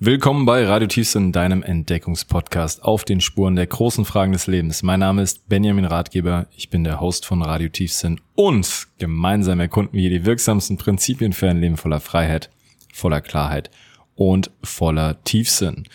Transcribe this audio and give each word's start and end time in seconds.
Willkommen 0.00 0.46
bei 0.46 0.64
Radio 0.64 0.86
Tiefsinn, 0.86 1.32
deinem 1.32 1.64
Entdeckungspodcast 1.64 2.84
auf 2.84 3.04
den 3.04 3.20
Spuren 3.20 3.56
der 3.56 3.66
großen 3.66 4.04
Fragen 4.04 4.30
des 4.30 4.46
Lebens. 4.46 4.84
Mein 4.84 5.00
Name 5.00 5.22
ist 5.22 5.48
Benjamin 5.48 5.84
Ratgeber, 5.84 6.46
ich 6.56 6.70
bin 6.70 6.84
der 6.84 7.00
Host 7.00 7.26
von 7.26 7.42
Radio 7.42 7.68
Tiefsinn 7.68 8.20
und 8.36 8.86
gemeinsam 8.98 9.58
erkunden 9.58 9.98
wir 9.98 10.08
die 10.08 10.24
wirksamsten 10.24 10.76
Prinzipien 10.76 11.32
für 11.32 11.50
ein 11.50 11.60
Leben 11.60 11.76
voller 11.76 11.98
Freiheit, 11.98 12.48
voller 12.94 13.20
Klarheit 13.20 13.72
und 14.14 14.52
voller 14.62 15.24
Tiefsinn. 15.24 15.88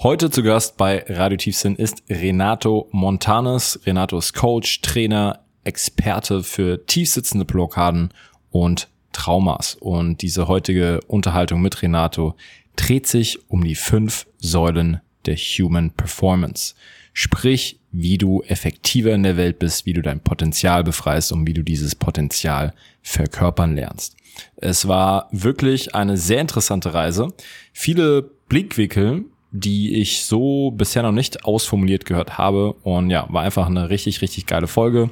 Heute 0.00 0.30
zu 0.30 0.44
Gast 0.44 0.76
bei 0.76 1.04
Radio 1.08 1.36
Tiefsinn 1.36 1.74
ist 1.74 2.04
Renato 2.08 2.88
Montanes. 2.92 3.80
Renato 3.84 4.16
ist 4.16 4.32
Coach, 4.32 4.80
Trainer, 4.80 5.40
Experte 5.64 6.44
für 6.44 6.86
tiefsitzende 6.86 7.44
Blockaden 7.44 8.14
und 8.52 8.88
Traumas. 9.12 9.74
Und 9.74 10.22
diese 10.22 10.46
heutige 10.46 11.00
Unterhaltung 11.08 11.60
mit 11.60 11.82
Renato 11.82 12.36
dreht 12.76 13.06
sich 13.06 13.38
um 13.50 13.64
die 13.64 13.74
fünf 13.74 14.26
Säulen 14.38 15.00
der 15.26 15.36
Human 15.36 15.90
Performance. 15.90 16.74
Sprich, 17.12 17.80
wie 17.92 18.18
du 18.18 18.42
effektiver 18.42 19.12
in 19.12 19.22
der 19.22 19.36
Welt 19.36 19.58
bist, 19.58 19.84
wie 19.84 19.92
du 19.92 20.02
dein 20.02 20.20
Potenzial 20.20 20.84
befreist 20.84 21.32
und 21.32 21.46
wie 21.46 21.54
du 21.54 21.62
dieses 21.62 21.94
Potenzial 21.94 22.72
verkörpern 23.02 23.74
lernst. 23.74 24.16
Es 24.56 24.86
war 24.86 25.28
wirklich 25.32 25.94
eine 25.94 26.16
sehr 26.16 26.40
interessante 26.40 26.94
Reise. 26.94 27.32
Viele 27.72 28.30
Blickwinkel, 28.48 29.24
die 29.50 29.94
ich 29.94 30.24
so 30.24 30.70
bisher 30.70 31.02
noch 31.02 31.12
nicht 31.12 31.44
ausformuliert 31.44 32.04
gehört 32.04 32.38
habe. 32.38 32.74
Und 32.74 33.10
ja, 33.10 33.26
war 33.30 33.42
einfach 33.42 33.66
eine 33.66 33.90
richtig, 33.90 34.22
richtig 34.22 34.46
geile 34.46 34.68
Folge. 34.68 35.10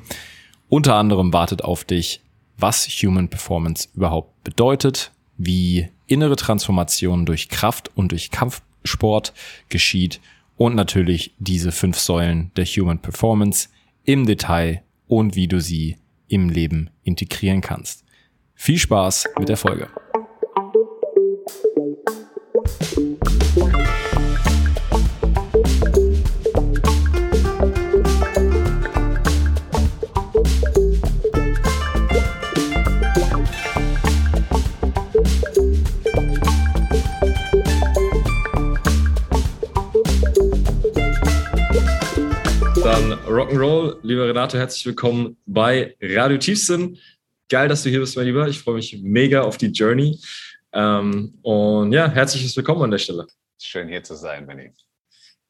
Unter 0.69 0.95
anderem 0.95 1.33
wartet 1.33 1.65
auf 1.65 1.85
dich, 1.85 2.21
was 2.57 2.87
Human 2.89 3.29
Performance 3.29 3.89
überhaupt 3.95 4.45
bedeutet, 4.45 5.13
wie 5.37 5.89
innere 6.09 6.37
Transformation 6.37 7.25
durch 7.27 7.49
Kraft 7.49 7.91
und 7.95 8.11
durch 8.11 8.31
Kampfsport 8.31 9.33
geschieht 9.69 10.21
und 10.57 10.75
natürlich 10.75 11.35
diese 11.39 11.71
fünf 11.71 11.99
Säulen 11.99 12.51
der 12.57 12.65
Human 12.65 12.99
Performance 12.99 13.69
im 14.05 14.27
Detail 14.27 14.83
und 15.07 15.37
wie 15.37 15.47
du 15.47 15.61
sie 15.61 15.97
im 16.27 16.49
Leben 16.49 16.91
integrieren 17.05 17.61
kannst. 17.61 18.05
Viel 18.55 18.79
Spaß 18.79 19.29
mit 19.39 19.49
der 19.49 19.57
Folge. 19.57 19.89
Rock'n'Roll. 43.29 43.99
Lieber 44.03 44.27
Renato, 44.27 44.57
herzlich 44.57 44.87
willkommen 44.87 45.37
bei 45.45 45.95
Radio 46.01 46.39
Tiefsinn. 46.39 46.99
Geil, 47.51 47.69
dass 47.69 47.83
du 47.83 47.91
hier 47.91 48.01
bist, 48.01 48.17
mein 48.17 48.25
Lieber. 48.25 48.49
Ich 48.49 48.59
freue 48.59 48.77
mich 48.77 48.99
mega 49.03 49.43
auf 49.43 49.59
die 49.59 49.67
Journey. 49.67 50.19
Ähm, 50.73 51.35
und 51.43 51.93
ja, 51.93 52.09
herzliches 52.11 52.57
Willkommen 52.57 52.85
an 52.85 52.91
der 52.91 52.99
Stelle. 52.99 53.27
Schön 53.61 53.89
hier 53.89 54.03
zu 54.03 54.15
sein, 54.15 54.47
Benny. 54.47 54.73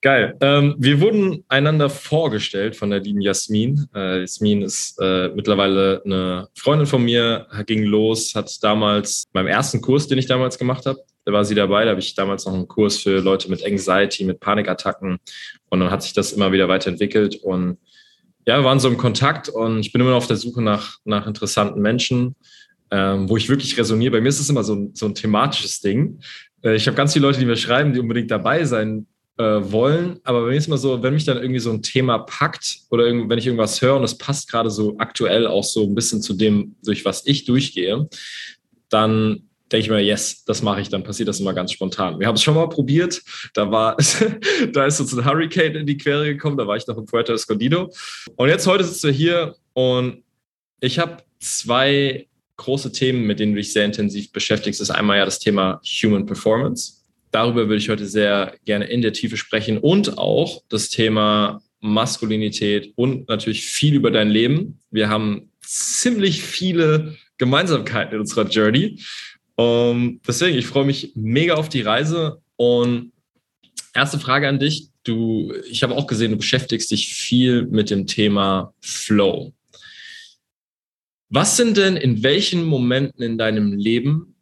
Geil. 0.01 0.37
Ähm, 0.41 0.75
wir 0.79 1.01
wurden 1.01 1.45
einander 1.47 1.89
vorgestellt 1.89 2.75
von 2.75 2.91
der 2.91 2.99
lieben 2.99 3.21
Jasmin. 3.21 3.87
Äh, 3.95 4.23
Jasmin 4.23 4.63
ist 4.63 4.99
äh, 5.01 5.29
mittlerweile 5.29 6.03
eine 6.05 6.49
Freundin 6.57 6.87
von 6.87 7.05
mir, 7.05 7.47
ging 7.65 7.85
los, 7.85 8.35
hat 8.35 8.53
damals 8.63 9.25
beim 9.33 9.47
ersten 9.47 9.81
Kurs, 9.81 10.09
den 10.09 10.19
ich 10.19 10.27
damals 10.27 10.59
gemacht 10.59 10.85
habe, 10.85 10.99
da 11.29 11.35
war 11.35 11.45
sie 11.45 11.55
dabei. 11.55 11.85
Da 11.85 11.91
habe 11.91 12.01
ich 12.01 12.15
damals 12.15 12.47
noch 12.47 12.55
einen 12.55 12.69
Kurs 12.69 12.97
für 12.97 13.21
Leute 13.21 13.51
mit 13.51 13.63
Anxiety, 13.63 14.25
mit 14.25 14.41
Panikattacken. 14.41 15.19
Und 15.69 15.81
dann 15.81 15.91
hat 15.91 16.03
sich 16.03 16.15
das 16.15 16.33
immer 16.33 16.53
wieder 16.53 16.69
weiterentwickelt. 16.69 17.37
Und 17.37 17.77
ja, 18.47 18.57
wir 18.57 18.65
waren 18.65 18.81
so 18.81 18.89
im 18.89 18.97
Kontakt 18.97 19.51
und 19.51 19.81
ich 19.81 19.93
bin 19.93 20.01
immer 20.01 20.13
noch 20.13 20.17
auf 20.17 20.27
der 20.27 20.39
Suche 20.39 20.63
nach, 20.63 20.97
nach 21.05 21.27
interessanten 21.27 21.83
Menschen, 21.83 22.35
ähm, 22.91 23.29
wo 23.29 23.37
ich 23.37 23.51
wirklich 23.51 23.77
resoniere. 23.77 24.13
Bei 24.13 24.21
mir 24.23 24.31
ist 24.31 24.41
es 24.41 24.49
immer 24.49 24.65
so 24.65 24.75
ein, 24.75 24.95
so 24.95 25.05
ein 25.05 25.15
thematisches 25.15 25.83
Ding. 25.83 26.19
Äh, 26.63 26.77
ich 26.77 26.87
habe 26.87 26.97
ganz 26.97 27.13
viele 27.13 27.27
Leute, 27.27 27.41
die 27.41 27.45
mir 27.45 27.57
schreiben, 27.57 27.93
die 27.93 28.01
unbedingt 28.01 28.31
dabei 28.31 28.65
sein 28.65 29.07
äh, 29.37 29.43
wollen. 29.43 30.21
Aber 30.25 30.41
bei 30.45 30.49
mir 30.49 30.57
ist 30.57 30.69
immer 30.69 30.79
so, 30.79 31.03
wenn 31.03 31.13
mich 31.13 31.27
dann 31.27 31.37
irgendwie 31.37 31.61
so 31.61 31.71
ein 31.71 31.83
Thema 31.83 32.21
packt 32.21 32.79
oder 32.89 33.05
wenn 33.05 33.37
ich 33.37 33.45
irgendwas 33.45 33.83
höre 33.83 33.97
und 33.97 34.05
es 34.05 34.17
passt 34.17 34.51
gerade 34.51 34.71
so 34.71 34.97
aktuell 34.97 35.47
auch 35.47 35.65
so 35.65 35.85
ein 35.85 35.95
bisschen 35.95 36.23
zu 36.23 36.33
dem, 36.33 36.75
durch 36.83 37.05
was 37.05 37.27
ich 37.27 37.45
durchgehe, 37.45 38.09
dann 38.89 39.48
denke 39.71 39.85
ich 39.85 39.91
mir, 39.91 40.01
yes, 40.01 40.45
das 40.45 40.63
mache 40.63 40.81
ich, 40.81 40.89
dann 40.89 41.03
passiert 41.03 41.29
das 41.29 41.41
immer 41.41 41.55
ganz 41.55 41.73
spontan. 41.73 42.19
Wir 42.19 42.27
haben 42.27 42.37
es 42.37 42.43
schon 42.43 42.55
mal 42.55 42.69
probiert, 42.69 43.23
da 43.55 43.71
war, 43.71 43.97
da 44.73 44.87
ist 44.87 45.01
uns 45.01 45.17
ein 45.17 45.25
Hurricane 45.25 45.77
in 45.77 45.87
die 45.87 45.97
Quere 45.97 46.25
gekommen, 46.25 46.57
da 46.57 46.67
war 46.67 46.77
ich 46.77 46.87
noch 46.87 46.99
in 46.99 47.07
Puerto 47.07 47.33
Escondido. 47.33 47.93
Und 48.37 48.49
jetzt 48.49 48.67
heute 48.67 48.85
sitzen 48.85 49.09
wir 49.09 49.15
hier 49.15 49.55
und 49.75 50.23
ich 50.81 50.99
habe 50.99 51.19
zwei 51.41 52.27
große 52.57 52.93
Themen, 52.93 53.25
mit 53.27 53.41
denen 53.41 53.53
du 53.53 53.59
dich 53.59 53.73
sehr 53.73 53.85
intensiv 53.85 54.33
beschäftigst. 54.33 54.81
Das 54.81 54.91
ist 54.91 54.95
einmal 54.95 55.19
ja 55.19 55.25
das 55.25 55.39
Thema 55.39 55.81
Human 56.03 56.27
Performance. 56.27 56.95
Darüber 57.31 57.69
würde 57.69 57.77
ich 57.77 57.89
heute 57.89 58.07
sehr 58.07 58.55
gerne 58.65 58.87
in 58.87 59.03
der 59.03 59.13
Tiefe 59.13 59.37
sprechen 59.37 59.79
und 59.79 60.19
auch 60.19 60.63
das 60.69 60.89
Thema 60.89 61.63
Maskulinität 61.81 62.93
und 62.97 63.29
natürlich 63.29 63.67
viel 63.67 63.95
über 63.95 64.11
dein 64.11 64.31
Leben. 64.31 64.81
Wir 64.91 65.09
haben 65.09 65.53
ziemlich 65.61 66.43
viele 66.43 67.17
Gemeinsamkeiten 67.37 68.15
in 68.15 68.21
unserer 68.21 68.49
Journey. 68.49 69.01
Um, 69.59 69.65
ähm, 69.65 70.21
deswegen, 70.27 70.57
ich 70.57 70.67
freue 70.67 70.85
mich 70.85 71.13
mega 71.17 71.55
auf 71.55 71.69
die 71.69 71.83
Reise. 71.83 72.41
Und 72.57 73.13
erste 73.93 74.19
Frage 74.19 74.49
an 74.49 74.61
dich. 74.61 74.91
Du, 75.03 75.53
ich 75.69 75.83
habe 75.83 75.97
auch 75.97 76.07
gesehen, 76.07 76.31
du 76.31 76.37
beschäftigst 76.37 76.91
dich 76.91 77.13
viel 77.13 77.67
mit 77.67 77.91
dem 77.91 78.07
Thema 78.07 78.73
Flow. 78.81 79.53
Was 81.31 81.57
sind 81.57 81.77
denn 81.77 81.97
in 81.97 82.23
welchen 82.23 82.65
Momenten 82.65 83.23
in 83.23 83.37
deinem 83.37 83.73
Leben 83.73 84.37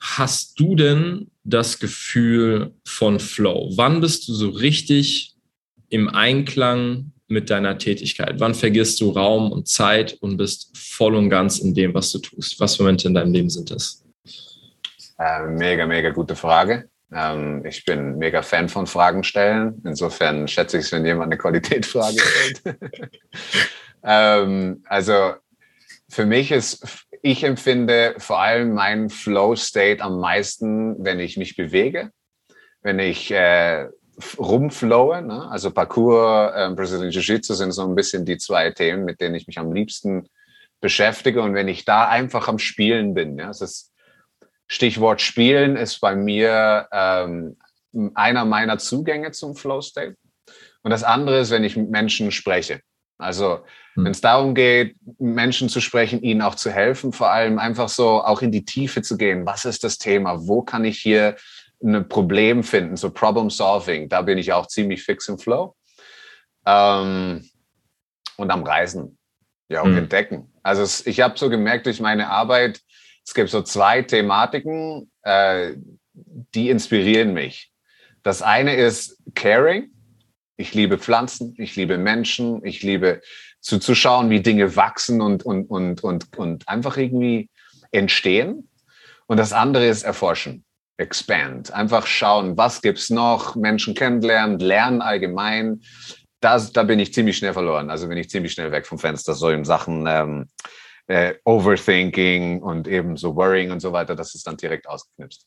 hast 0.00 0.58
du 0.58 0.74
denn 0.74 1.30
das 1.44 1.78
Gefühl 1.78 2.74
von 2.84 3.20
Flow? 3.20 3.70
Wann 3.76 4.00
bist 4.00 4.28
du 4.28 4.34
so 4.34 4.50
richtig 4.50 5.34
im 5.88 6.08
Einklang 6.08 7.12
mit 7.28 7.50
deiner 7.50 7.78
Tätigkeit? 7.78 8.40
Wann 8.40 8.54
vergisst 8.54 9.00
du 9.00 9.10
Raum 9.10 9.52
und 9.52 9.68
Zeit 9.68 10.16
und 10.20 10.36
bist 10.38 10.76
voll 10.76 11.14
und 11.14 11.28
ganz 11.28 11.58
in 11.58 11.74
dem, 11.74 11.92
was 11.92 12.12
du 12.12 12.18
tust? 12.18 12.58
Was 12.60 12.76
für 12.76 12.82
Momente 12.82 13.08
in 13.08 13.14
deinem 13.14 13.32
Leben 13.32 13.50
sind 13.50 13.70
das? 13.70 14.05
Äh, 15.18 15.46
mega, 15.46 15.86
mega 15.86 16.10
gute 16.10 16.36
Frage. 16.36 16.88
Ähm, 17.12 17.64
ich 17.64 17.84
bin 17.84 18.18
mega 18.18 18.42
Fan 18.42 18.68
von 18.68 18.86
Fragen 18.86 19.24
stellen. 19.24 19.80
Insofern 19.84 20.48
schätze 20.48 20.78
ich 20.78 20.86
es, 20.86 20.92
wenn 20.92 21.06
jemand 21.06 21.32
eine 21.32 21.38
Qualitätsfrage 21.38 22.18
stellt. 22.18 22.62
ähm, 24.02 24.82
also 24.86 25.34
für 26.08 26.26
mich 26.26 26.52
ist, 26.52 27.06
ich 27.22 27.44
empfinde 27.44 28.14
vor 28.18 28.40
allem 28.40 28.74
meinen 28.74 29.10
Flow-State 29.10 30.02
am 30.02 30.20
meisten, 30.20 31.02
wenn 31.04 31.20
ich 31.20 31.36
mich 31.36 31.56
bewege, 31.56 32.10
wenn 32.82 32.98
ich 32.98 33.30
äh, 33.30 33.88
rumflowe. 34.38 35.22
Ne? 35.22 35.48
Also 35.50 35.70
Parkour, 35.70 36.52
äh, 36.54 36.70
Brazilian 36.74 37.10
Jiu-Jitsu 37.10 37.54
sind 37.54 37.72
so 37.72 37.82
ein 37.82 37.94
bisschen 37.94 38.24
die 38.24 38.38
zwei 38.38 38.70
Themen, 38.70 39.04
mit 39.04 39.20
denen 39.20 39.34
ich 39.34 39.46
mich 39.46 39.58
am 39.58 39.72
liebsten 39.72 40.28
beschäftige. 40.80 41.42
Und 41.42 41.54
wenn 41.54 41.68
ich 41.68 41.84
da 41.84 42.08
einfach 42.08 42.48
am 42.48 42.58
Spielen 42.58 43.14
bin, 43.14 43.38
ja, 43.38 43.50
es 43.50 43.60
ist 43.60 43.92
Stichwort 44.68 45.20
Spielen 45.20 45.76
ist 45.76 46.00
bei 46.00 46.16
mir 46.16 46.88
ähm, 46.92 47.56
einer 48.14 48.44
meiner 48.44 48.78
Zugänge 48.78 49.30
zum 49.32 49.56
Flow 49.56 49.80
State. 49.80 50.16
Und 50.82 50.90
das 50.90 51.04
andere 51.04 51.40
ist, 51.40 51.50
wenn 51.50 51.64
ich 51.64 51.76
mit 51.76 51.90
Menschen 51.90 52.30
spreche. 52.30 52.80
Also 53.18 53.64
hm. 53.94 54.04
wenn 54.04 54.12
es 54.12 54.20
darum 54.20 54.54
geht, 54.54 54.96
Menschen 55.18 55.68
zu 55.68 55.80
sprechen, 55.80 56.22
ihnen 56.22 56.42
auch 56.42 56.54
zu 56.54 56.70
helfen, 56.70 57.12
vor 57.12 57.30
allem 57.30 57.58
einfach 57.58 57.88
so 57.88 58.22
auch 58.22 58.42
in 58.42 58.52
die 58.52 58.64
Tiefe 58.64 59.02
zu 59.02 59.16
gehen. 59.16 59.46
Was 59.46 59.64
ist 59.64 59.84
das 59.84 59.98
Thema? 59.98 60.46
Wo 60.46 60.62
kann 60.62 60.84
ich 60.84 60.98
hier 60.98 61.36
ein 61.82 62.08
Problem 62.08 62.62
finden? 62.62 62.96
So 62.96 63.10
Problem 63.10 63.50
Solving, 63.50 64.08
da 64.08 64.22
bin 64.22 64.38
ich 64.38 64.52
auch 64.52 64.66
ziemlich 64.66 65.02
fix 65.02 65.28
im 65.28 65.38
Flow. 65.38 65.74
Ähm, 66.66 67.48
und 68.36 68.50
am 68.50 68.64
Reisen, 68.64 69.18
ja, 69.68 69.80
auch 69.80 69.86
hm. 69.86 69.98
entdecken. 69.98 70.52
Also 70.62 71.04
ich 71.08 71.20
habe 71.20 71.38
so 71.38 71.48
gemerkt 71.48 71.86
durch 71.86 72.00
meine 72.00 72.28
Arbeit, 72.28 72.80
es 73.26 73.34
gibt 73.34 73.50
so 73.50 73.62
zwei 73.62 74.02
Thematiken, 74.02 75.10
äh, 75.22 75.74
die 76.54 76.70
inspirieren 76.70 77.34
mich. 77.34 77.72
Das 78.22 78.40
eine 78.40 78.74
ist 78.76 79.18
Caring. 79.34 79.90
Ich 80.56 80.72
liebe 80.72 80.96
Pflanzen, 80.96 81.54
ich 81.58 81.76
liebe 81.76 81.98
Menschen, 81.98 82.64
ich 82.64 82.82
liebe 82.82 83.20
zuzuschauen, 83.60 84.30
wie 84.30 84.40
Dinge 84.40 84.74
wachsen 84.76 85.20
und, 85.20 85.44
und, 85.44 85.68
und, 85.68 86.02
und, 86.02 86.38
und 86.38 86.66
einfach 86.68 86.96
irgendwie 86.96 87.50
entstehen. 87.90 88.70
Und 89.26 89.38
das 89.38 89.52
andere 89.52 89.86
ist 89.86 90.04
Erforschen, 90.04 90.64
Expand. 90.96 91.72
Einfach 91.72 92.06
schauen, 92.06 92.56
was 92.56 92.80
gibt's 92.80 93.10
noch, 93.10 93.54
Menschen 93.56 93.94
kennenlernen, 93.94 94.60
lernen 94.60 95.02
allgemein. 95.02 95.82
Das, 96.40 96.72
da 96.72 96.84
bin 96.84 97.00
ich 97.00 97.12
ziemlich 97.12 97.36
schnell 97.36 97.52
verloren. 97.52 97.90
Also 97.90 98.08
bin 98.08 98.18
ich 98.18 98.30
ziemlich 98.30 98.52
schnell 98.52 98.70
weg 98.70 98.86
vom 98.86 98.98
Fenster, 98.98 99.34
so 99.34 99.50
in 99.50 99.64
Sachen 99.64 100.06
ähm, 100.08 100.48
äh, 101.06 101.34
Overthinking 101.44 102.62
und 102.62 102.88
eben 102.88 103.16
so 103.16 103.36
Worrying 103.36 103.70
und 103.70 103.80
so 103.80 103.92
weiter, 103.92 104.14
das 104.14 104.34
ist 104.34 104.46
dann 104.46 104.56
direkt 104.56 104.88
ausgeknipst. 104.88 105.46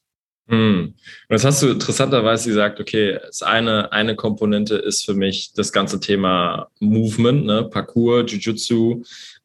Hm. 0.50 0.96
Und 0.96 0.96
das 1.30 1.46
hast 1.46 1.62
du 1.62 1.68
interessanterweise 1.68 2.50
gesagt, 2.50 2.80
okay, 2.80 3.20
das 3.22 3.44
eine, 3.44 3.92
eine 3.92 4.16
Komponente 4.16 4.76
ist 4.76 5.06
für 5.06 5.14
mich 5.14 5.54
das 5.54 5.72
ganze 5.72 6.00
Thema 6.00 6.70
Movement, 6.80 7.46
ne? 7.46 7.70
Parkour, 7.70 8.26
Jiu-Jitsu. 8.26 9.04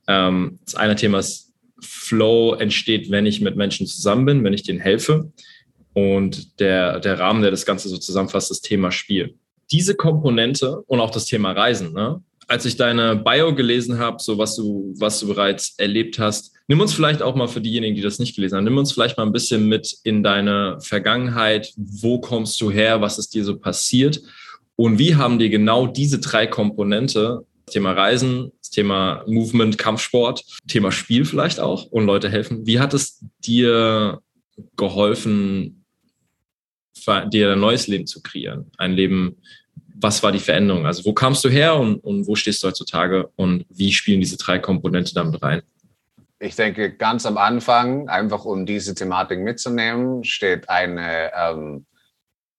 Ähm, 0.08 0.58
das 0.64 0.76
eine 0.76 0.96
Thema 0.96 1.19
ist 1.19 1.52
Flow 1.81 2.55
entsteht, 2.55 3.10
wenn 3.10 3.26
ich 3.26 3.43
mit 3.43 3.56
Menschen 3.56 3.87
zusammen 3.87 4.25
bin, 4.25 4.44
wenn 4.44 4.55
ich 4.55 4.62
denen 4.62 4.81
helfe. 4.81 5.31
Und 5.93 6.58
der, 6.58 7.00
der 7.00 7.19
Rahmen, 7.19 7.43
der 7.43 7.50
das 7.50 7.67
Ganze 7.67 7.90
so 7.90 7.99
zusammenfasst, 7.99 8.50
das 8.50 8.62
Thema 8.62 8.90
Spiel. 8.90 9.34
Diese 9.70 9.94
Komponente 9.94 10.81
und 10.87 11.00
auch 11.00 11.10
das 11.10 11.26
Thema 11.26 11.52
Reisen, 11.52 11.93
ne? 11.93 12.22
Als 12.49 12.64
ich 12.64 12.76
deine 12.76 13.17
Bio 13.17 13.55
gelesen 13.55 13.99
habe, 13.99 14.23
so 14.23 14.38
was 14.38 14.56
du, 14.56 14.94
was 14.99 15.20
du 15.20 15.29
bereits 15.29 15.75
erlebt 15.79 16.19
hast, 16.19 16.52
nimm 16.69 16.81
uns 16.81 16.94
vielleicht 16.94 17.23
auch 17.23 17.35
mal 17.35 17.49
für 17.49 17.61
diejenigen, 17.61 17.94
die 17.94 18.02
das 18.02 18.19
nicht 18.19 18.35
gelesen 18.35 18.56
haben, 18.56 18.64
nimm 18.64 18.79
uns 18.79 18.93
vielleicht 18.93 19.17
mal 19.17 19.25
ein 19.25 19.32
bisschen 19.32 19.69
mit 19.69 19.96
in 20.05 20.23
deine 20.23 20.79
Vergangenheit. 20.81 21.73
Wo 21.76 22.20
kommst 22.20 22.61
du 22.61 22.70
her? 22.70 23.00
Was 23.00 23.19
ist 23.19 23.35
dir 23.35 23.44
so 23.44 23.58
passiert? 23.58 24.20
Und 24.76 24.99
wie 24.99 25.14
haben 25.14 25.38
dir 25.38 25.50
genau 25.50 25.87
diese 25.87 26.19
drei 26.19 26.46
Komponente, 26.46 27.44
das 27.67 27.75
Thema 27.75 27.93
Reisen, 27.93 28.52
das 28.61 28.70
Thema 28.70 29.25
Movement, 29.26 29.79
Kampfsport, 29.79 30.44
Thema 30.67 30.91
Spiel 30.91 31.25
vielleicht 31.25 31.61
auch 31.61 31.87
und 31.87 32.06
Leute 32.06 32.29
helfen, 32.29 32.67
wie 32.67 32.81
hat 32.81 32.93
es 32.93 33.25
dir 33.44 34.20
geholfen, 34.76 35.85
dir 37.32 37.52
ein 37.52 37.61
neues 37.61 37.87
Leben 37.87 38.06
zu 38.06 38.23
kreieren? 38.23 38.70
Ein 38.79 38.93
Leben, 38.93 39.37
was 40.05 40.23
war 40.23 40.31
die 40.33 40.39
Veränderung? 40.39 40.87
Also 40.87 41.05
wo 41.06 41.15
kamst 41.15 41.43
du 41.45 41.49
her 41.49 41.77
und, 41.77 41.97
und 41.97 42.27
wo 42.29 42.37
stehst 42.37 42.62
du 42.62 42.69
heutzutage 42.69 43.31
und 43.37 43.65
wie 43.71 43.91
spielen 43.91 44.21
diese 44.21 44.37
drei 44.37 44.59
Komponenten 44.59 45.15
damit 45.15 45.43
rein? 45.43 45.62
Ich 46.39 46.56
denke, 46.56 46.93
ganz 46.93 47.25
am 47.25 47.39
Anfang, 47.39 48.09
einfach 48.11 48.45
um 48.45 48.67
diese 48.67 48.95
Thematik 48.95 49.39
mitzunehmen, 49.39 50.23
steht 50.23 50.69
eine 50.69 51.31
ähm, 51.35 51.87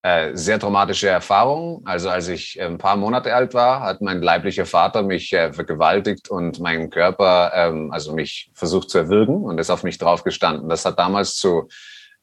äh, 0.02 0.32
sehr 0.36 0.60
traumatische 0.60 1.08
Erfahrung. 1.08 1.84
Also 1.86 2.10
als 2.10 2.28
ich 2.30 2.60
ein 2.60 2.80
paar 2.80 2.96
Monate 2.96 3.36
alt 3.36 3.54
war, 3.54 3.82
hat 3.82 4.02
mein 4.02 4.24
leiblicher 4.24 4.66
Vater 4.66 5.04
mich 5.04 5.32
äh, 5.32 5.54
vergewaltigt 5.54 6.30
und 6.30 6.60
meinen 6.60 6.90
Körper, 6.90 7.52
ähm, 7.54 7.92
also 7.92 8.16
mich 8.16 8.50
versucht 8.56 8.90
zu 8.90 8.98
erwürgen 8.98 9.44
und 9.44 9.60
ist 9.60 9.70
auf 9.70 9.84
mich 9.84 10.00
draufgestanden. 10.00 10.68
Das 10.68 10.84
hat 10.84 10.98
damals 10.98 11.36
zu 11.36 11.68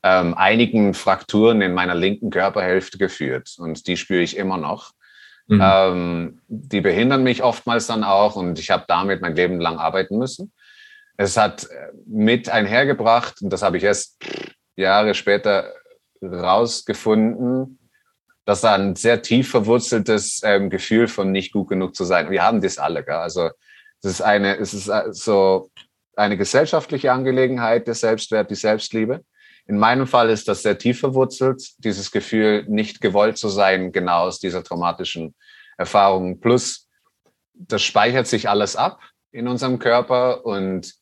ähm, 0.02 0.34
einigen 0.34 0.94
Frakturen 0.94 1.62
in 1.62 1.74
meiner 1.74 1.94
linken 1.94 2.30
Körperhälfte 2.30 2.98
geführt 2.98 3.54
und 3.58 3.86
die 3.86 3.96
spüre 3.96 4.22
ich 4.22 4.36
immer 4.36 4.58
noch. 4.58 4.94
Mhm. 5.52 5.60
Ähm, 5.62 6.42
die 6.48 6.80
behindern 6.80 7.22
mich 7.22 7.42
oftmals 7.42 7.86
dann 7.86 8.04
auch 8.04 8.36
und 8.36 8.58
ich 8.58 8.70
habe 8.70 8.84
damit 8.88 9.20
mein 9.20 9.36
Leben 9.36 9.60
lang 9.60 9.78
arbeiten 9.78 10.18
müssen. 10.18 10.52
Es 11.18 11.36
hat 11.36 11.64
äh, 11.64 11.92
mit 12.06 12.48
einhergebracht, 12.48 13.42
und 13.42 13.52
das 13.52 13.62
habe 13.62 13.76
ich 13.76 13.84
erst 13.84 14.18
Jahre 14.76 15.14
später 15.14 15.72
rausgefunden, 16.22 17.78
dass 18.46 18.62
da 18.62 18.74
ein 18.74 18.96
sehr 18.96 19.20
tief 19.20 19.50
verwurzeltes 19.50 20.40
ähm, 20.42 20.70
Gefühl 20.70 21.06
von 21.06 21.30
nicht 21.30 21.52
gut 21.52 21.68
genug 21.68 21.94
zu 21.94 22.04
sein. 22.04 22.30
Wir 22.30 22.42
haben 22.42 22.62
das 22.62 22.78
alle, 22.78 23.04
gell? 23.04 23.14
also 23.16 23.50
es 24.02 24.10
ist 24.10 24.22
eine, 24.22 24.56
es 24.58 24.72
ist 24.72 24.88
äh, 24.88 25.12
so 25.12 25.70
eine 26.16 26.38
gesellschaftliche 26.38 27.12
Angelegenheit, 27.12 27.86
der 27.86 27.94
Selbstwert, 27.94 28.50
die 28.50 28.54
Selbstliebe. 28.54 29.22
In 29.72 29.78
meinem 29.78 30.06
Fall 30.06 30.28
ist 30.28 30.48
das 30.48 30.60
sehr 30.60 30.76
tief 30.76 31.00
verwurzelt, 31.00 31.62
dieses 31.78 32.10
Gefühl, 32.10 32.66
nicht 32.68 33.00
gewollt 33.00 33.38
zu 33.38 33.48
sein, 33.48 33.90
genau 33.90 34.24
aus 34.26 34.38
dieser 34.38 34.62
traumatischen 34.62 35.34
Erfahrung. 35.78 36.40
Plus, 36.40 36.90
das 37.54 37.80
speichert 37.80 38.26
sich 38.26 38.50
alles 38.50 38.76
ab 38.76 39.00
in 39.30 39.48
unserem 39.48 39.78
Körper 39.78 40.44
und 40.44 40.92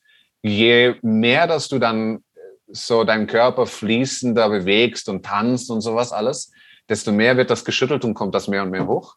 je 0.40 0.94
mehr, 1.02 1.48
dass 1.48 1.66
du 1.66 1.80
dann 1.80 2.22
so 2.68 3.02
deinen 3.02 3.26
Körper 3.26 3.66
fließender 3.66 4.48
bewegst 4.48 5.08
und 5.08 5.26
tanzt 5.26 5.68
und 5.72 5.80
sowas 5.80 6.12
alles, 6.12 6.52
desto 6.88 7.10
mehr 7.10 7.36
wird 7.36 7.50
das 7.50 7.64
geschüttelt 7.64 8.04
und 8.04 8.14
kommt 8.14 8.36
das 8.36 8.46
mehr 8.46 8.62
und 8.62 8.70
mehr 8.70 8.86
hoch. 8.86 9.16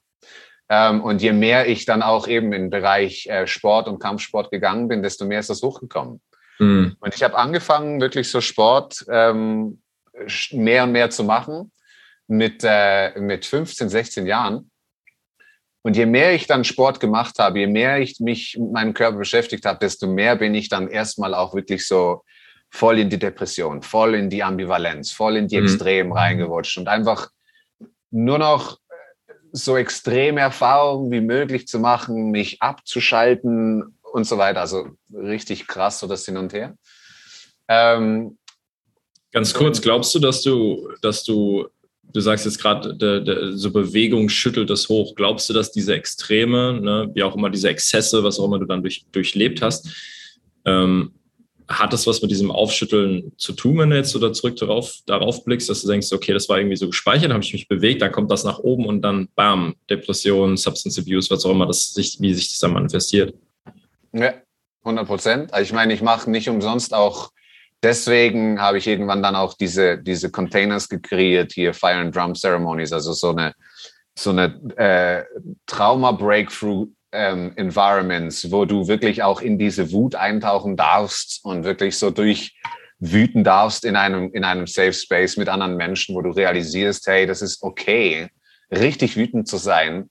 Ähm, 0.68 1.04
und 1.04 1.22
je 1.22 1.32
mehr 1.32 1.68
ich 1.68 1.86
dann 1.86 2.02
auch 2.02 2.28
eben 2.28 2.50
den 2.50 2.72
Bereich 2.72 3.28
äh, 3.28 3.46
Sport 3.46 3.88
und 3.88 4.00
Kampfsport 4.00 4.50
gegangen 4.50 4.88
bin, 4.88 5.04
desto 5.04 5.26
mehr 5.26 5.42
ist 5.42 5.52
das 5.52 5.62
hochgekommen. 5.62 6.22
Mhm. 6.64 6.96
Und 7.00 7.16
ich 7.16 7.24
habe 7.24 7.38
angefangen, 7.38 8.02
wirklich 8.02 8.30
so 8.30 8.42
Sport 8.42 9.06
ähm, 9.10 9.82
mehr 10.52 10.84
und 10.84 10.92
mehr 10.92 11.10
zu 11.10 11.24
machen 11.24 11.72
mit, 12.28 12.62
äh, 12.64 13.20
mit 13.20 13.46
15, 13.46 13.90
16 13.90 14.26
Jahren. 14.26 14.70
Und 15.82 15.98
je 15.98 16.06
mehr 16.06 16.34
ich 16.34 16.48
dann 16.48 16.64
Sport 16.64 17.00
gemacht 17.02 17.40
habe, 17.40 17.60
je 17.60 17.68
mehr 17.68 18.00
ich 18.00 18.20
mich 18.20 18.58
mit 18.58 18.72
meinem 18.72 18.94
Körper 18.94 19.18
beschäftigt 19.18 19.66
habe, 19.66 19.80
desto 19.80 20.08
mehr 20.08 20.38
bin 20.38 20.56
ich 20.56 20.70
dann 20.70 20.88
erstmal 20.88 21.34
auch 21.34 21.54
wirklich 21.54 21.86
so 21.86 22.24
voll 22.70 23.00
in 23.00 23.10
die 23.10 23.20
Depression, 23.20 23.82
voll 23.82 24.16
in 24.16 24.30
die 24.30 24.44
Ambivalenz, 24.44 25.12
voll 25.12 25.36
in 25.36 25.48
die 25.48 25.58
mhm. 25.58 25.66
Extrem 25.66 26.12
reingerutscht 26.14 26.78
und 26.78 26.88
einfach 26.88 27.30
nur 28.12 28.38
noch 28.38 28.80
so 29.52 29.78
extreme 29.78 30.42
Erfahrungen 30.42 31.12
wie 31.12 31.22
möglich 31.22 31.68
zu 31.68 31.80
machen, 31.80 32.32
mich 32.32 32.62
abzuschalten 32.62 33.93
und 34.14 34.26
so 34.26 34.38
weiter. 34.38 34.62
Also 34.62 34.90
richtig 35.12 35.68
krass, 35.68 36.00
so 36.00 36.08
das 36.08 36.26
Hin 36.26 36.38
und 36.38 36.54
Her. 36.54 36.78
Ähm, 37.68 38.38
Ganz 39.32 39.54
kurz, 39.54 39.82
glaubst 39.82 40.14
du, 40.14 40.20
dass 40.20 40.44
du, 40.44 40.90
dass 41.02 41.24
du 41.24 41.68
du 42.14 42.20
sagst 42.22 42.46
jetzt 42.46 42.60
gerade, 42.62 43.56
so 43.56 43.72
Bewegung 43.72 44.30
schüttelt 44.30 44.70
das 44.70 44.88
hoch. 44.88 45.16
Glaubst 45.16 45.50
du, 45.50 45.54
dass 45.54 45.72
diese 45.72 45.96
Extreme, 45.96 46.80
ne, 46.80 47.10
wie 47.16 47.24
auch 47.24 47.36
immer 47.36 47.50
diese 47.50 47.70
Exzesse, 47.70 48.24
was 48.24 48.40
auch 48.40 48.46
immer 48.46 48.60
du 48.60 48.66
dann 48.66 48.84
durch, 48.84 49.06
durchlebt 49.12 49.64
hast, 49.64 49.90
ähm, 50.66 51.14
hat 51.68 51.92
das 51.92 52.06
was 52.06 52.22
mit 52.22 52.30
diesem 52.30 52.52
Aufschütteln 52.52 53.32
zu 53.38 53.54
tun, 53.54 53.80
wenn 53.80 53.90
du 53.90 53.96
jetzt 53.96 54.12
so 54.12 54.20
da 54.20 54.32
zurück 54.32 54.58
darauf, 54.58 54.98
darauf 55.08 55.44
blickst, 55.44 55.70
dass 55.70 55.82
du 55.82 55.88
denkst, 55.88 56.12
okay, 56.12 56.34
das 56.34 56.48
war 56.50 56.60
irgendwie 56.60 56.76
so 56.76 56.88
gespeichert, 56.88 57.32
habe 57.32 57.44
ich 57.44 57.54
mich 57.54 57.68
bewegt, 57.68 58.02
dann 58.02 58.12
kommt 58.12 58.30
das 58.30 58.44
nach 58.44 58.60
oben 58.60 58.86
und 58.86 59.02
dann 59.02 59.30
bam, 59.36 59.74
Depression, 59.90 60.58
Substance 60.58 61.00
Abuse, 61.00 61.30
was 61.32 61.46
auch 61.46 61.52
immer, 61.52 61.66
das 61.66 61.94
sich, 61.94 62.18
wie 62.20 62.34
sich 62.34 62.50
das 62.50 62.60
dann 62.60 62.74
manifestiert. 62.74 63.34
Ja, 64.14 64.34
100 64.82 65.08
Prozent. 65.08 65.54
Also 65.54 65.64
ich 65.64 65.74
meine, 65.74 65.94
ich 65.94 66.02
mache 66.02 66.30
nicht 66.30 66.50
umsonst 66.50 66.94
auch 66.94 67.32
deswegen 67.84 68.60
habe 68.60 68.78
ich 68.78 68.88
irgendwann 68.88 69.22
dann 69.22 69.36
auch 69.36 69.54
diese, 69.54 69.98
diese 69.98 70.32
Containers 70.32 70.90
gekreiert, 70.90 71.52
hier 71.52 71.74
Fire 71.74 71.96
and 71.96 72.16
Drum 72.16 72.34
Ceremonies, 72.34 72.94
also 72.94 73.14
so 73.14 73.32
eine, 73.32 73.54
so 74.18 74.32
eine 74.32 74.60
äh, 74.78 75.24
Trauma-Breakthrough 75.68 76.88
ähm, 77.12 77.54
Environments, 77.58 78.50
wo 78.52 78.66
du 78.66 78.88
wirklich 78.88 79.22
auch 79.22 79.42
in 79.42 79.60
diese 79.60 79.92
Wut 79.92 80.16
eintauchen 80.16 80.78
darfst 80.78 81.42
und 81.44 81.64
wirklich 81.64 81.98
so 81.98 82.10
durch 82.10 82.56
wüten 83.00 83.44
darfst 83.44 83.84
in 83.84 83.96
einem, 83.96 84.32
in 84.34 84.46
einem 84.46 84.66
Safe 84.66 84.94
Space 84.94 85.36
mit 85.36 85.50
anderen 85.50 85.76
Menschen, 85.76 86.16
wo 86.16 86.22
du 86.22 86.30
realisierst, 86.30 87.06
hey, 87.06 87.26
das 87.28 87.42
ist 87.42 87.62
okay, 87.62 88.30
richtig 88.72 89.18
wütend 89.18 89.48
zu 89.48 89.58
sein. 89.58 90.10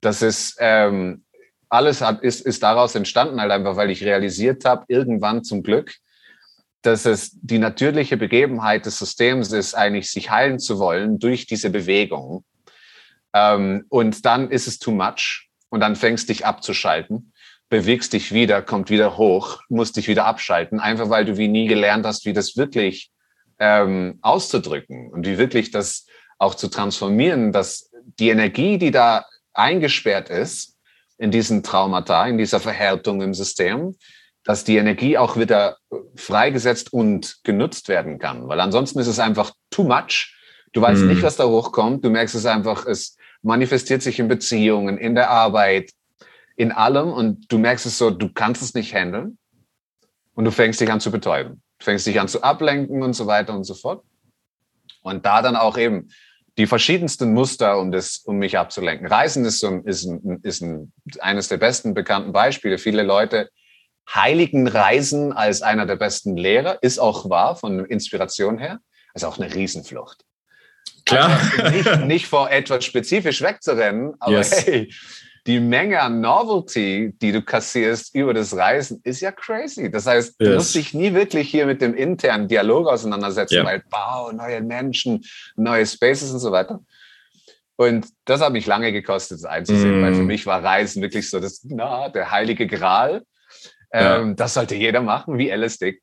Das 0.00 0.22
ist, 0.22 0.56
ähm, 0.60 1.24
alles 1.68 2.00
hat, 2.00 2.22
ist, 2.22 2.40
ist 2.40 2.62
daraus 2.62 2.94
entstanden, 2.94 3.40
halt 3.40 3.50
einfach, 3.50 3.76
weil 3.76 3.90
ich 3.90 4.02
realisiert 4.02 4.64
habe, 4.64 4.84
irgendwann 4.88 5.44
zum 5.44 5.62
Glück, 5.62 5.94
dass 6.82 7.04
es 7.04 7.32
die 7.40 7.58
natürliche 7.58 8.16
Begebenheit 8.16 8.86
des 8.86 8.98
Systems 8.98 9.52
ist, 9.52 9.74
eigentlich 9.74 10.10
sich 10.10 10.30
heilen 10.30 10.58
zu 10.58 10.78
wollen 10.78 11.18
durch 11.18 11.46
diese 11.46 11.70
Bewegung. 11.70 12.44
Ähm, 13.34 13.84
und 13.88 14.24
dann 14.24 14.50
ist 14.50 14.66
es 14.66 14.78
too 14.78 14.92
much 14.92 15.48
und 15.68 15.80
dann 15.80 15.96
fängst 15.96 16.28
dich 16.28 16.46
abzuschalten, 16.46 17.32
bewegst 17.68 18.12
dich 18.12 18.32
wieder, 18.32 18.62
kommt 18.62 18.90
wieder 18.90 19.18
hoch, 19.18 19.60
musst 19.68 19.96
dich 19.96 20.08
wieder 20.08 20.24
abschalten, 20.24 20.80
einfach 20.80 21.10
weil 21.10 21.24
du 21.24 21.36
wie 21.36 21.48
nie 21.48 21.66
gelernt 21.66 22.06
hast, 22.06 22.24
wie 22.24 22.32
das 22.32 22.56
wirklich 22.56 23.10
ähm, 23.58 24.18
auszudrücken 24.22 25.10
und 25.10 25.26
wie 25.26 25.36
wirklich 25.36 25.70
das 25.70 26.06
auch 26.38 26.54
zu 26.54 26.68
transformieren, 26.68 27.52
dass 27.52 27.90
die 28.18 28.30
Energie, 28.30 28.78
die 28.78 28.92
da 28.92 29.26
eingesperrt 29.52 30.30
ist 30.30 30.77
in 31.18 31.30
diesen 31.30 31.62
Traumata, 31.62 32.26
in 32.26 32.38
dieser 32.38 32.60
Verhärtung 32.60 33.20
im 33.20 33.34
System, 33.34 33.94
dass 34.44 34.64
die 34.64 34.76
Energie 34.76 35.18
auch 35.18 35.36
wieder 35.36 35.76
freigesetzt 36.16 36.92
und 36.92 37.38
genutzt 37.44 37.88
werden 37.88 38.18
kann. 38.18 38.48
Weil 38.48 38.60
ansonsten 38.60 38.98
ist 38.98 39.08
es 39.08 39.18
einfach 39.18 39.52
too 39.70 39.84
much. 39.84 40.34
Du 40.72 40.80
weißt 40.80 41.02
mm. 41.02 41.08
nicht, 41.08 41.22
was 41.22 41.36
da 41.36 41.44
hochkommt. 41.44 42.04
Du 42.04 42.10
merkst 42.10 42.34
es 42.34 42.46
einfach, 42.46 42.86
es 42.86 43.16
manifestiert 43.42 44.00
sich 44.00 44.18
in 44.18 44.28
Beziehungen, 44.28 44.96
in 44.96 45.14
der 45.14 45.30
Arbeit, 45.30 45.90
in 46.56 46.72
allem. 46.72 47.12
Und 47.12 47.52
du 47.52 47.58
merkst 47.58 47.84
es 47.84 47.98
so, 47.98 48.10
du 48.10 48.32
kannst 48.32 48.62
es 48.62 48.74
nicht 48.74 48.94
handeln. 48.94 49.38
Und 50.34 50.44
du 50.44 50.52
fängst 50.52 50.80
dich 50.80 50.90
an 50.90 51.00
zu 51.00 51.10
betäuben. 51.10 51.60
Du 51.78 51.84
fängst 51.84 52.06
dich 52.06 52.20
an 52.20 52.28
zu 52.28 52.42
ablenken 52.42 53.02
und 53.02 53.12
so 53.14 53.26
weiter 53.26 53.54
und 53.54 53.64
so 53.64 53.74
fort. 53.74 54.04
Und 55.02 55.26
da 55.26 55.42
dann 55.42 55.56
auch 55.56 55.76
eben 55.76 56.10
die 56.58 56.66
verschiedensten 56.66 57.32
Muster, 57.32 57.78
um, 57.78 57.92
das, 57.92 58.18
um 58.18 58.36
mich 58.36 58.58
abzulenken. 58.58 59.06
Reisen 59.06 59.44
ist, 59.44 59.60
so, 59.60 59.80
ist, 59.84 60.04
ein, 60.04 60.40
ist 60.42 60.60
ein, 60.60 60.92
eines 61.20 61.48
der 61.48 61.56
besten 61.56 61.94
bekannten 61.94 62.32
Beispiele. 62.32 62.78
Viele 62.78 63.04
Leute 63.04 63.48
heiligen 64.12 64.66
Reisen 64.66 65.32
als 65.32 65.62
einer 65.62 65.86
der 65.86 65.96
besten 65.96 66.36
Lehrer, 66.36 66.82
ist 66.82 66.98
auch 66.98 67.30
wahr 67.30 67.56
von 67.56 67.84
Inspiration 67.86 68.58
her. 68.58 68.80
ist 69.14 69.24
auch 69.24 69.38
eine 69.38 69.54
Riesenflucht. 69.54 70.24
Klar. 71.04 71.40
Also 71.58 71.76
nicht, 71.76 72.06
nicht 72.06 72.26
vor 72.26 72.50
etwas 72.50 72.84
spezifisch 72.84 73.40
wegzurennen, 73.40 74.14
aber 74.18 74.32
yes. 74.32 74.66
hey, 74.66 74.92
die 75.48 75.60
Menge 75.60 75.98
an 76.02 76.20
Novelty, 76.20 77.14
die 77.22 77.32
du 77.32 77.40
kassierst 77.40 78.14
über 78.14 78.34
das 78.34 78.54
Reisen, 78.54 79.00
ist 79.02 79.22
ja 79.22 79.32
crazy. 79.32 79.90
Das 79.90 80.06
heißt, 80.06 80.38
du 80.38 80.44
yes. 80.44 80.54
musst 80.56 80.74
dich 80.74 80.92
nie 80.92 81.14
wirklich 81.14 81.48
hier 81.48 81.64
mit 81.64 81.80
dem 81.80 81.94
internen 81.94 82.48
Dialog 82.48 82.86
auseinandersetzen, 82.86 83.54
yeah. 83.54 83.64
weil 83.64 83.82
Bau, 83.88 84.30
neue 84.30 84.60
Menschen, 84.60 85.24
neue 85.56 85.86
Spaces 85.86 86.30
und 86.32 86.40
so 86.40 86.52
weiter. 86.52 86.80
Und 87.76 88.08
das 88.26 88.42
hat 88.42 88.52
mich 88.52 88.66
lange 88.66 88.92
gekostet, 88.92 89.38
das 89.38 89.46
einzusehen, 89.46 90.00
mm. 90.00 90.02
weil 90.02 90.14
für 90.16 90.22
mich 90.22 90.44
war 90.44 90.62
Reisen 90.62 91.00
wirklich 91.00 91.30
so 91.30 91.40
das, 91.40 91.64
na, 91.64 92.10
der 92.10 92.30
heilige 92.30 92.66
Gral. 92.66 93.22
Ja. 93.90 94.18
Ähm, 94.18 94.36
das 94.36 94.52
sollte 94.52 94.74
jeder 94.74 95.00
machen, 95.00 95.38
wie 95.38 95.48
LSD. 95.48 95.98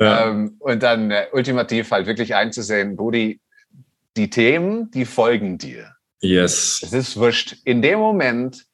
Ja. 0.00 0.28
Ähm, 0.28 0.56
und 0.60 0.82
dann 0.82 1.10
äh, 1.10 1.26
ultimativ 1.32 1.90
halt 1.90 2.06
wirklich 2.06 2.34
einzusehen, 2.34 2.96
Budi, 2.96 3.38
die 4.16 4.30
Themen, 4.30 4.90
die 4.92 5.04
folgen 5.04 5.58
dir. 5.58 5.92
Yes. 6.20 6.80
Es 6.82 6.94
ist 6.94 7.16
wurscht. 7.18 7.56
In 7.64 7.82
dem 7.82 7.98
Moment, 7.98 8.64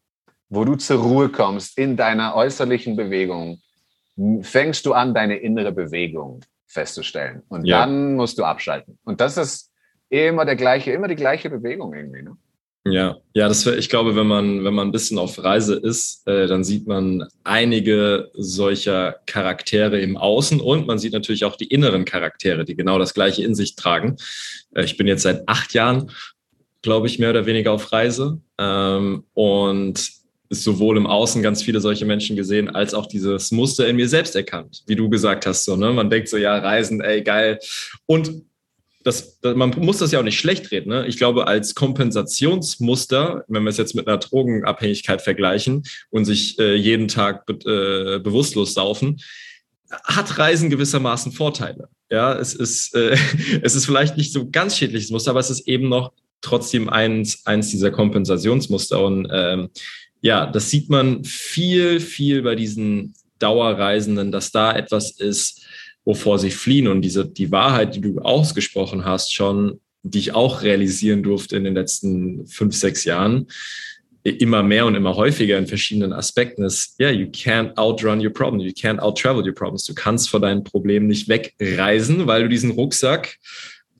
wo 0.55 0.65
du 0.65 0.77
zur 0.77 1.01
Ruhe 1.01 1.29
kommst 1.29 1.79
in 1.79 1.97
deiner 1.97 2.35
äußerlichen 2.35 2.97
Bewegung, 2.97 3.61
fängst 4.43 4.87
du 4.87 4.93
an, 4.93 5.15
deine 5.15 5.37
innere 5.37 5.73
Bewegung 5.73 6.41
festzustellen. 6.67 7.43
Und 7.49 7.65
ja. 7.65 7.81
dann 7.81 8.15
musst 8.17 8.39
du 8.39 8.45
abschalten. 8.45 8.99
Und 9.05 9.21
das 9.21 9.37
ist 9.37 9.73
immer 10.09 10.45
der 10.45 10.57
gleiche, 10.57 10.93
immer 10.93 11.09
die 11.09 11.17
gleiche 11.17 11.51
Bewegung 11.51 11.95
irgendwie. 11.95 12.23
Ne? 12.23 12.37
Ja, 12.87 13.17
ja, 13.33 13.49
das 13.49 13.65
wär, 13.65 13.79
ich 13.79 13.89
glaube, 13.89 14.15
wenn 14.15 14.27
man, 14.27 14.63
wenn 14.63 14.75
man 14.75 14.89
ein 14.89 14.93
bisschen 14.93 15.19
auf 15.19 15.43
Reise 15.43 15.75
ist, 15.75 16.27
äh, 16.29 16.47
dann 16.47 16.65
sieht 16.65 16.87
man 16.87 17.27
einige 17.43 18.31
solcher 18.35 19.17
Charaktere 19.25 19.99
im 20.01 20.19
Außen 20.19 20.61
und 20.61 20.87
man 20.87 20.99
sieht 20.99 21.15
natürlich 21.15 21.47
auch 21.47 21.57
die 21.57 21.69
inneren 21.69 22.05
Charaktere, 22.05 22.67
die 22.67 22.77
genau 22.77 22.99
das 22.99 23.15
Gleiche 23.15 23.43
in 23.43 23.55
sich 23.55 23.75
tragen. 23.75 24.17
Äh, 24.75 24.85
ich 24.85 24.99
bin 24.99 25.07
jetzt 25.07 25.23
seit 25.23 25.49
acht 25.49 25.73
Jahren, 25.73 26.11
glaube 26.83 27.07
ich, 27.07 27.19
mehr 27.19 27.31
oder 27.31 27.47
weniger 27.47 27.73
auf 27.73 27.91
Reise 27.91 28.43
ähm, 28.59 29.25
und 29.33 30.24
sowohl 30.63 30.97
im 30.97 31.07
Außen 31.07 31.43
ganz 31.43 31.63
viele 31.63 31.81
solche 31.81 32.05
Menschen 32.05 32.37
gesehen, 32.37 32.71
als 32.71 32.95
auch 32.95 33.07
dieses 33.07 33.51
Muster 33.51 33.89
in 33.89 33.97
mir 33.97 34.09
selbst 34.09 34.37
erkannt, 34.37 34.83
wie 34.87 34.97
du 34.97 35.09
gesagt 35.09 35.47
hast. 35.47 35.65
So, 35.65 35.77
ne? 35.77 35.93
Man 35.93 36.11
denkt 36.11 36.29
so, 36.29 36.37
ja, 36.37 36.57
Reisen, 36.57 37.01
ey, 37.01 37.23
geil. 37.23 37.59
Und 38.07 38.45
das, 39.05 39.39
man 39.43 39.71
muss 39.79 39.99
das 39.99 40.13
ja 40.13 40.19
auch 40.19 40.25
nicht 40.25 40.39
schlecht 40.39 40.71
reden. 40.71 40.89
Ne? 40.89 41.07
Ich 41.07 41.19
glaube, 41.19 41.47
als 41.47 41.75
Kompensationsmuster, 41.75 43.45
wenn 43.49 43.63
wir 43.63 43.71
es 43.71 43.77
jetzt 43.77 43.95
mit 43.95 44.09
einer 44.09 44.17
Drogenabhängigkeit 44.17 45.21
vergleichen 45.21 45.83
und 46.11 46.25
sich 46.25 46.59
äh, 46.59 46.75
jeden 46.75 47.09
Tag 47.09 47.45
be 47.45 47.55
äh, 47.55 48.19
bewusstlos 48.21 48.73
saufen, 48.73 49.21
hat 50.05 50.39
Reisen 50.39 50.71
gewissermaßen 50.71 51.33
Vorteile. 51.33 51.89
Ja, 52.11 52.35
es 52.35 52.55
ist, 52.55 52.95
äh, 52.95 53.17
es 53.63 53.75
ist 53.75 53.85
vielleicht 53.85 54.17
nicht 54.17 54.33
so 54.33 54.51
ganz 54.51 54.79
schädliches 54.79 55.11
Muster, 55.11 55.31
aber 55.31 55.41
es 55.41 55.51
ist 55.51 55.69
eben 55.69 55.89
noch 55.89 56.13
trotzdem 56.41 56.89
eins, 56.89 57.45
eins 57.47 57.71
dieser 57.71 57.91
Kompensationsmuster. 57.91 59.05
Und 59.05 59.29
ähm, 59.31 59.69
ja, 60.25 60.47
das 60.47 60.71
sieht 60.71 60.89
man 60.89 61.23
viel, 61.23 62.01
viel 62.01 62.41
bei 62.41 62.55
diesen 62.55 63.13
Dauerreisenden, 63.41 64.33
dass 64.33 64.51
da 64.51 64.75
etwas 64.75 65.11
ist, 65.11 65.67
wovor 66.07 66.39
sie 66.39 66.51
fliehen. 66.51 66.89
Und 66.89 67.03
diese, 67.03 67.27
die 67.27 67.53
Wahrheit, 67.53 67.95
die 67.95 68.01
du 68.01 68.19
ausgesprochen 68.21 69.05
hast, 69.05 69.35
schon, 69.35 69.81
die 70.03 70.21
ich 70.21 70.35
auch 70.35 70.63
realisieren 70.63 71.23
durfte 71.23 71.59
in 71.59 71.65
den 71.65 71.75
letzten 71.75 72.47
fünf, 72.47 72.75
sechs 72.75 73.05
Jahren, 73.05 73.49
immer 74.23 74.63
mehr 74.63 74.87
und 74.87 74.95
immer 74.95 75.15
häufiger 75.15 75.59
in 75.59 75.67
verschiedenen 75.67 76.15
Aspekten 76.15 76.65
ist, 76.65 76.95
ja, 76.99 77.11
yeah, 77.11 77.21
you 77.21 77.27
can't 77.27 77.77
outrun 77.77 78.25
your 78.25 78.33
problem, 78.33 78.63
you 78.63 78.73
can't 78.73 79.01
outtravel 79.01 79.45
your 79.45 79.55
problems. 79.55 79.85
Du 79.85 79.93
kannst 79.93 80.31
vor 80.31 80.41
deinen 80.41 80.65
Problemen 80.65 81.07
nicht 81.07 81.29
wegreisen, 81.29 82.27
weil 82.27 82.45
du 82.45 82.49
diesen 82.49 82.71
Rucksack 82.71 83.37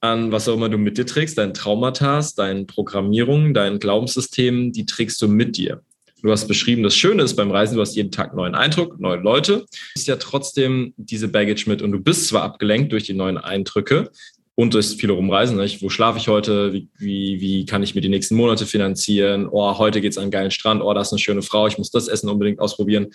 an 0.01 0.33
was 0.33 0.49
auch 0.49 0.55
immer 0.55 0.71
du 0.71 0.79
mit 0.79 0.97
dir 0.97 1.05
trägst, 1.05 1.37
deinen 1.37 1.53
Traumata, 1.53 2.23
deinen 2.35 2.67
Programmierungen, 2.67 3.53
deinen 3.53 3.79
Glaubenssystemen, 3.79 4.73
die 4.73 4.87
trägst 4.87 5.21
du 5.21 5.29
mit 5.29 5.59
dir. 5.59 5.83
Du 6.25 6.33
hast 6.33 6.49
beschrieben, 6.49 6.83
das 6.83 6.97
Schöne 6.97 7.23
ist 7.23 7.37
beim 7.37 7.51
Reisen, 7.51 7.75
du 7.75 7.83
hast 7.83 7.97
jeden 7.97 8.11
Tag 8.11 8.35
neuen 8.35 8.55
Eindruck, 8.55 8.99
neue 8.99 9.19
Leute. 9.19 9.59
Du 9.59 9.67
hast 9.95 10.07
ja 10.07 10.17
trotzdem 10.17 10.95
diese 10.97 11.29
Baggage 11.29 11.69
mit 11.69 11.83
und 11.83 11.93
du 11.93 12.01
bist 12.01 12.29
zwar 12.29 12.45
abgelenkt 12.45 12.93
durch 12.93 13.05
die 13.05 13.13
neuen 13.13 13.37
Eindrücke 13.37 14.11
und 14.55 14.73
durch 14.73 14.87
viele 14.97 15.13
Rumreisen. 15.13 15.59
Nicht? 15.59 15.83
Wo 15.83 15.91
schlafe 15.91 16.17
ich 16.17 16.29
heute? 16.29 16.73
Wie, 16.73 16.89
wie, 16.97 17.43
wie 17.43 17.67
kann 17.67 17.83
ich 17.83 17.95
mir 17.95 18.01
die 18.01 18.09
nächsten 18.09 18.37
Monate 18.37 18.65
finanzieren? 18.65 19.47
Oh, 19.51 19.77
heute 19.77 20.01
geht's 20.01 20.17
an 20.17 20.23
einen 20.23 20.31
geilen 20.31 20.51
Strand. 20.51 20.81
Oh, 20.81 20.95
da 20.95 21.03
ist 21.03 21.13
eine 21.13 21.19
schöne 21.19 21.43
Frau. 21.43 21.67
Ich 21.67 21.77
muss 21.77 21.91
das 21.91 22.09
Essen 22.09 22.31
unbedingt 22.31 22.59
ausprobieren. 22.59 23.09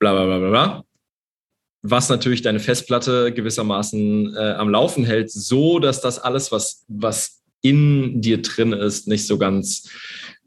Bla, 0.00 0.14
bla, 0.14 0.24
bla, 0.24 0.38
bla, 0.38 0.50
bla. 0.50 0.84
Was 1.82 2.08
natürlich 2.08 2.42
deine 2.42 2.58
Festplatte 2.58 3.32
gewissermaßen 3.32 4.34
äh, 4.34 4.54
am 4.54 4.70
Laufen 4.70 5.04
hält, 5.04 5.30
so 5.30 5.78
dass 5.78 6.00
das 6.00 6.18
alles, 6.18 6.50
was, 6.50 6.84
was 6.88 7.44
in 7.62 8.20
dir 8.20 8.42
drin 8.42 8.72
ist, 8.72 9.06
nicht 9.06 9.24
so 9.24 9.38
ganz 9.38 9.88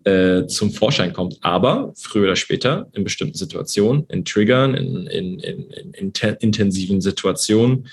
äh, 0.08 0.48
zum 0.48 0.72
Vorschein 0.72 1.12
kommt. 1.12 1.38
Aber 1.42 1.92
früher 1.98 2.24
oder 2.24 2.36
später 2.38 2.90
in 2.94 3.04
bestimmten 3.04 3.38
Situationen, 3.38 4.06
in 4.08 4.24
Triggern, 4.24 4.74
in, 4.74 5.08
in, 5.08 5.40
in, 5.40 5.70
in 5.92 6.14
intensiven 6.40 7.02
Situationen, 7.02 7.88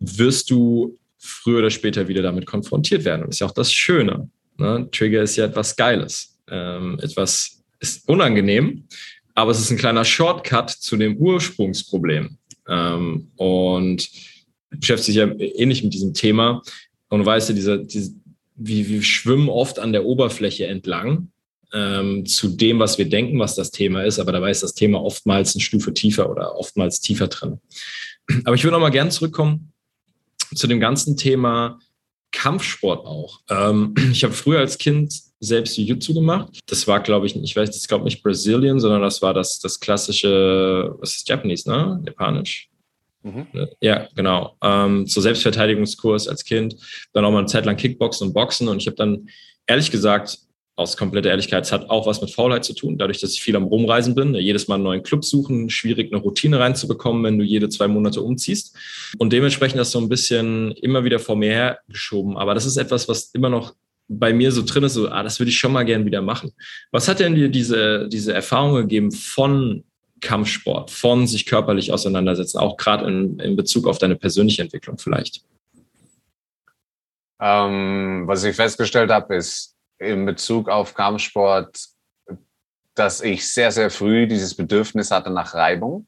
wirst 0.00 0.50
du 0.50 0.98
früher 1.18 1.60
oder 1.60 1.70
später 1.70 2.08
wieder 2.08 2.22
damit 2.22 2.46
konfrontiert 2.46 3.04
werden. 3.04 3.22
Und 3.22 3.28
das 3.28 3.36
ist 3.36 3.40
ja 3.40 3.46
auch 3.46 3.54
das 3.54 3.72
Schöne. 3.72 4.28
Ne? 4.58 4.88
Trigger 4.90 5.22
ist 5.22 5.36
ja 5.36 5.44
etwas 5.44 5.76
Geiles. 5.76 6.36
Ähm, 6.50 6.98
etwas 7.00 7.62
ist 7.78 8.08
unangenehm, 8.08 8.88
aber 9.34 9.52
es 9.52 9.60
ist 9.60 9.70
ein 9.70 9.78
kleiner 9.78 10.04
Shortcut 10.04 10.70
zu 10.70 10.96
dem 10.96 11.16
Ursprungsproblem. 11.16 12.38
Ähm, 12.68 13.30
und 13.36 14.08
beschäftigt 14.70 15.06
sich 15.06 15.16
ja 15.16 15.28
ähnlich 15.38 15.84
mit 15.84 15.94
diesem 15.94 16.12
Thema. 16.12 16.60
Und 17.08 17.20
du 17.20 17.26
weißt 17.26 17.50
ja, 17.50 17.54
diese, 17.54 17.84
diese, 17.84 18.14
wie 18.56 18.88
wir 18.88 19.02
schwimmen 19.02 19.48
oft 19.48 19.78
an 19.78 19.92
der 19.92 20.04
Oberfläche 20.04 20.66
entlang 20.66 21.31
ähm, 21.72 22.26
zu 22.26 22.48
dem, 22.48 22.78
was 22.78 22.98
wir 22.98 23.08
denken, 23.08 23.38
was 23.38 23.54
das 23.54 23.70
Thema 23.70 24.04
ist. 24.04 24.18
Aber 24.18 24.32
dabei 24.32 24.50
ist 24.50 24.62
das 24.62 24.74
Thema 24.74 25.02
oftmals 25.02 25.54
eine 25.54 25.62
Stufe 25.62 25.92
tiefer 25.92 26.30
oder 26.30 26.56
oftmals 26.56 27.00
tiefer 27.00 27.28
drin. 27.28 27.60
Aber 28.44 28.54
ich 28.54 28.64
würde 28.64 28.72
noch 28.72 28.80
mal 28.80 28.90
gerne 28.90 29.10
zurückkommen 29.10 29.72
zu 30.54 30.66
dem 30.66 30.80
ganzen 30.80 31.16
Thema 31.16 31.78
Kampfsport 32.30 33.06
auch. 33.06 33.40
Ähm, 33.48 33.94
ich 34.12 34.24
habe 34.24 34.34
früher 34.34 34.60
als 34.60 34.78
Kind 34.78 35.12
selbst 35.40 35.76
Jiu-Jitsu 35.76 36.14
gemacht. 36.14 36.60
Das 36.66 36.86
war, 36.86 37.00
glaube 37.00 37.26
ich, 37.26 37.34
ich 37.36 37.56
weiß, 37.56 37.70
das 37.70 37.88
glaube 37.88 38.04
nicht 38.04 38.22
Brazilian, 38.22 38.78
sondern 38.78 39.02
das 39.02 39.22
war 39.22 39.34
das, 39.34 39.58
das 39.58 39.80
klassische, 39.80 40.94
was 40.98 41.16
ist 41.16 41.28
Japanese, 41.28 41.68
ne? 41.68 42.02
Japanisch. 42.06 42.68
Mhm. 43.22 43.46
Ja, 43.80 44.08
genau. 44.14 44.56
Ähm, 44.62 45.06
so 45.06 45.20
Selbstverteidigungskurs 45.20 46.28
als 46.28 46.44
Kind. 46.44 46.76
Dann 47.12 47.24
auch 47.24 47.30
mal 47.30 47.38
eine 47.38 47.46
Zeit 47.46 47.66
lang 47.66 47.76
Kickboxen 47.76 48.28
und 48.28 48.34
Boxen. 48.34 48.68
Und 48.68 48.78
ich 48.78 48.86
habe 48.86 48.96
dann 48.96 49.28
ehrlich 49.66 49.90
gesagt 49.90 50.38
aus 50.82 50.96
kompletter 50.96 51.30
Ehrlichkeit, 51.30 51.64
es 51.64 51.72
hat 51.72 51.88
auch 51.90 52.06
was 52.06 52.20
mit 52.20 52.30
Faulheit 52.30 52.64
zu 52.64 52.74
tun. 52.74 52.98
Dadurch, 52.98 53.20
dass 53.20 53.32
ich 53.32 53.42
viel 53.42 53.56
am 53.56 53.64
Rumreisen 53.64 54.14
bin, 54.14 54.34
jedes 54.34 54.68
Mal 54.68 54.76
einen 54.76 54.84
neuen 54.84 55.02
Club 55.02 55.24
suchen, 55.24 55.70
schwierig 55.70 56.12
eine 56.12 56.20
Routine 56.20 56.60
reinzubekommen, 56.60 57.24
wenn 57.24 57.38
du 57.38 57.44
jede 57.44 57.68
zwei 57.68 57.88
Monate 57.88 58.20
umziehst. 58.20 58.76
Und 59.18 59.32
dementsprechend 59.32 59.78
das 59.78 59.90
so 59.90 60.00
ein 60.00 60.08
bisschen 60.08 60.72
immer 60.72 61.04
wieder 61.04 61.18
vor 61.18 61.36
mir 61.36 61.50
hergeschoben. 61.50 62.36
Aber 62.36 62.54
das 62.54 62.66
ist 62.66 62.76
etwas, 62.76 63.08
was 63.08 63.30
immer 63.32 63.48
noch 63.48 63.74
bei 64.08 64.32
mir 64.32 64.52
so 64.52 64.62
drin 64.62 64.84
ist, 64.84 64.94
so, 64.94 65.08
ah, 65.08 65.22
das 65.22 65.40
würde 65.40 65.50
ich 65.50 65.58
schon 65.58 65.72
mal 65.72 65.84
gern 65.84 66.04
wieder 66.04 66.22
machen. 66.22 66.52
Was 66.90 67.08
hat 67.08 67.20
denn 67.20 67.34
dir 67.34 67.48
diese, 67.48 68.08
diese 68.08 68.34
Erfahrung 68.34 68.74
gegeben 68.74 69.10
von 69.10 69.84
Kampfsport, 70.20 70.90
von 70.90 71.26
sich 71.26 71.46
körperlich 71.46 71.92
auseinandersetzen, 71.92 72.58
auch 72.58 72.76
gerade 72.76 73.06
in, 73.06 73.38
in 73.38 73.56
Bezug 73.56 73.86
auf 73.86 73.98
deine 73.98 74.16
persönliche 74.16 74.62
Entwicklung 74.62 74.98
vielleicht? 74.98 75.42
Ähm, 77.40 78.22
was 78.26 78.44
ich 78.44 78.54
festgestellt 78.54 79.10
habe, 79.10 79.34
ist, 79.34 79.71
in 80.02 80.26
Bezug 80.26 80.68
auf 80.68 80.94
Kampfsport, 80.94 81.78
dass 82.94 83.20
ich 83.20 83.48
sehr, 83.48 83.70
sehr 83.72 83.90
früh 83.90 84.26
dieses 84.26 84.56
Bedürfnis 84.56 85.10
hatte 85.10 85.30
nach 85.30 85.54
Reibung. 85.54 86.06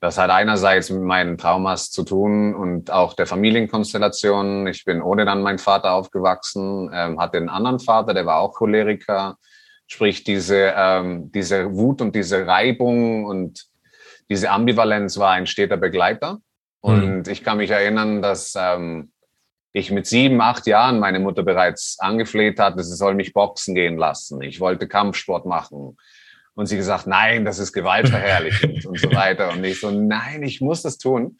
Das 0.00 0.18
hat 0.18 0.30
einerseits 0.30 0.90
mit 0.90 1.02
meinen 1.02 1.38
Traumas 1.38 1.90
zu 1.90 2.02
tun 2.02 2.56
und 2.56 2.90
auch 2.90 3.14
der 3.14 3.26
Familienkonstellation. 3.26 4.66
Ich 4.66 4.84
bin 4.84 5.00
ohne 5.00 5.24
dann 5.24 5.42
meinen 5.42 5.58
Vater 5.58 5.92
aufgewachsen, 5.92 6.90
ähm, 6.92 7.20
hatte 7.20 7.36
einen 7.36 7.48
anderen 7.48 7.78
Vater, 7.78 8.12
der 8.12 8.26
war 8.26 8.40
auch 8.40 8.54
Choleriker. 8.54 9.36
Sprich, 9.86 10.24
diese, 10.24 10.72
ähm, 10.76 11.30
diese 11.30 11.76
Wut 11.76 12.00
und 12.00 12.16
diese 12.16 12.46
Reibung 12.46 13.26
und 13.26 13.66
diese 14.28 14.50
Ambivalenz 14.50 15.18
war 15.18 15.32
ein 15.32 15.46
steter 15.46 15.76
Begleiter. 15.76 16.40
Mhm. 16.82 16.90
Und 16.90 17.28
ich 17.28 17.44
kann 17.44 17.58
mich 17.58 17.70
erinnern, 17.70 18.22
dass 18.22 18.54
ähm, 18.58 19.11
ich 19.72 19.90
mit 19.90 20.06
sieben, 20.06 20.40
acht 20.40 20.66
Jahren 20.66 20.98
meine 20.98 21.18
Mutter 21.18 21.42
bereits 21.42 21.96
angefleht 21.98 22.58
hatte, 22.58 22.82
sie 22.82 22.94
soll 22.94 23.14
mich 23.14 23.32
boxen 23.32 23.74
gehen 23.74 23.96
lassen. 23.96 24.42
Ich 24.42 24.60
wollte 24.60 24.86
Kampfsport 24.86 25.46
machen. 25.46 25.96
Und 26.54 26.66
sie 26.66 26.76
gesagt, 26.76 27.06
nein, 27.06 27.46
das 27.46 27.58
ist 27.58 27.72
gewaltverherrlichend 27.72 28.84
und 28.84 28.98
so 29.00 29.10
weiter. 29.14 29.50
Und 29.52 29.64
ich 29.64 29.80
so, 29.80 29.90
nein, 29.90 30.42
ich 30.42 30.60
muss 30.60 30.82
das 30.82 30.98
tun. 30.98 31.38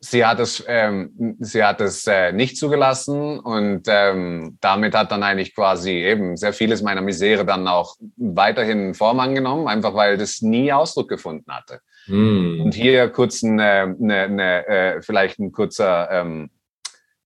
Sie 0.00 0.24
hat 0.26 0.40
es, 0.40 0.64
ähm, 0.66 1.36
sie 1.38 1.62
hat 1.62 1.80
es 1.80 2.08
äh, 2.08 2.32
nicht 2.32 2.56
zugelassen 2.56 3.38
und 3.38 3.82
ähm, 3.86 4.58
damit 4.60 4.96
hat 4.96 5.12
dann 5.12 5.22
eigentlich 5.22 5.54
quasi 5.54 5.92
eben 5.92 6.36
sehr 6.36 6.52
vieles 6.52 6.82
meiner 6.82 7.02
Misere 7.02 7.44
dann 7.44 7.68
auch 7.68 7.94
weiterhin 8.16 8.94
Form 8.94 9.20
angenommen, 9.20 9.68
einfach 9.68 9.94
weil 9.94 10.18
das 10.18 10.42
nie 10.42 10.72
Ausdruck 10.72 11.08
gefunden 11.08 11.52
hatte. 11.52 11.78
Mm. 12.08 12.62
Und 12.62 12.74
hier 12.74 13.10
kurz 13.10 13.44
eine, 13.44 13.94
eine, 14.00 14.22
eine 14.22 14.66
äh, 14.66 15.02
vielleicht 15.02 15.38
ein 15.38 15.52
kurzer 15.52 16.10
ähm, 16.10 16.50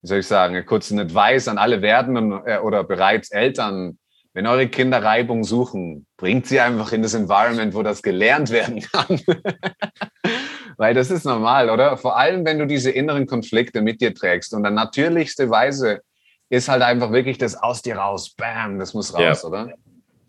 wie 0.06 0.08
soll 0.08 0.18
ich 0.20 0.28
sagen, 0.28 0.64
kurz 0.66 0.92
ein 0.92 1.00
Advice 1.00 1.48
an 1.48 1.58
alle 1.58 1.82
werdenden 1.82 2.40
äh, 2.46 2.58
oder 2.58 2.84
bereits 2.84 3.32
Eltern. 3.32 3.98
wenn 4.34 4.46
eure 4.46 4.68
Kinder 4.68 5.02
Reibung 5.02 5.42
suchen, 5.42 6.06
bringt 6.16 6.46
sie 6.46 6.60
einfach 6.60 6.92
in 6.92 7.02
das 7.02 7.14
Environment, 7.14 7.75
wo 7.75 7.82
das 7.82 8.02
gelernt 8.02 8.50
werden 8.50 8.82
kann. 8.82 9.20
Weil 10.76 10.94
das 10.94 11.10
ist 11.10 11.25
normal, 11.25 11.70
oder? 11.70 11.96
Vor 11.96 12.16
allem, 12.16 12.44
wenn 12.44 12.60
du 12.60 12.68
diese 12.68 12.92
inneren 12.92 13.26
Konflikte 13.26 13.82
mit 13.82 14.00
dir 14.00 14.14
trägst. 14.14 14.54
Und 14.54 14.62
dann 14.62 14.75
natürlichste 14.75 15.50
Weise 15.50 16.02
ist 16.50 16.68
halt 16.68 16.82
einfach 16.82 17.10
wirklich 17.10 17.38
das 17.38 17.60
aus 17.60 17.82
dir 17.82 17.96
raus. 17.96 18.32
Bam, 18.36 18.78
das 18.78 18.94
muss 18.94 19.12
raus, 19.12 19.42
ja. 19.42 19.48
oder? 19.48 19.72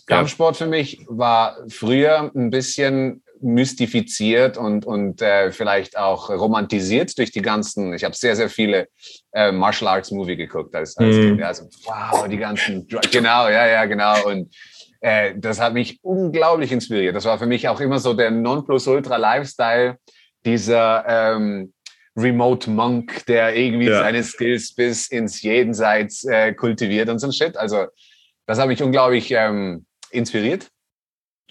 Kampfsport 0.07 0.57
für 0.57 0.67
mich 0.67 1.05
war 1.07 1.57
früher 1.67 2.31
ein 2.33 2.49
bisschen 2.49 3.21
mystifiziert 3.41 4.57
und, 4.57 4.85
und 4.85 5.21
äh, 5.21 5.51
vielleicht 5.51 5.97
auch 5.97 6.29
romantisiert 6.29 7.17
durch 7.17 7.31
die 7.31 7.41
ganzen, 7.41 7.93
ich 7.93 8.03
habe 8.03 8.15
sehr, 8.15 8.35
sehr 8.35 8.49
viele 8.49 8.87
äh, 9.33 9.51
Martial 9.51 9.89
Arts 9.89 10.11
Movie 10.11 10.35
geguckt 10.35 10.75
als, 10.75 10.97
als 10.97 11.15
mm. 11.15 11.21
Kind. 11.21 11.43
Also, 11.43 11.65
wow, 11.85 12.27
die 12.27 12.37
ganzen, 12.37 12.87
genau, 13.11 13.47
ja, 13.49 13.67
ja, 13.67 13.85
genau. 13.85 14.27
Und 14.27 14.53
äh, 15.01 15.33
das 15.37 15.59
hat 15.59 15.73
mich 15.73 15.99
unglaublich 16.01 16.71
inspiriert. 16.71 17.15
Das 17.15 17.25
war 17.25 17.37
für 17.37 17.45
mich 17.45 17.67
auch 17.67 17.79
immer 17.79 17.99
so 17.99 18.13
der 18.13 18.31
Nonplusultra-Lifestyle, 18.31 19.97
dieser 20.45 21.05
ähm, 21.07 21.73
Remote 22.15 22.69
Monk, 22.69 23.25
der 23.27 23.55
irgendwie 23.55 23.87
ja. 23.87 23.99
seine 23.99 24.23
Skills 24.23 24.73
bis 24.73 25.07
ins 25.07 25.41
Jenseits 25.41 26.25
äh, 26.25 26.53
kultiviert 26.53 27.09
und 27.09 27.19
so 27.19 27.27
ein 27.27 27.33
Shit. 27.33 27.55
Also 27.57 27.85
das 28.47 28.57
hat 28.57 28.67
mich 28.67 28.81
unglaublich 28.81 29.31
ähm, 29.31 29.85
inspiriert. 30.09 30.69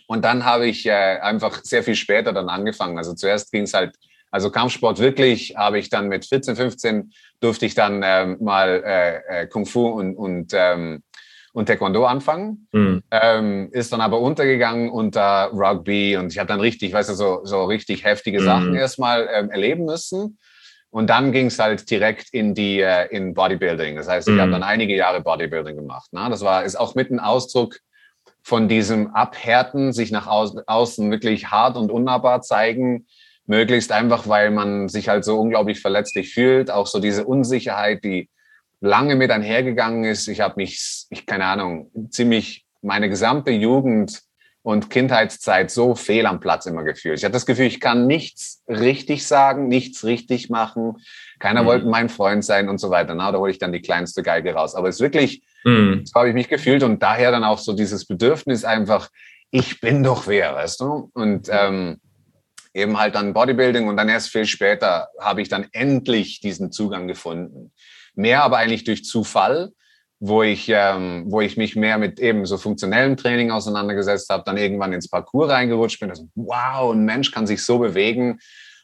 Und 0.06 0.24
dann 0.24 0.44
habe 0.44 0.66
ich 0.66 0.86
äh, 0.86 1.18
einfach 1.20 1.64
sehr 1.64 1.82
viel 1.82 1.96
später 1.96 2.32
dann 2.32 2.48
angefangen. 2.48 2.98
Also 2.98 3.14
zuerst 3.14 3.50
ging 3.50 3.62
es 3.62 3.74
halt, 3.74 3.96
also 4.30 4.50
Kampfsport 4.50 4.98
wirklich, 4.98 5.56
habe 5.56 5.78
ich 5.78 5.88
dann 5.88 6.08
mit 6.08 6.26
14, 6.26 6.56
15 6.56 7.12
durfte 7.40 7.66
ich 7.66 7.74
dann 7.74 8.02
ähm, 8.04 8.38
mal 8.40 8.82
äh, 8.84 9.42
äh, 9.42 9.46
Kung 9.46 9.66
Fu 9.66 9.86
und, 9.88 10.14
und, 10.14 10.52
ähm, 10.54 11.02
und 11.52 11.66
Taekwondo 11.66 12.04
anfangen. 12.04 12.68
Mhm. 12.72 13.02
Ähm, 13.10 13.68
ist 13.72 13.92
dann 13.92 14.00
aber 14.00 14.20
untergegangen 14.20 14.90
unter 14.90 15.50
Rugby 15.52 16.16
und 16.16 16.32
ich 16.32 16.38
habe 16.38 16.48
dann 16.48 16.60
richtig, 16.60 16.92
weißt 16.92 17.10
du, 17.10 17.14
so, 17.14 17.40
so 17.44 17.64
richtig 17.64 18.04
heftige 18.04 18.40
mhm. 18.40 18.44
Sachen 18.44 18.74
erstmal 18.74 19.28
ähm, 19.32 19.50
erleben 19.50 19.84
müssen. 19.84 20.38
Und 20.90 21.10
dann 21.10 21.32
ging 21.32 21.46
es 21.46 21.58
halt 21.58 21.90
direkt 21.90 22.30
in 22.32 22.54
die 22.54 22.80
äh, 22.80 23.06
in 23.08 23.34
Bodybuilding. 23.34 23.96
Das 23.96 24.08
heißt, 24.08 24.28
ich 24.28 24.34
mhm. 24.34 24.40
habe 24.40 24.50
dann 24.52 24.62
einige 24.62 24.94
Jahre 24.94 25.20
Bodybuilding 25.20 25.76
gemacht. 25.76 26.12
Ne? 26.12 26.28
Das 26.30 26.42
war 26.42 26.64
ist 26.64 26.76
auch 26.76 26.94
mit 26.94 27.10
ein 27.10 27.20
Ausdruck 27.20 27.80
von 28.46 28.68
diesem 28.68 29.12
Abhärten, 29.12 29.92
sich 29.92 30.12
nach 30.12 30.28
außen 30.28 31.10
wirklich 31.10 31.50
hart 31.50 31.76
und 31.76 31.90
unnahbar 31.90 32.42
zeigen, 32.42 33.08
möglichst 33.44 33.90
einfach, 33.90 34.28
weil 34.28 34.52
man 34.52 34.88
sich 34.88 35.08
halt 35.08 35.24
so 35.24 35.40
unglaublich 35.40 35.80
verletzlich 35.80 36.32
fühlt. 36.32 36.70
Auch 36.70 36.86
so 36.86 37.00
diese 37.00 37.24
Unsicherheit, 37.24 38.04
die 38.04 38.30
lange 38.80 39.16
mit 39.16 39.32
einhergegangen 39.32 40.04
ist. 40.04 40.28
Ich 40.28 40.42
habe 40.42 40.54
mich, 40.58 41.06
ich 41.10 41.26
keine 41.26 41.46
Ahnung, 41.46 41.90
ziemlich 42.10 42.64
meine 42.82 43.08
gesamte 43.08 43.50
Jugend 43.50 44.22
und 44.66 44.90
Kindheitszeit 44.90 45.70
so 45.70 45.94
fehl 45.94 46.26
am 46.26 46.40
Platz 46.40 46.66
immer 46.66 46.82
gefühlt. 46.82 47.20
Ich 47.20 47.24
hatte 47.24 47.34
das 47.34 47.46
Gefühl, 47.46 47.66
ich 47.66 47.78
kann 47.78 48.08
nichts 48.08 48.64
richtig 48.66 49.24
sagen, 49.24 49.68
nichts 49.68 50.02
richtig 50.02 50.50
machen. 50.50 50.96
Keiner 51.38 51.62
mhm. 51.62 51.66
wollte 51.66 51.86
mein 51.86 52.08
Freund 52.08 52.44
sein 52.44 52.68
und 52.68 52.78
so 52.78 52.90
weiter. 52.90 53.14
Na, 53.14 53.30
da 53.30 53.38
hole 53.38 53.52
ich 53.52 53.60
dann 53.60 53.70
die 53.72 53.80
kleinste 53.80 54.24
Geige 54.24 54.54
raus. 54.54 54.74
Aber 54.74 54.88
es 54.88 54.96
ist 54.96 55.02
wirklich, 55.02 55.44
mhm. 55.62 56.02
so 56.04 56.18
habe 56.18 56.30
ich 56.30 56.34
mich 56.34 56.48
gefühlt 56.48 56.82
und 56.82 57.00
daher 57.00 57.30
dann 57.30 57.44
auch 57.44 57.60
so 57.60 57.74
dieses 57.74 58.06
Bedürfnis 58.06 58.64
einfach, 58.64 59.08
ich 59.52 59.80
bin 59.80 60.02
doch 60.02 60.26
wer, 60.26 60.56
weißt 60.56 60.80
du? 60.80 61.12
Und 61.14 61.48
ähm, 61.48 62.00
eben 62.74 62.98
halt 62.98 63.14
dann 63.14 63.34
Bodybuilding 63.34 63.86
und 63.86 63.96
dann 63.96 64.08
erst 64.08 64.30
viel 64.30 64.46
später 64.46 65.10
habe 65.20 65.42
ich 65.42 65.48
dann 65.48 65.68
endlich 65.70 66.40
diesen 66.40 66.72
Zugang 66.72 67.06
gefunden. 67.06 67.70
Mehr 68.16 68.42
aber 68.42 68.56
eigentlich 68.56 68.82
durch 68.82 69.04
Zufall, 69.04 69.70
wo 70.18 70.42
ich, 70.42 70.70
ähm, 70.72 71.24
wo 71.26 71.40
ich 71.40 71.56
mich 71.56 71.76
mehr 71.76 71.98
mit 71.98 72.20
eben 72.20 72.46
so 72.46 72.56
funktionellem 72.56 73.16
Training 73.16 73.50
auseinandergesetzt 73.50 74.30
habe, 74.30 74.44
dann 74.46 74.56
irgendwann 74.56 74.92
ins 74.92 75.08
Parcours 75.08 75.50
reingerutscht 75.50 76.00
bin. 76.00 76.10
Also, 76.10 76.28
wow, 76.34 76.92
ein 76.92 77.04
Mensch 77.04 77.30
kann 77.30 77.46
sich 77.46 77.64
so 77.64 77.78
bewegen 77.78 78.38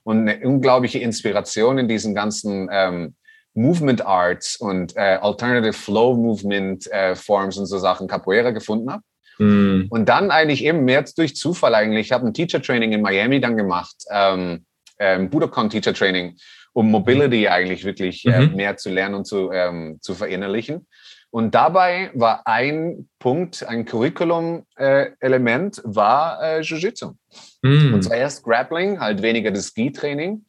und 0.05 0.29
eine 0.29 0.47
unglaubliche 0.47 0.99
Inspiration 0.99 1.79
in 1.79 1.89
diesen 1.89 2.15
ganzen 2.15 2.69
ähm, 2.71 3.15
Movement 3.55 4.05
Arts 4.05 4.57
und 4.57 4.97
äh, 4.97 5.19
Alternative 5.21 5.73
Flow 5.73 6.15
Movement 6.15 6.91
äh, 6.91 7.15
Forms 7.15 7.57
und 7.59 7.67
so 7.67 7.79
Sachen 7.79 8.09
Capoeira 8.09 8.51
gefunden 8.51 8.91
habe. 8.91 9.03
Mm. 9.39 9.87
Und 9.91 10.09
dann 10.09 10.31
eigentlich 10.31 10.65
eben 10.65 10.85
mehr 10.85 11.05
durch 11.17 11.37
Zufall 11.37 11.75
eigentlich. 11.75 12.07
Ich 12.07 12.13
habe 12.13 12.27
ein 12.27 12.35
Teacher 12.35 12.63
Training 12.63 12.93
in 12.93 13.03
Miami 13.03 13.41
dann 13.41 13.57
gemacht, 13.57 13.97
ähm, 14.11 14.65
ähm, 14.99 15.31
Budokan 15.31 15.71
Teacher 15.71 15.95
Training, 15.95 16.37
um 16.73 16.91
Mobility 16.91 17.49
eigentlich 17.49 17.85
wirklich 17.85 18.25
äh, 18.27 18.47
mhm. 18.47 18.57
mehr 18.57 18.77
zu 18.77 18.91
lernen 18.91 19.17
und 19.17 19.27
zu, 19.27 19.51
ähm, 19.53 19.99
zu 20.01 20.15
verinnerlichen. 20.15 20.87
Und 21.33 21.55
dabei 21.55 22.11
war 22.13 22.47
ein 22.47 23.09
Punkt, 23.19 23.67
ein 23.67 23.87
Curriculum-Element, 23.87 25.79
äh, 25.79 25.83
war 25.85 26.43
äh, 26.43 26.61
Jiu-Jitsu. 26.61 27.15
Mm. 27.63 27.95
Und 27.95 28.03
zwar 28.03 28.19
erst 28.19 28.45
Grappling, 28.45 29.01
halt 29.01 29.23
weniger 29.23 29.51
das 29.51 29.69
Ski-Training. 29.69 30.45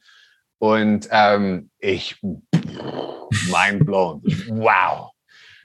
Und 0.58 1.08
ähm, 1.10 1.70
ich, 1.78 2.20
mind 2.22 3.86
blown. 3.86 4.20
Wow. 4.48 5.12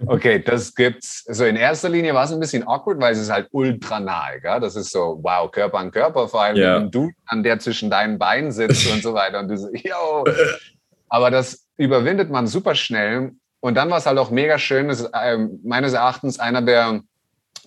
Okay, 0.07 0.41
das 0.41 0.73
gibt's. 0.73 1.25
So 1.27 1.43
in 1.43 1.57
erster 1.57 1.89
Linie 1.89 2.13
war 2.13 2.23
es 2.23 2.31
ein 2.31 2.39
bisschen 2.39 2.65
awkward, 2.65 3.01
weil 3.01 3.11
es 3.11 3.19
ist 3.19 3.29
halt 3.29 3.49
ultra 3.51 3.99
nahe. 3.99 4.39
Gell? 4.39 4.61
Das 4.61 4.77
ist 4.77 4.89
so, 4.89 5.19
wow, 5.21 5.51
Körper 5.51 5.79
an 5.79 5.91
Körper, 5.91 6.29
vor 6.29 6.43
allem 6.43 6.55
yeah. 6.55 6.77
wenn 6.77 6.91
du 6.91 7.11
an 7.25 7.43
der 7.43 7.59
zwischen 7.59 7.89
deinen 7.89 8.17
Beinen 8.17 8.53
sitzt 8.53 8.89
und 8.89 9.03
so 9.03 9.13
weiter. 9.13 9.39
Und 9.39 9.49
du 9.49 9.57
so, 9.57 9.67
yo. 9.73 10.23
Aber 11.09 11.29
das 11.29 11.67
überwindet 11.75 12.29
man 12.29 12.47
super 12.47 12.75
schnell. 12.75 13.33
Und 13.61 13.75
dann 13.75 13.89
war 13.89 13.97
es 13.97 14.05
halt 14.05 14.17
auch 14.17 14.31
mega 14.31 14.57
schön. 14.57 14.87
Das 14.87 15.01
ist 15.01 15.09
äh, 15.13 15.37
meines 15.63 15.93
Erachtens 15.93 16.39
einer 16.39 16.61
der 16.61 17.01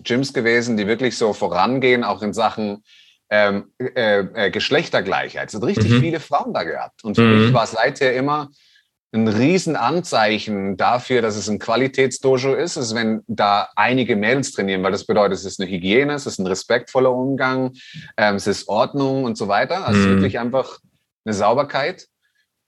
Gyms 0.02 0.33
gewesen, 0.33 0.76
die 0.76 0.87
wirklich 0.87 1.16
so 1.18 1.33
vorangehen, 1.33 2.05
auch 2.05 2.22
in 2.22 2.33
Sachen 2.33 2.83
ähm, 3.31 3.72
äh, 3.78 4.20
äh, 4.20 4.50
Geschlechtergleichheit. 4.50 5.48
Es 5.48 5.55
hat 5.55 5.64
richtig 5.64 5.90
mhm. 5.90 6.00
viele 6.00 6.20
Frauen 6.20 6.52
da 6.55 6.64
gehabt. 6.64 7.05
Und 7.05 7.14
für 7.14 7.22
mhm. 7.22 7.44
mich 7.44 7.55
war 7.55 7.64
es 7.64 7.72
seither 7.72 8.14
immer 8.14 8.50
ein 9.14 9.28
Riesenanzeichen 9.28 10.78
dafür, 10.78 11.20
dass 11.20 11.37
es 11.37 11.48
ein 11.48 11.59
Qualitätsdojo 11.59 12.55
ist, 12.55 12.76
ist, 12.76 12.94
wenn 12.94 13.22
da 13.26 13.68
einige 13.76 14.16
Mädels 14.16 14.52
trainieren, 14.52 14.83
weil 14.83 14.92
das 14.92 15.05
bedeutet, 15.05 15.38
es 15.38 15.44
ist 15.44 15.61
eine 15.61 15.70
Hygiene, 15.70 16.14
es 16.14 16.26
ist 16.26 16.38
ein 16.38 16.46
respektvoller 16.46 17.12
Umgang, 17.12 17.72
ähm, 18.16 18.37
es 18.37 18.46
ist 18.46 18.68
Ordnung 18.68 19.24
und 19.24 19.37
so 19.37 19.48
weiter. 19.48 19.87
Also 19.87 20.00
mhm. 20.00 20.11
wirklich 20.14 20.38
einfach 20.38 20.78
eine 21.24 21.35
Sauberkeit. 21.35 22.07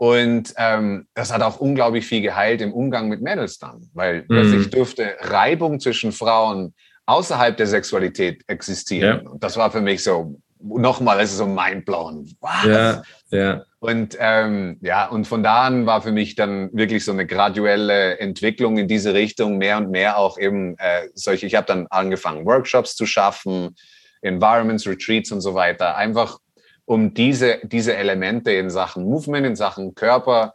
Und 0.05 0.53
ähm, 0.59 1.07
das 1.15 1.33
hat 1.33 1.41
auch 1.41 1.61
unglaublich 1.61 2.05
viel 2.05 2.21
geheilt 2.21 2.61
im 2.61 2.75
Umgang 2.75 3.09
mit 3.09 3.23
Mädels 3.23 3.59
dann, 3.59 3.89
weil 3.95 4.21
mhm. 4.21 4.27
plötzlich 4.29 4.69
dürfte 4.69 5.17
Reibung 5.21 5.81
zwischen 5.81 6.13
Frauen 6.13 6.75
außerhalb 7.07 7.57
der 7.57 7.67
Sexualität 7.67 8.43
existieren. 8.47 9.23
Ja. 9.25 9.31
Und 9.31 9.43
das 9.43 9.57
war 9.57 9.71
für 9.71 9.81
mich 9.81 10.05
so, 10.05 10.39
nochmal, 10.61 11.21
es 11.21 11.31
ist 11.31 11.39
so 11.39 11.47
mindblown. 11.47 12.31
Was? 12.43 12.67
Ja, 12.67 13.03
ja. 13.31 13.63
Und 13.79 14.15
ähm, 14.21 14.77
ja, 14.83 15.07
und 15.07 15.27
von 15.27 15.43
da 15.43 15.63
an 15.63 15.87
war 15.87 16.03
für 16.03 16.13
mich 16.13 16.35
dann 16.35 16.69
wirklich 16.75 17.03
so 17.03 17.13
eine 17.13 17.27
graduelle 17.27 18.19
Entwicklung 18.19 18.77
in 18.77 18.89
diese 18.89 19.15
Richtung, 19.15 19.57
mehr 19.57 19.79
und 19.79 19.91
mehr 19.91 20.19
auch 20.19 20.37
eben 20.37 20.77
äh, 20.77 21.09
solche, 21.15 21.47
ich 21.47 21.55
habe 21.55 21.67
dann 21.67 21.87
angefangen, 21.89 22.45
Workshops 22.45 22.95
zu 22.95 23.07
schaffen, 23.07 23.75
Environments, 24.21 24.87
Retreats 24.87 25.33
und 25.33 25.41
so 25.41 25.55
weiter, 25.55 25.97
einfach 25.97 26.41
um 26.87 27.15
diese, 27.15 27.61
diese 27.63 27.97
Elemente 27.97 28.53
in 28.53 28.71
Sachen 28.71 29.05
Movement, 29.05 29.47
in 29.47 29.57
Sachen 29.57 29.95
Körper, 29.95 30.55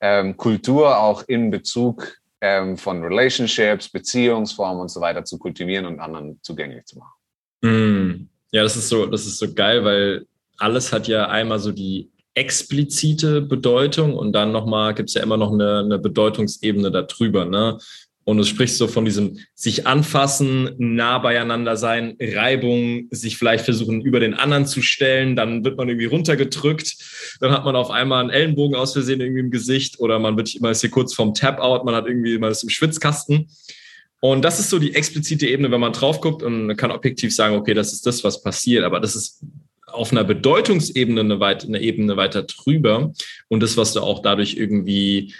ähm, 0.00 0.36
Kultur 0.36 0.98
auch 0.98 1.22
in 1.26 1.50
Bezug 1.50 2.18
ähm, 2.40 2.76
von 2.76 3.02
Relationships, 3.02 3.88
Beziehungsformen 3.88 4.82
und 4.82 4.90
so 4.90 5.00
weiter 5.00 5.24
zu 5.24 5.38
kultivieren 5.38 5.86
und 5.86 6.00
anderen 6.00 6.38
zugänglich 6.42 6.84
zu 6.86 6.98
machen. 6.98 7.14
Mm. 7.62 8.28
Ja, 8.52 8.62
das 8.62 8.76
ist 8.76 8.88
so, 8.88 9.06
das 9.06 9.26
ist 9.26 9.38
so 9.38 9.52
geil, 9.52 9.84
weil 9.84 10.26
alles 10.58 10.92
hat 10.92 11.08
ja 11.08 11.28
einmal 11.28 11.58
so 11.58 11.72
die 11.72 12.10
explizite 12.34 13.40
Bedeutung 13.40 14.14
und 14.14 14.32
dann 14.32 14.52
nochmal 14.52 14.94
gibt 14.94 15.08
es 15.08 15.14
ja 15.14 15.22
immer 15.22 15.36
noch 15.36 15.52
eine, 15.52 15.80
eine 15.80 15.98
Bedeutungsebene 15.98 16.90
darüber. 16.90 17.44
Ne? 17.46 17.78
Und 18.28 18.38
du 18.38 18.44
sprichst 18.44 18.76
so 18.76 18.88
von 18.88 19.04
diesem 19.04 19.38
sich 19.54 19.86
anfassen, 19.86 20.74
nah 20.78 21.18
beieinander 21.18 21.76
sein, 21.76 22.16
Reibung, 22.20 23.06
sich 23.12 23.38
vielleicht 23.38 23.64
versuchen, 23.64 24.00
über 24.00 24.18
den 24.18 24.34
anderen 24.34 24.66
zu 24.66 24.82
stellen, 24.82 25.36
dann 25.36 25.64
wird 25.64 25.76
man 25.76 25.88
irgendwie 25.88 26.06
runtergedrückt, 26.06 26.96
dann 27.38 27.52
hat 27.52 27.64
man 27.64 27.76
auf 27.76 27.88
einmal 27.88 28.20
einen 28.22 28.30
Ellenbogen 28.30 28.74
aus 28.74 28.94
Versehen 28.94 29.20
irgendwie 29.20 29.42
im 29.42 29.52
Gesicht 29.52 30.00
oder 30.00 30.18
man 30.18 30.36
wird 30.36 30.56
immer 30.56 30.74
hier 30.74 30.90
kurz 30.90 31.14
vorm 31.14 31.34
Tap-Out, 31.34 31.84
man 31.84 31.94
hat 31.94 32.08
irgendwie 32.08 32.36
mal 32.38 32.48
das 32.48 32.64
im 32.64 32.68
Schwitzkasten. 32.68 33.48
Und 34.18 34.44
das 34.44 34.58
ist 34.58 34.70
so 34.70 34.80
die 34.80 34.96
explizite 34.96 35.46
Ebene, 35.46 35.70
wenn 35.70 35.80
man 35.80 35.92
drauf 35.92 36.20
guckt 36.20 36.42
und 36.42 36.76
kann 36.76 36.90
objektiv 36.90 37.32
sagen, 37.32 37.54
okay, 37.54 37.74
das 37.74 37.92
ist 37.92 38.06
das, 38.06 38.24
was 38.24 38.42
passiert. 38.42 38.82
Aber 38.82 38.98
das 38.98 39.14
ist 39.14 39.44
auf 39.86 40.10
einer 40.10 40.24
Bedeutungsebene 40.24 41.20
eine, 41.20 41.38
weit, 41.38 41.64
eine 41.64 41.80
Ebene 41.80 42.16
weiter 42.16 42.42
drüber 42.42 43.12
und 43.46 43.62
das, 43.62 43.76
was 43.76 43.92
du 43.92 44.00
auch 44.00 44.20
dadurch 44.20 44.56
irgendwie 44.56 45.32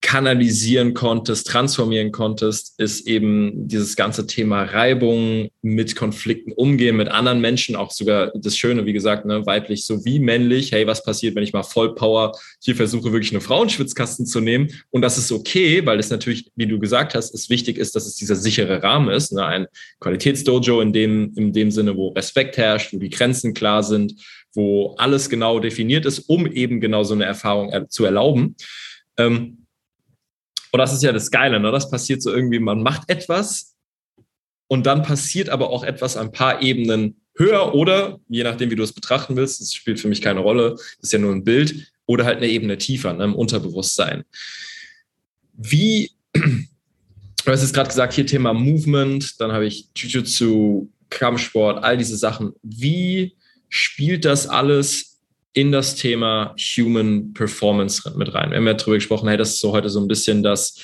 kanalisieren 0.00 0.94
konntest, 0.94 1.48
transformieren 1.48 2.12
konntest, 2.12 2.78
ist 2.78 3.08
eben 3.08 3.66
dieses 3.66 3.96
ganze 3.96 4.26
Thema 4.26 4.62
Reibung, 4.62 5.48
mit 5.62 5.96
Konflikten 5.96 6.52
umgehen, 6.52 6.96
mit 6.96 7.08
anderen 7.08 7.40
Menschen, 7.40 7.74
auch 7.74 7.90
sogar 7.90 8.30
das 8.36 8.56
Schöne, 8.56 8.86
wie 8.86 8.92
gesagt, 8.92 9.26
ne, 9.26 9.44
weiblich 9.46 9.84
sowie 9.84 10.20
männlich. 10.20 10.70
Hey, 10.70 10.86
was 10.86 11.02
passiert, 11.02 11.34
wenn 11.34 11.42
ich 11.42 11.52
mal 11.52 11.64
Vollpower 11.64 12.38
hier 12.62 12.76
versuche, 12.76 13.10
wirklich 13.10 13.32
einen 13.32 13.40
Frauenschwitzkasten 13.40 14.26
zu 14.26 14.40
nehmen? 14.40 14.68
Und 14.90 15.02
das 15.02 15.18
ist 15.18 15.32
okay, 15.32 15.84
weil 15.84 15.98
es 15.98 16.10
natürlich, 16.10 16.52
wie 16.54 16.66
du 16.66 16.78
gesagt 16.78 17.16
hast, 17.16 17.34
es 17.34 17.50
wichtig 17.50 17.76
ist, 17.76 17.96
dass 17.96 18.06
es 18.06 18.14
dieser 18.14 18.36
sichere 18.36 18.82
Rahmen 18.82 19.08
ist, 19.08 19.32
ne? 19.32 19.44
ein 19.44 19.66
Qualitätsdojo 19.98 20.80
in 20.82 20.92
dem, 20.92 21.32
in 21.34 21.52
dem 21.52 21.72
Sinne, 21.72 21.96
wo 21.96 22.10
Respekt 22.10 22.56
herrscht, 22.58 22.92
wo 22.92 22.98
die 22.98 23.10
Grenzen 23.10 23.54
klar 23.54 23.82
sind, 23.82 24.14
wo 24.54 24.94
alles 24.98 25.28
genau 25.28 25.58
definiert 25.58 26.06
ist, 26.06 26.20
um 26.20 26.46
eben 26.46 26.80
genau 26.80 27.02
so 27.02 27.14
eine 27.14 27.24
Erfahrung 27.24 27.72
zu 27.88 28.04
erlauben. 28.04 28.54
Ähm, 29.18 29.65
und 30.76 30.80
das 30.80 30.92
ist 30.92 31.02
ja 31.02 31.10
das 31.10 31.30
Geile, 31.30 31.58
ne? 31.58 31.72
Das 31.72 31.90
passiert 31.90 32.20
so 32.20 32.30
irgendwie, 32.30 32.58
man 32.58 32.82
macht 32.82 33.08
etwas 33.08 33.76
und 34.66 34.84
dann 34.84 35.02
passiert 35.02 35.48
aber 35.48 35.70
auch 35.70 35.82
etwas 35.82 36.18
ein 36.18 36.32
paar 36.32 36.60
Ebenen 36.60 37.18
höher 37.34 37.74
oder, 37.74 38.20
je 38.28 38.44
nachdem, 38.44 38.70
wie 38.70 38.76
du 38.76 38.82
es 38.82 38.92
betrachten 38.92 39.36
willst, 39.36 39.62
das 39.62 39.72
spielt 39.72 39.98
für 39.98 40.08
mich 40.08 40.20
keine 40.20 40.40
Rolle, 40.40 40.72
das 40.72 40.98
ist 41.00 41.12
ja 41.14 41.18
nur 41.18 41.32
ein 41.32 41.44
Bild, 41.44 41.90
oder 42.04 42.26
halt 42.26 42.36
eine 42.36 42.48
Ebene 42.48 42.76
tiefer, 42.76 43.14
ne, 43.14 43.24
im 43.24 43.34
Unterbewusstsein. 43.34 44.24
Wie, 45.54 46.10
du 46.34 46.42
hast 47.46 47.62
jetzt 47.62 47.72
gerade 47.72 47.88
gesagt, 47.88 48.12
hier 48.12 48.26
Thema 48.26 48.52
Movement, 48.52 49.40
dann 49.40 49.52
habe 49.52 49.64
ich 49.64 49.88
Jiu-Jitsu, 49.96 50.90
Kampfsport, 51.08 51.82
all 51.82 51.96
diese 51.96 52.18
Sachen. 52.18 52.52
Wie 52.62 53.34
spielt 53.70 54.26
das 54.26 54.46
alles 54.46 55.15
in 55.56 55.72
das 55.72 55.94
Thema 55.94 56.54
Human 56.76 57.32
Performance 57.32 58.12
mit 58.14 58.34
rein. 58.34 58.50
Wir 58.50 58.58
haben 58.58 58.66
ja 58.66 58.74
darüber 58.74 58.96
gesprochen, 58.96 59.26
hey, 59.28 59.38
das 59.38 59.54
ist 59.54 59.60
so 59.60 59.72
heute 59.72 59.88
so 59.88 59.98
ein 59.98 60.06
bisschen 60.06 60.42
das, 60.42 60.78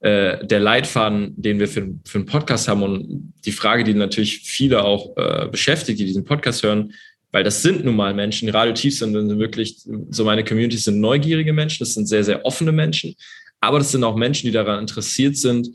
äh, 0.00 0.44
der 0.44 0.60
Leitfaden, 0.60 1.32
den 1.40 1.58
wir 1.58 1.66
für, 1.66 1.88
für 2.04 2.18
einen 2.18 2.26
Podcast 2.26 2.68
haben 2.68 2.82
und 2.82 3.32
die 3.46 3.52
Frage, 3.52 3.84
die 3.84 3.94
natürlich 3.94 4.40
viele 4.40 4.84
auch 4.84 5.16
äh, 5.16 5.48
beschäftigt, 5.50 5.98
die 5.98 6.04
diesen 6.04 6.26
Podcast 6.26 6.62
hören, 6.62 6.92
weil 7.32 7.42
das 7.42 7.62
sind 7.62 7.86
nun 7.86 7.96
mal 7.96 8.12
Menschen, 8.12 8.50
Radio 8.50 8.74
Tief 8.74 8.98
sind 8.98 9.14
wirklich, 9.38 9.78
so 10.10 10.24
meine 10.24 10.44
Communities 10.44 10.84
sind 10.84 11.00
neugierige 11.00 11.54
Menschen, 11.54 11.78
das 11.80 11.94
sind 11.94 12.06
sehr, 12.06 12.22
sehr 12.22 12.44
offene 12.44 12.72
Menschen, 12.72 13.14
aber 13.60 13.78
das 13.78 13.92
sind 13.92 14.04
auch 14.04 14.14
Menschen, 14.14 14.44
die 14.44 14.52
daran 14.52 14.80
interessiert 14.80 15.38
sind, 15.38 15.70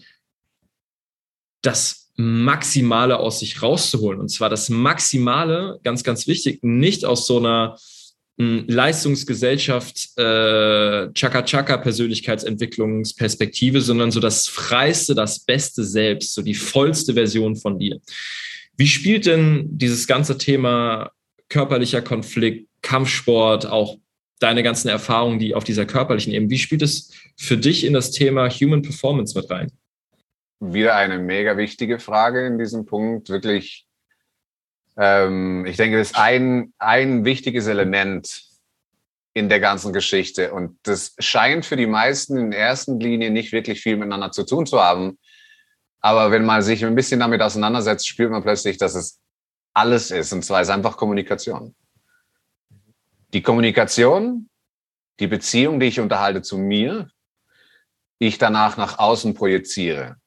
das 1.64 2.12
Maximale 2.18 3.18
aus 3.18 3.40
sich 3.40 3.64
rauszuholen. 3.64 4.20
Und 4.20 4.30
zwar 4.30 4.52
das 4.52 4.70
Maximale, 4.70 5.80
ganz, 5.84 6.04
ganz 6.04 6.28
wichtig, 6.28 6.60
nicht 6.62 7.04
aus 7.04 7.26
so 7.26 7.40
einer 7.40 7.78
Leistungsgesellschaft, 8.38 10.18
äh, 10.18 11.12
Chaka-Chaka 11.14 11.78
Persönlichkeitsentwicklungsperspektive, 11.78 13.82
sondern 13.82 14.12
so 14.12 14.20
das 14.20 14.48
freiste, 14.48 15.14
das 15.14 15.40
beste 15.40 15.84
Selbst, 15.84 16.34
so 16.34 16.42
die 16.42 16.56
vollste 16.56 17.14
Version 17.14 17.56
von 17.56 17.78
dir. 17.78 18.00
Wie 18.76 18.88
spielt 18.88 19.28
denn 19.28 19.68
dieses 19.70 20.08
ganze 20.08 20.38
Thema 20.38 21.12
körperlicher 21.48 22.02
Konflikt, 22.02 22.68
Kampfsport, 22.82 23.68
auch 23.68 23.98
deine 24.40 24.64
ganzen 24.64 24.90
Erfahrungen, 24.90 25.40
die 25.40 25.54
auf 25.54 25.64
dieser 25.64 25.86
körperlichen 25.86 26.34
Ebene, 26.34 26.50
wie 26.50 26.58
spielt 26.58 26.82
es 26.82 27.12
für 27.38 27.58
dich 27.58 27.86
in 27.86 27.94
das 27.94 28.12
Thema 28.12 28.50
Human 28.50 28.82
Performance 28.82 29.38
mit 29.38 29.50
rein? 29.50 29.72
Wieder 30.60 30.96
eine 30.96 31.20
mega 31.20 31.56
wichtige 31.56 32.00
Frage 32.00 32.48
in 32.48 32.58
diesem 32.58 32.86
Punkt, 32.86 33.30
wirklich 33.30 33.86
ähm, 34.98 35.66
ich 35.66 35.78
denke, 35.78 35.98
das 35.98 36.12
ist 36.12 36.18
ein, 36.18 36.74
ein 36.78 37.26
wichtiges 37.26 37.68
Element 37.68 38.44
in 39.34 39.50
der 39.50 39.60
ganzen 39.60 39.94
Geschichte. 39.94 40.54
Und 40.54 40.78
das 40.84 41.16
scheint 41.20 41.66
für 41.66 41.76
die 41.76 41.88
meisten 41.88 42.38
in 42.38 42.52
erster 42.52 42.96
Linie 42.96 43.32
nicht 43.32 43.52
wirklich 43.52 43.82
viel 43.82 43.98
miteinander 43.98 44.32
zu 44.32 44.46
tun 44.46 44.66
zu 44.66 44.80
haben. 44.80 45.18
Aber 46.02 46.32
wenn 46.32 46.46
man 46.46 46.62
sich 46.62 46.86
ein 46.86 46.96
bisschen 46.96 47.20
damit 47.20 47.42
auseinandersetzt, 47.42 48.08
spürt 48.08 48.32
man 48.32 48.44
plötzlich, 48.44 48.78
dass 48.78 48.94
es 48.94 49.20
alles 49.74 50.12
ist. 50.12 50.32
Und 50.34 50.44
zwar 50.44 50.62
ist 50.62 50.70
einfach 50.70 50.98
Kommunikation. 50.98 51.76
Die 53.34 53.42
Kommunikation, 53.42 54.50
die 55.20 55.28
Beziehung, 55.28 55.80
die 55.80 55.88
ich 55.88 56.00
unterhalte 56.00 56.44
zu 56.44 56.58
mir, 56.58 57.10
die 58.22 58.28
ich 58.28 58.38
danach 58.38 58.78
nach 58.78 59.00
außen 59.00 59.34
projiziere. 59.34 60.18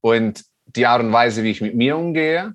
Und 0.00 0.44
die 0.66 0.86
Art 0.86 1.02
und 1.02 1.12
Weise, 1.12 1.44
wie 1.44 1.50
ich 1.50 1.60
mit 1.60 1.76
mir 1.76 1.96
umgehe, 1.96 2.54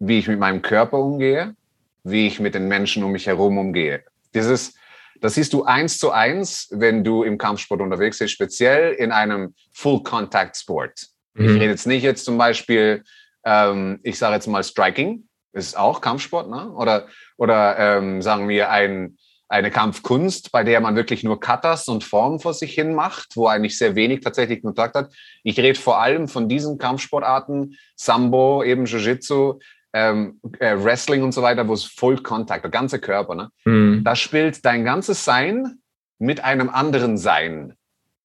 wie 0.00 0.18
ich 0.18 0.26
mit 0.26 0.40
meinem 0.40 0.62
Körper 0.62 0.98
umgehe, 0.98 1.54
wie 2.02 2.26
ich 2.26 2.40
mit 2.40 2.54
den 2.54 2.66
Menschen 2.66 3.04
um 3.04 3.12
mich 3.12 3.26
herum 3.26 3.58
umgehe. 3.58 4.02
Dieses, 4.34 4.74
das 5.20 5.34
siehst 5.34 5.52
du 5.52 5.64
eins 5.64 5.98
zu 5.98 6.10
eins, 6.10 6.68
wenn 6.72 7.04
du 7.04 7.22
im 7.22 7.38
Kampfsport 7.38 7.80
unterwegs 7.80 8.18
bist, 8.18 8.32
speziell 8.32 8.94
in 8.94 9.12
einem 9.12 9.54
Full-Contact-Sport. 9.72 11.06
Mhm. 11.34 11.44
Ich 11.44 11.54
rede 11.54 11.66
jetzt 11.66 11.86
nicht 11.86 12.02
jetzt 12.02 12.24
zum 12.24 12.38
Beispiel, 12.38 13.04
ähm, 13.44 14.00
ich 14.02 14.18
sage 14.18 14.34
jetzt 14.34 14.46
mal 14.46 14.64
Striking, 14.64 15.28
ist 15.52 15.76
auch 15.76 16.00
Kampfsport, 16.00 16.48
ne? 16.48 16.70
Oder, 16.72 17.08
oder 17.36 17.78
ähm, 17.78 18.22
sagen 18.22 18.48
wir 18.48 18.70
ein, 18.70 19.18
eine 19.48 19.72
Kampfkunst, 19.72 20.52
bei 20.52 20.62
der 20.62 20.80
man 20.80 20.94
wirklich 20.94 21.24
nur 21.24 21.40
Katas 21.40 21.88
und 21.88 22.04
Formen 22.04 22.38
vor 22.38 22.54
sich 22.54 22.72
hin 22.72 22.94
macht, 22.94 23.36
wo 23.36 23.48
eigentlich 23.48 23.76
sehr 23.76 23.96
wenig 23.96 24.20
tatsächlich 24.20 24.62
Kontakt 24.62 24.94
hat. 24.94 25.12
Ich 25.42 25.58
rede 25.58 25.78
vor 25.78 26.00
allem 26.00 26.28
von 26.28 26.48
diesen 26.48 26.78
Kampfsportarten, 26.78 27.76
Sambo, 27.96 28.62
eben 28.62 28.86
Jiu-Jitsu, 28.86 29.58
ähm, 29.92 30.40
äh, 30.58 30.76
Wrestling 30.76 31.22
und 31.22 31.32
so 31.32 31.42
weiter, 31.42 31.66
wo 31.66 31.74
es 31.74 31.84
Full 31.84 32.22
Contact, 32.22 32.64
der 32.64 32.70
ganze 32.70 32.98
Körper, 32.98 33.34
ne? 33.34 33.50
Mhm. 33.64 34.02
Da 34.04 34.16
spielt 34.16 34.64
dein 34.64 34.84
ganzes 34.84 35.24
Sein 35.24 35.78
mit 36.18 36.44
einem 36.44 36.68
anderen 36.68 37.18
Sein 37.18 37.74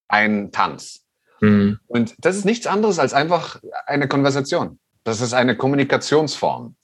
ein 0.08 0.52
Tanz. 0.52 1.06
Mhm. 1.42 1.80
Und 1.88 2.16
das 2.20 2.36
ist 2.36 2.46
nichts 2.46 2.68
anderes 2.68 3.00
als 3.00 3.14
einfach 3.14 3.60
eine 3.86 4.08
Konversation. 4.08 4.80
Das 5.04 5.22
ist 5.22 5.34
eine 5.34 5.56
Kommunikationsform. 5.56 6.76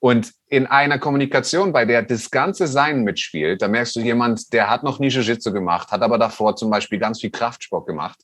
Und 0.00 0.32
in 0.48 0.66
einer 0.66 0.98
Kommunikation, 0.98 1.72
bei 1.72 1.86
der 1.86 2.02
das 2.02 2.30
ganze 2.30 2.66
Sein 2.66 3.04
mitspielt, 3.04 3.62
da 3.62 3.68
merkst 3.68 3.96
du 3.96 4.00
jemand, 4.00 4.52
der 4.52 4.68
hat 4.68 4.82
noch 4.82 4.98
nie 4.98 5.08
Jiu-Jitsu 5.08 5.52
gemacht, 5.52 5.90
hat 5.92 6.02
aber 6.02 6.18
davor 6.18 6.56
zum 6.56 6.70
Beispiel 6.70 6.98
ganz 6.98 7.20
viel 7.20 7.30
Kraftsport 7.30 7.86
gemacht 7.86 8.18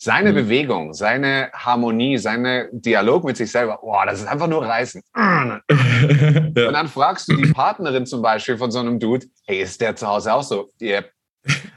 seine 0.00 0.30
mhm. 0.30 0.36
Bewegung, 0.36 0.94
seine 0.94 1.50
Harmonie, 1.52 2.18
seine 2.18 2.68
Dialog 2.70 3.24
mit 3.24 3.36
sich 3.36 3.50
selber, 3.50 3.78
boah, 3.82 4.06
das 4.06 4.20
ist 4.20 4.28
einfach 4.28 4.46
nur 4.46 4.64
reißen. 4.64 5.02
ja. 5.16 5.60
Und 5.66 6.54
dann 6.54 6.86
fragst 6.88 7.28
du 7.28 7.36
die 7.36 7.52
Partnerin 7.52 8.06
zum 8.06 8.22
Beispiel 8.22 8.56
von 8.56 8.70
so 8.70 8.78
einem 8.78 9.00
Dude, 9.00 9.26
hey, 9.46 9.60
ist 9.60 9.80
der 9.80 9.96
zu 9.96 10.06
Hause 10.06 10.32
auch 10.32 10.44
so? 10.44 10.70
Yep. 10.80 11.10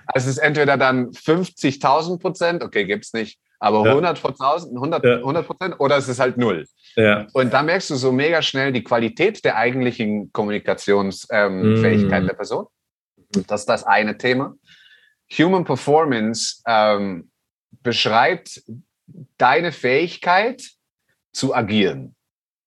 Also 0.05 0.29
es 0.29 0.38
ist 0.38 0.38
entweder 0.38 0.77
dann 0.77 1.10
50.000 1.10 2.19
Prozent, 2.19 2.63
okay, 2.63 2.86
gibt's 2.86 3.12
nicht, 3.13 3.39
aber 3.60 3.86
ja. 3.86 3.91
100 3.91 4.23
100, 4.23 5.03
ja. 5.03 5.15
100 5.17 5.47
Prozent 5.47 5.75
oder 5.79 5.97
es 5.97 6.07
ist 6.07 6.19
halt 6.19 6.38
null. 6.38 6.67
Ja. 6.95 7.25
Und 7.34 7.51
da 7.51 7.63
merkst 7.63 7.89
du 7.89 7.95
so 7.95 8.12
mega 8.12 8.43
schnell 8.43 8.71
die 8.71 8.84
Qualität 8.84 9.43
der 9.43 9.55
eigentlichen 9.55 10.31
Kommunikationsfähigkeit 10.31 12.19
ähm, 12.19 12.23
mm. 12.23 12.27
der 12.27 12.34
Person. 12.34 12.65
Das 13.47 13.62
ist 13.62 13.69
das 13.69 13.84
eine 13.84 14.17
Thema. 14.17 14.55
Human 15.38 15.63
Performance 15.63 16.62
ähm, 16.67 17.30
beschreibt 17.84 18.63
deine 19.38 19.71
Fähigkeit 19.71 20.71
zu 21.31 21.55
agieren. 21.55 22.15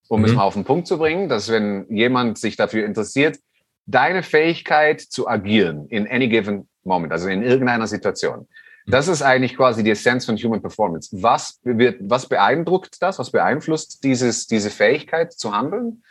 Um 0.07 0.19
mhm. 0.19 0.25
es 0.25 0.33
mal 0.33 0.43
auf 0.43 0.53
den 0.53 0.65
Punkt 0.65 0.87
zu 0.87 0.97
bringen, 0.97 1.29
dass 1.29 1.49
wenn 1.49 1.85
jemand 1.89 2.37
sich 2.37 2.55
dafür 2.55 2.85
interessiert, 2.85 3.39
deine 3.85 4.23
Fähigkeit 4.23 5.01
zu 5.01 5.27
agieren 5.27 5.87
in 5.87 6.07
any 6.07 6.27
given 6.27 6.67
moment, 6.83 7.11
also 7.11 7.27
in 7.27 7.43
irgendeiner 7.43 7.87
Situation. 7.87 8.47
Mhm. 8.85 8.91
Das 8.91 9.07
ist 9.07 9.21
eigentlich 9.21 9.55
quasi 9.55 9.83
die 9.83 9.91
Essenz 9.91 10.25
von 10.25 10.37
Human 10.37 10.61
Performance. 10.61 11.09
Was, 11.11 11.59
wird, 11.63 11.97
was 12.01 12.27
beeindruckt 12.27 13.01
das? 13.01 13.19
Was 13.19 13.31
beeinflusst 13.31 14.03
dieses, 14.03 14.47
diese 14.47 14.69
Fähigkeit 14.69 15.33
zu 15.33 15.55
handeln? 15.55 16.03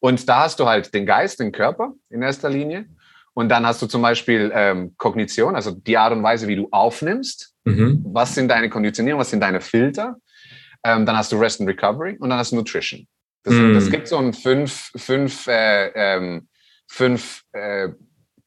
Und 0.00 0.28
da 0.28 0.44
hast 0.44 0.60
du 0.60 0.66
halt 0.66 0.92
den 0.94 1.06
Geist, 1.06 1.40
den 1.40 1.52
Körper 1.52 1.94
in 2.10 2.22
erster 2.22 2.50
Linie. 2.50 2.86
Und 3.34 3.48
dann 3.50 3.66
hast 3.66 3.82
du 3.82 3.86
zum 3.86 4.02
Beispiel 4.02 4.50
ähm, 4.54 4.94
Kognition, 4.96 5.56
also 5.56 5.72
die 5.72 5.98
Art 5.98 6.12
und 6.12 6.22
Weise, 6.22 6.48
wie 6.48 6.56
du 6.56 6.68
aufnimmst. 6.70 7.54
Mhm. 7.66 8.04
Was 8.12 8.34
sind 8.34 8.48
deine 8.48 8.70
Konditionierungen, 8.70 9.20
was 9.20 9.30
sind 9.30 9.40
deine 9.40 9.60
Filter? 9.60 10.16
Ähm, 10.84 11.04
dann 11.04 11.16
hast 11.16 11.32
du 11.32 11.36
Rest 11.36 11.60
and 11.60 11.68
Recovery 11.68 12.16
und 12.18 12.30
dann 12.30 12.38
hast 12.38 12.52
du 12.52 12.56
Nutrition. 12.56 13.06
Das, 13.42 13.54
mhm. 13.54 13.74
das 13.74 13.90
gibt 13.90 14.08
so 14.08 14.18
ein 14.18 14.32
fünf, 14.32 14.90
fünf, 14.96 15.46
äh, 15.46 15.90
ähm, 15.94 16.48
fünf 16.86 17.42
äh, 17.52 17.88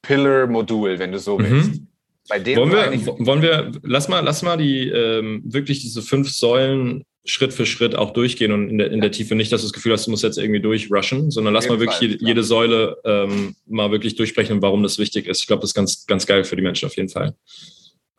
Pillar-Modul, 0.01 0.99
wenn 0.99 1.11
du 1.11 1.19
so 1.19 1.37
mhm. 1.37 1.43
willst. 1.43 1.81
Bei 2.29 2.39
dem 2.39 2.57
wollen, 2.57 2.71
wir, 2.71 3.25
wollen 3.25 3.41
wir, 3.41 3.71
lass 3.83 4.07
mal, 4.07 4.21
lass 4.21 4.41
mal 4.41 4.57
die 4.57 4.87
ähm, 4.87 5.41
wirklich 5.45 5.81
diese 5.81 6.01
fünf 6.01 6.29
Säulen 6.29 7.03
Schritt 7.25 7.53
für 7.53 7.65
Schritt 7.65 7.95
auch 7.95 8.11
durchgehen 8.11 8.51
und 8.51 8.69
in 8.69 8.77
der, 8.77 8.91
in 8.91 9.01
der 9.01 9.11
Tiefe 9.11 9.35
nicht, 9.35 9.51
dass 9.51 9.61
du 9.61 9.67
das 9.67 9.73
Gefühl 9.73 9.93
hast, 9.93 10.07
du 10.07 10.11
musst 10.11 10.23
jetzt 10.23 10.37
irgendwie 10.37 10.61
durchrushen, 10.61 11.31
sondern 11.31 11.53
lass 11.53 11.67
mal 11.67 11.79
wirklich 11.79 11.97
Fall, 11.97 12.07
jede, 12.07 12.25
jede, 12.25 12.43
Säule 12.43 12.97
ähm, 13.03 13.55
mal 13.67 13.91
wirklich 13.91 14.15
durchsprechen, 14.15 14.61
warum 14.61 14.83
das 14.83 14.97
wichtig 14.97 15.27
ist. 15.27 15.41
Ich 15.41 15.47
glaube, 15.47 15.61
das 15.61 15.71
ist 15.71 15.75
ganz, 15.75 16.05
ganz 16.05 16.25
geil 16.25 16.43
für 16.43 16.55
die 16.55 16.61
Menschen 16.61 16.85
auf 16.85 16.95
jeden 16.95 17.09
Fall. 17.09 17.35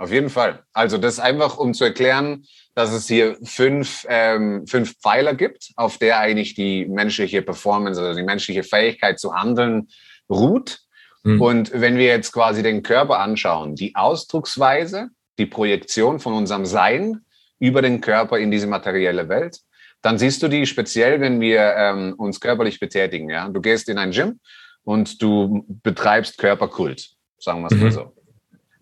Auf 0.00 0.10
jeden 0.10 0.30
Fall. 0.30 0.62
Also 0.72 0.96
das 0.96 1.20
einfach, 1.20 1.58
um 1.58 1.74
zu 1.74 1.84
erklären, 1.84 2.46
dass 2.74 2.90
es 2.90 3.06
hier 3.06 3.36
fünf, 3.44 4.06
ähm, 4.08 4.66
fünf 4.66 4.96
Pfeiler 4.96 5.34
gibt, 5.34 5.72
auf 5.76 5.98
der 5.98 6.18
eigentlich 6.20 6.54
die 6.54 6.86
menschliche 6.86 7.42
Performance, 7.42 8.00
also 8.00 8.18
die 8.18 8.24
menschliche 8.24 8.62
Fähigkeit 8.62 9.20
zu 9.20 9.34
handeln, 9.34 9.88
ruht. 10.30 10.78
Mhm. 11.22 11.42
Und 11.42 11.72
wenn 11.74 11.98
wir 11.98 12.06
jetzt 12.06 12.32
quasi 12.32 12.62
den 12.62 12.82
Körper 12.82 13.18
anschauen, 13.18 13.74
die 13.74 13.94
Ausdrucksweise, 13.94 15.10
die 15.36 15.44
Projektion 15.44 16.18
von 16.18 16.32
unserem 16.32 16.64
Sein 16.64 17.20
über 17.58 17.82
den 17.82 18.00
Körper 18.00 18.38
in 18.38 18.50
diese 18.50 18.66
materielle 18.66 19.28
Welt. 19.28 19.58
Dann 20.00 20.18
siehst 20.18 20.42
du 20.42 20.48
die 20.48 20.64
speziell, 20.64 21.20
wenn 21.20 21.42
wir 21.42 21.74
ähm, 21.76 22.14
uns 22.16 22.40
körperlich 22.40 22.80
betätigen. 22.80 23.28
Ja? 23.28 23.50
Du 23.50 23.60
gehst 23.60 23.90
in 23.90 23.98
ein 23.98 24.12
Gym 24.12 24.40
und 24.82 25.20
du 25.20 25.66
betreibst 25.82 26.38
Körperkult, 26.38 27.10
sagen 27.38 27.60
wir 27.60 27.66
es 27.66 27.74
mhm. 27.74 27.82
mal 27.82 27.92
so. 27.92 28.14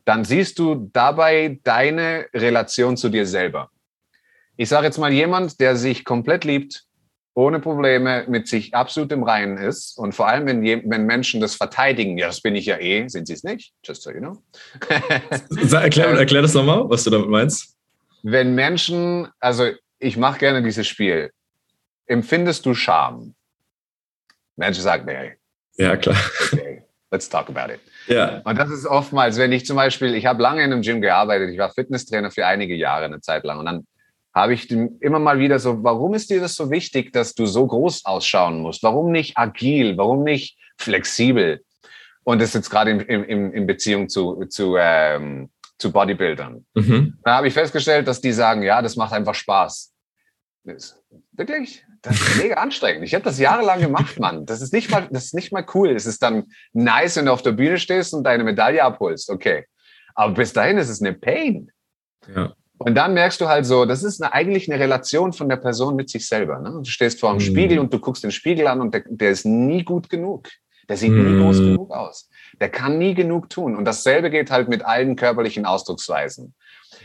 Dann 0.09 0.25
siehst 0.25 0.59
du 0.59 0.89
dabei 0.95 1.61
deine 1.65 2.29
Relation 2.33 2.97
zu 2.97 3.11
dir 3.11 3.27
selber. 3.27 3.71
Ich 4.57 4.71
sage 4.71 4.87
jetzt 4.87 4.97
mal 4.97 5.13
jemand, 5.13 5.61
der 5.61 5.77
sich 5.77 6.03
komplett 6.07 6.47
liebt, 6.47 6.85
ohne 7.35 7.61
Probleme 7.61 8.25
mit 8.27 8.49
sich 8.49 8.75
absolut 8.75 9.13
im 9.13 9.23
Reinen 9.23 9.59
ist 9.59 9.99
und 9.99 10.15
vor 10.15 10.27
allem, 10.27 10.47
wenn, 10.47 10.63
wenn 10.91 11.05
Menschen 11.05 11.43
das 11.43 11.57
verteidigen, 11.57 12.17
ja, 12.17 12.29
das 12.29 12.41
bin 12.41 12.57
ich 12.57 12.65
ja 12.65 12.79
eh, 12.79 13.07
sind 13.09 13.27
sie 13.27 13.35
es 13.35 13.45
nicht, 13.45 13.75
just 13.85 14.01
so 14.01 14.11
you 14.11 14.21
know. 14.21 14.43
erklär, 15.75 16.07
erklär 16.19 16.41
das 16.41 16.55
nochmal, 16.55 16.89
was 16.89 17.05
du 17.05 17.11
damit 17.11 17.29
meinst. 17.29 17.77
Wenn 18.23 18.55
Menschen, 18.55 19.29
also 19.41 19.73
ich 19.99 20.17
mache 20.17 20.39
gerne 20.39 20.63
dieses 20.63 20.87
Spiel, 20.87 21.33
empfindest 22.07 22.65
du 22.65 22.73
Scham? 22.73 23.35
Menschen 24.57 24.83
sagen, 24.83 25.05
nee. 25.05 25.35
Ja, 25.77 25.99
klar. 25.99 26.17
Okay, 26.51 26.83
let's 27.11 27.29
talk 27.29 27.51
about 27.51 27.71
it. 27.71 27.81
Ja. 28.09 28.41
Und 28.45 28.59
das 28.59 28.71
ist 28.71 28.87
oftmals, 28.87 29.39
wenn 29.39 29.53
ich 29.53 29.67
zum 29.67 29.77
Beispiel, 29.77 30.15
ich 30.15 30.27
habe 30.27 30.43
lange 30.43 30.63
in 30.63 30.73
einem 30.73 30.83
Gym 30.83 31.01
gearbeitet, 31.01 31.51
ich 31.51 31.59
war 31.59 31.71
Fitnesstrainer 31.71 32.31
für 32.31 32.47
einige 32.47 32.75
Jahre, 32.75 33.05
eine 33.05 33.21
Zeit 33.21 33.45
lang 33.45 33.59
und 33.59 33.67
dann 33.67 33.87
habe 34.35 34.55
ich 34.55 34.71
immer 34.71 35.19
mal 35.19 35.39
wieder 35.39 35.59
so, 35.59 35.83
warum 35.83 36.15
ist 36.15 36.31
dir 36.31 36.41
das 36.41 36.55
so 36.55 36.71
wichtig, 36.71 37.13
dass 37.13 37.35
du 37.35 37.47
so 37.47 37.67
groß 37.67 38.05
ausschauen 38.05 38.61
musst? 38.61 38.83
Warum 38.83 39.11
nicht 39.11 39.37
agil? 39.37 39.97
Warum 39.97 40.23
nicht 40.23 40.57
flexibel? 40.77 41.65
Und 42.23 42.41
das 42.41 42.51
ist 42.51 42.55
jetzt 42.55 42.71
gerade 42.71 42.91
in, 42.91 43.01
in, 43.01 43.53
in 43.53 43.67
Beziehung 43.67 44.09
zu, 44.09 44.45
zu, 44.49 44.77
ähm, 44.79 45.51
zu 45.79 45.91
Bodybuildern. 45.91 46.67
Mhm. 46.75 47.19
Da 47.25 47.37
habe 47.37 47.49
ich 47.49 47.55
festgestellt, 47.55 48.07
dass 48.07 48.21
die 48.21 48.33
sagen, 48.33 48.63
ja, 48.63 48.83
das 48.83 48.97
macht 48.97 49.13
einfach 49.13 49.35
Spaß. 49.35 49.93
Das, 50.65 51.03
wirklich? 51.33 51.85
Das 52.03 52.21
ist 52.21 52.43
mega 52.43 52.57
anstrengend. 52.57 53.05
Ich 53.05 53.15
habe 53.15 53.25
das 53.25 53.39
jahrelang 53.39 53.81
gemacht, 53.81 54.21
Mann. 54.21 54.47
Das 54.47 54.61
ist 54.61 54.73
nicht 54.73 54.91
mal, 54.91 55.09
das 55.11 55.27
ist 55.27 55.35
nicht 55.35 55.53
mal 55.53 55.65
cool. 55.75 55.91
Es 55.91 56.07
ist 56.07 56.23
dann 56.23 56.45
nice, 56.73 57.17
wenn 57.17 57.27
du 57.27 57.33
auf 57.33 57.43
der 57.43 57.53
Bühne 57.53 57.79
stehst 57.79 58.15
und 58.15 58.25
deine 58.25 58.45
Medaille 58.45 58.83
abholst. 58.83 59.31
Okay. 59.31 59.65
Aber 60.15 60.35
bis 60.35 60.53
dahin 60.53 60.79
ist 60.79 60.89
es 60.89 61.01
eine 61.01 61.15
Pain. 61.15 61.71
Ja. 62.35 62.53
Und 62.79 62.95
dann 62.95 63.15
merkst 63.15 63.41
du 63.41 63.49
halt 63.49 63.67
so, 63.67 63.85
das 63.85 64.05
ist 64.05 64.23
eine, 64.23 64.33
eigentlich 64.33 64.71
eine 64.71 64.81
Relation 64.81 65.33
von 65.33 65.49
der 65.49 65.57
Person 65.57 65.97
mit 65.97 66.09
sich 66.11 66.27
selber. 66.27 66.61
Ne? 66.61 66.71
Du 66.71 66.85
stehst 66.85 67.19
vor 67.19 67.31
dem 67.31 67.39
mhm. 67.39 67.41
Spiegel 67.41 67.79
und 67.81 67.93
du 67.93 67.99
guckst 67.99 68.23
den 68.23 68.31
Spiegel 68.31 68.69
an 68.69 68.81
und 68.81 68.95
der, 68.95 69.03
der 69.07 69.31
ist 69.31 69.45
nie 69.45 69.83
gut 69.83 70.09
genug. 70.09 70.49
Der 70.89 70.97
sieht 70.97 71.11
mhm. 71.11 71.37
nie 71.37 71.43
groß 71.43 71.59
genug 71.59 71.91
aus. 71.91 72.31
Der 72.61 72.69
kann 72.69 72.99
nie 72.99 73.15
genug 73.15 73.51
tun. 73.51 73.77
Und 73.77 73.85
dasselbe 73.85 74.31
geht 74.31 74.51
halt 74.51 74.69
mit 74.69 74.85
allen 74.85 75.17
körperlichen 75.17 75.67
Ausdrucksweisen. 75.67 76.55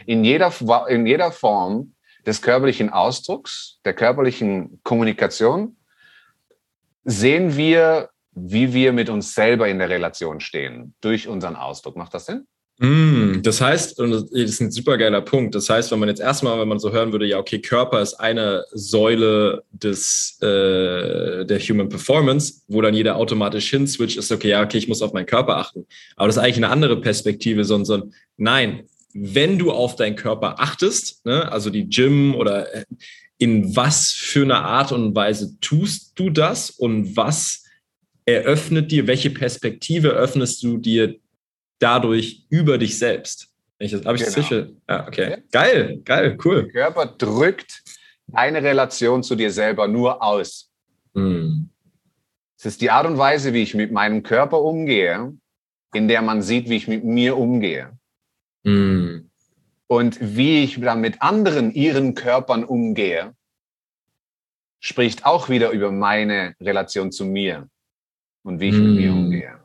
In 0.06 0.24
jeder, 0.24 0.54
in 0.88 1.06
jeder 1.06 1.32
Form 1.32 1.93
des 2.26 2.42
körperlichen 2.42 2.90
Ausdrucks, 2.90 3.80
der 3.86 3.94
körperlichen 3.94 4.80
Kommunikation, 4.84 5.76
sehen 7.04 7.58
wir, 7.58 8.10
wie 8.32 8.74
wir 8.74 8.94
mit 8.94 9.10
uns 9.10 9.34
selber 9.36 9.68
in 9.68 9.80
der 9.80 9.90
Relation 9.90 10.40
stehen 10.40 10.94
durch 11.02 11.28
unseren 11.28 11.56
Ausdruck. 11.56 11.96
Macht 11.96 12.14
das 12.14 12.26
Sinn? 12.26 12.48
Mm, 12.80 13.42
das 13.44 13.62
heißt, 13.62 14.00
und 14.00 14.12
das 14.12 14.24
ist 14.32 14.60
ein 14.60 14.72
supergeiler 14.72 15.22
Punkt. 15.22 15.54
Das 15.54 15.70
heißt, 15.70 15.92
wenn 15.92 16.00
man 16.00 16.10
jetzt 16.10 16.22
erstmal, 16.22 16.60
wenn 16.60 16.68
man 16.68 16.80
so 16.80 16.92
hören 16.92 17.12
würde, 17.12 17.28
ja, 17.28 17.38
okay, 17.38 17.60
Körper 17.60 18.02
ist 18.02 18.16
eine 18.16 18.66
Säule 18.72 19.64
des, 19.72 20.38
äh, 20.42 21.46
der 21.46 21.60
Human 21.60 21.90
Performance, 21.90 22.62
wo 22.68 22.82
dann 22.82 22.96
jeder 22.96 23.16
automatisch 23.18 23.70
hinswitcht, 23.70 24.18
ist 24.18 24.32
okay, 24.32 24.50
ja, 24.50 24.64
okay, 24.64 24.80
ich 24.80 24.88
muss 24.88 25.04
auf 25.04 25.14
meinen 25.14 25.28
Körper 25.28 25.58
achten. 25.58 25.86
Aber 26.16 26.28
das 26.28 26.38
ist 26.38 26.44
eigentlich 26.44 26.58
eine 26.58 26.70
andere 26.70 27.00
Perspektive, 27.00 27.64
sondern 27.64 27.86
so 27.86 28.12
nein, 28.38 28.88
wenn 29.14 29.60
du 29.60 29.72
auf 29.72 29.96
deinen 29.96 30.16
Körper 30.16 30.60
achtest, 30.60 31.26
ne, 31.26 31.52
also 31.52 31.70
die 31.70 31.88
Gym 31.88 32.36
oder 32.36 32.74
äh, 32.74 32.86
in 33.38 33.76
was 33.76 34.12
für 34.12 34.44
eine 34.44 34.60
Art 34.60 34.92
und 34.92 35.16
Weise 35.16 35.60
tust 35.60 36.14
du 36.16 36.30
das 36.30 36.70
und 36.70 37.16
was 37.18 37.66
eröffnet 38.26 38.92
dir, 38.92 39.08
welche 39.08 39.30
Perspektive 39.30 40.10
öffnest 40.10 40.64
du 40.64 40.78
dir 40.78 41.16
dadurch 41.80 42.46
über 42.50 42.78
dich 42.78 42.98
selbst. 42.98 43.50
Habe 43.80 44.16
ich 44.16 44.24
das 44.24 44.36
genau. 44.36 44.48
sicher? 44.48 44.68
Ja, 44.88 45.08
okay. 45.08 45.30
Ja. 45.32 45.38
Geil, 45.52 46.02
geil, 46.06 46.38
cool. 46.46 46.64
Der 46.64 46.72
Körper 46.72 47.06
drückt 47.06 47.84
deine 48.28 48.64
Relation 48.64 49.24
zu 49.24 49.36
dir 49.36 49.52
selber 49.52 49.88
nur 49.88 50.24
aus. 50.24 50.72
Mm. 51.14 51.66
Es 52.58 52.66
ist 52.66 52.82
die 52.82 52.90
Art 52.90 53.06
und 53.06 53.18
Weise, 53.18 53.54
wie 53.54 53.62
ich 53.62 53.74
mit 53.74 53.92
meinem 53.92 54.24
Körper 54.24 54.62
umgehe, 54.62 55.34
in 55.94 56.08
der 56.08 56.22
man 56.22 56.42
sieht, 56.42 56.70
wie 56.70 56.78
ich 56.78 56.88
mit 56.88 57.04
mir 57.04 57.38
umgehe. 57.38 57.92
Mm. 58.64 59.30
Und 59.88 60.18
wie 60.20 60.64
ich 60.64 60.80
dann 60.80 61.02
mit 61.02 61.22
anderen 61.22 61.72
ihren 61.72 62.16
Körpern 62.16 62.64
umgehe, 62.64 63.36
spricht 64.80 65.26
auch 65.26 65.50
wieder 65.50 65.72
über 65.72 65.92
meine 65.92 66.56
Relation 66.60 67.12
zu 67.12 67.26
mir 67.26 67.70
und 68.44 68.60
wie 68.60 68.70
ich 68.70 68.76
mm. 68.76 68.84
mit 68.84 68.96
mir 68.96 69.12
umgehe. 69.12 69.64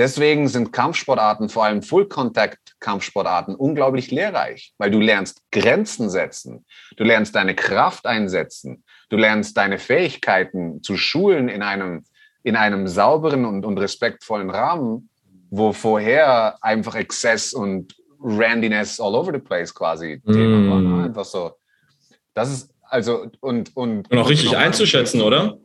Deswegen 0.00 0.48
sind 0.48 0.72
Kampfsportarten, 0.72 1.50
vor 1.50 1.66
allem 1.66 1.82
Full-Contact-Kampfsportarten, 1.82 3.54
unglaublich 3.54 4.10
lehrreich, 4.10 4.72
weil 4.78 4.90
du 4.90 4.98
lernst 4.98 5.42
Grenzen 5.52 6.08
setzen, 6.08 6.64
du 6.96 7.04
lernst 7.04 7.34
deine 7.34 7.54
Kraft 7.54 8.06
einsetzen, 8.06 8.82
du 9.10 9.18
lernst 9.18 9.58
deine 9.58 9.78
Fähigkeiten 9.78 10.82
zu 10.82 10.96
schulen 10.96 11.50
in 11.50 11.62
einem, 11.62 12.04
in 12.42 12.56
einem 12.56 12.88
sauberen 12.88 13.44
und, 13.44 13.66
und 13.66 13.76
respektvollen 13.76 14.48
Rahmen, 14.48 15.10
wo 15.50 15.74
vorher 15.74 16.56
einfach 16.64 16.94
Exzess 16.94 17.52
und 17.52 17.94
Randiness 18.22 19.00
all 19.00 19.16
over 19.16 19.32
the 19.32 19.38
place 19.38 19.72
quasi 19.72 20.20
mm. 20.24 20.32
Thema 20.32 20.70
waren. 20.70 21.04
Einfach 21.04 21.24
so. 21.24 21.52
Das 22.34 22.50
ist 22.50 22.74
also 22.82 23.26
und 23.40 23.76
und, 23.76 24.10
und 24.10 24.18
auch 24.18 24.28
richtig 24.28 24.56
einzuschätzen, 24.56 25.22
oder? 25.22 25.58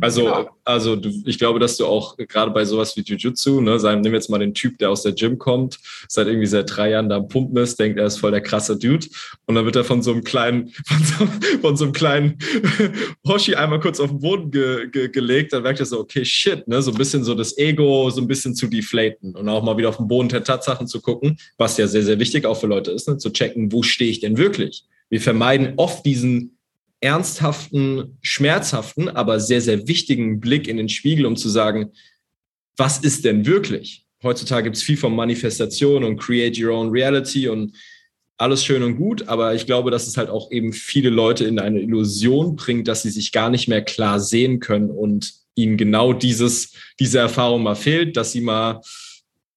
Also, 0.00 0.24
genau. 0.24 0.50
also 0.64 0.96
du, 0.96 1.10
ich 1.24 1.38
glaube, 1.38 1.58
dass 1.58 1.76
du 1.76 1.86
auch 1.86 2.16
gerade 2.16 2.50
bei 2.50 2.64
sowas 2.64 2.96
wie 2.96 3.00
Jiu-Jitsu, 3.00 3.60
ne, 3.60 3.78
sagen, 3.78 4.02
nimm 4.02 4.12
jetzt 4.12 4.28
mal 4.28 4.38
den 4.38 4.52
Typ, 4.52 4.78
der 4.78 4.90
aus 4.90 5.02
der 5.02 5.12
Gym 5.12 5.38
kommt, 5.38 5.78
seit 6.08 6.26
irgendwie 6.26 6.46
seit 6.46 6.74
drei 6.74 6.90
Jahren 6.90 7.08
da 7.08 7.16
am 7.16 7.28
Pumpen 7.28 7.56
ist, 7.56 7.78
denkt, 7.78 7.98
er 7.98 8.06
ist 8.06 8.18
voll 8.18 8.30
der 8.30 8.42
krasse 8.42 8.76
Dude. 8.78 9.06
Und 9.46 9.54
dann 9.54 9.64
wird 9.64 9.76
er 9.76 9.84
von 9.84 10.02
so 10.02 10.12
einem 10.12 10.24
kleinen, 10.24 10.68
von 10.86 11.04
so, 11.04 11.58
von 11.60 11.76
so 11.76 11.84
einem 11.84 11.92
kleinen 11.92 12.38
Hoshi 13.26 13.54
einmal 13.54 13.80
kurz 13.80 14.00
auf 14.00 14.10
den 14.10 14.20
Boden 14.20 14.50
ge, 14.50 14.88
ge, 14.90 15.08
gelegt. 15.08 15.52
Dann 15.52 15.62
merkt 15.62 15.80
er 15.80 15.86
so, 15.86 16.00
okay, 16.00 16.24
shit, 16.24 16.66
ne, 16.68 16.82
so 16.82 16.90
ein 16.90 16.98
bisschen 16.98 17.24
so 17.24 17.34
das 17.34 17.56
Ego, 17.56 18.10
so 18.10 18.20
ein 18.20 18.28
bisschen 18.28 18.54
zu 18.54 18.66
deflaten 18.66 19.34
und 19.34 19.48
auch 19.48 19.62
mal 19.62 19.76
wieder 19.76 19.88
auf 19.88 19.96
den 19.96 20.08
Boden 20.08 20.28
der 20.28 20.44
Tatsachen 20.44 20.86
zu 20.86 21.00
gucken, 21.00 21.38
was 21.56 21.76
ja 21.78 21.86
sehr, 21.86 22.02
sehr 22.02 22.18
wichtig 22.18 22.44
auch 22.44 22.58
für 22.58 22.66
Leute 22.66 22.90
ist, 22.90 23.08
ne, 23.08 23.16
zu 23.16 23.30
checken, 23.30 23.72
wo 23.72 23.82
stehe 23.82 24.10
ich 24.10 24.20
denn 24.20 24.36
wirklich? 24.36 24.84
Wir 25.08 25.20
vermeiden 25.20 25.74
oft 25.76 26.04
diesen 26.04 26.55
ernsthaften, 27.00 28.18
schmerzhaften, 28.22 29.08
aber 29.08 29.40
sehr, 29.40 29.60
sehr 29.60 29.86
wichtigen 29.86 30.40
Blick 30.40 30.68
in 30.68 30.76
den 30.76 30.88
Spiegel, 30.88 31.26
um 31.26 31.36
zu 31.36 31.48
sagen, 31.48 31.92
was 32.76 32.98
ist 32.98 33.24
denn 33.24 33.46
wirklich? 33.46 34.04
Heutzutage 34.22 34.64
gibt 34.64 34.76
es 34.76 34.82
viel 34.82 34.96
von 34.96 35.14
Manifestation 35.14 36.04
und 36.04 36.18
Create 36.18 36.58
Your 36.58 36.74
Own 36.74 36.90
Reality 36.90 37.48
und 37.48 37.76
alles 38.38 38.64
schön 38.64 38.82
und 38.82 38.96
gut, 38.96 39.28
aber 39.28 39.54
ich 39.54 39.66
glaube, 39.66 39.90
dass 39.90 40.06
es 40.06 40.16
halt 40.16 40.28
auch 40.28 40.50
eben 40.50 40.72
viele 40.72 41.08
Leute 41.08 41.44
in 41.44 41.58
eine 41.58 41.80
Illusion 41.80 42.56
bringt, 42.56 42.86
dass 42.86 43.02
sie 43.02 43.10
sich 43.10 43.32
gar 43.32 43.48
nicht 43.48 43.66
mehr 43.66 43.82
klar 43.82 44.20
sehen 44.20 44.60
können 44.60 44.90
und 44.90 45.32
ihnen 45.54 45.78
genau 45.78 46.12
dieses, 46.12 46.72
diese 47.00 47.18
Erfahrung 47.18 47.62
mal 47.62 47.76
fehlt, 47.76 48.16
dass 48.16 48.32
sie 48.32 48.42
mal 48.42 48.82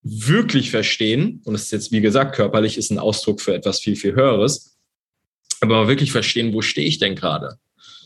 wirklich 0.02 0.72
verstehen, 0.72 1.42
und 1.44 1.56
es 1.56 1.64
ist 1.64 1.72
jetzt, 1.72 1.92
wie 1.92 2.00
gesagt, 2.00 2.36
körperlich 2.36 2.78
ist 2.78 2.90
ein 2.90 3.00
Ausdruck 3.00 3.42
für 3.42 3.54
etwas 3.54 3.82
viel, 3.82 3.98
viel 3.98 4.16
Höheres, 4.16 4.69
aber 5.62 5.88
wirklich 5.88 6.12
verstehen, 6.12 6.54
wo 6.54 6.62
stehe 6.62 6.88
ich 6.88 7.00
denn 7.00 7.16
gerade. 7.16 7.58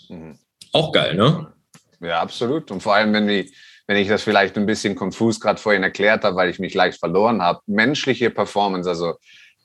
Mhm. 0.10 0.38
Auch 0.72 0.92
geil, 0.92 1.16
ne? 1.16 1.54
Ja, 2.02 2.20
absolut. 2.22 2.72
Und 2.72 2.82
vor 2.82 2.96
allem, 2.96 3.14
wenn, 3.14 3.28
die, 3.28 3.52
wenn 3.88 3.98
ich 3.98 4.08
das 4.08 4.24
vielleicht 4.24 4.58
ein 4.58 4.66
bisschen 4.66 4.96
konfus 4.96 5.40
gerade 5.40 5.60
vorhin 5.60 5.84
erklärt 5.84 6.24
habe, 6.24 6.36
weil 6.36 6.50
ich 6.50 6.60
mich 6.60 6.74
leicht 6.74 7.00
verloren 7.00 7.42
habe, 7.42 7.62
menschliche 7.66 8.30
Performance, 8.30 8.90
also 8.90 9.16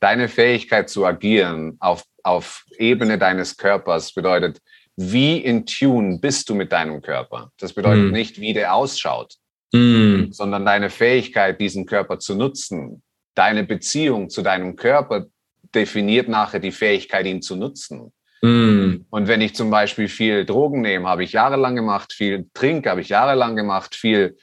deine 0.01 0.29
Fähigkeit 0.29 0.88
zu 0.88 1.05
agieren 1.05 1.77
auf, 1.81 2.05
auf 2.22 2.64
Ebene 2.79 3.18
deines 3.18 3.57
Körpers 3.57 4.12
bedeutet, 4.12 4.61
wie 4.96 5.38
in 5.38 5.64
Tune 5.64 6.18
bist 6.18 6.48
du 6.48 6.55
mit 6.55 6.72
deinem 6.72 7.01
Körper. 7.03 7.53
Das 7.59 7.72
bedeutet 7.72 8.07
mhm. 8.07 8.12
nicht, 8.12 8.40
wie 8.40 8.53
der 8.53 8.74
ausschaut, 8.74 9.35
mhm. 9.72 10.33
sondern 10.33 10.64
deine 10.64 10.90
Fähigkeit, 10.90 11.61
diesen 11.61 11.87
Körper 11.87 12.18
zu 12.18 12.35
nutzen, 12.35 13.03
deine 13.35 13.64
Beziehung 13.64 14.29
zu 14.29 14.42
deinem 14.42 14.74
Körper 14.74 15.27
definiert 15.74 16.28
nachher 16.28 16.61
die 16.61 16.72
Fähigkeit, 16.72 17.26
ihn 17.26 17.42
zu 17.42 17.57
nutzen. 17.57 18.12
Mm. 18.42 19.04
Und 19.11 19.28
wenn 19.28 19.40
ich 19.40 19.54
zum 19.54 19.70
Beispiel 19.70 20.09
viel 20.09 20.44
Drogen 20.44 20.81
nehme, 20.81 21.09
habe 21.09 21.24
ich 21.24 21.33
jahrelang 21.33 21.74
gemacht, 21.74 22.12
viel 22.12 22.46
Trink 22.54 22.87
habe 22.87 23.00
ich 23.00 23.09
jahrelang 23.09 23.57
gemacht, 23.57 23.94
viel 23.94 24.37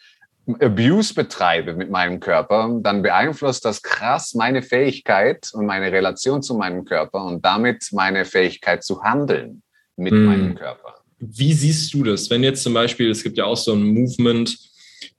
Abuse 0.59 1.13
betreibe 1.13 1.73
mit 1.73 1.89
meinem 1.89 2.19
Körper, 2.19 2.79
dann 2.81 3.01
beeinflusst 3.01 3.65
das 3.65 3.81
krass 3.81 4.35
meine 4.35 4.61
Fähigkeit 4.61 5.49
und 5.53 5.65
meine 5.65 5.91
Relation 5.91 6.43
zu 6.43 6.55
meinem 6.55 6.85
Körper 6.85 7.25
und 7.25 7.43
damit 7.43 7.87
meine 7.91 8.25
Fähigkeit 8.25 8.83
zu 8.83 9.01
handeln 9.01 9.63
mit 9.95 10.13
mm. 10.13 10.25
meinem 10.25 10.55
Körper. 10.55 10.95
Wie 11.19 11.53
siehst 11.53 11.93
du 11.93 12.03
das? 12.03 12.29
Wenn 12.29 12.43
jetzt 12.43 12.63
zum 12.63 12.73
Beispiel, 12.73 13.09
es 13.09 13.23
gibt 13.23 13.37
ja 13.37 13.45
auch 13.45 13.57
so 13.57 13.73
ein 13.73 13.81
Movement, 13.81 14.55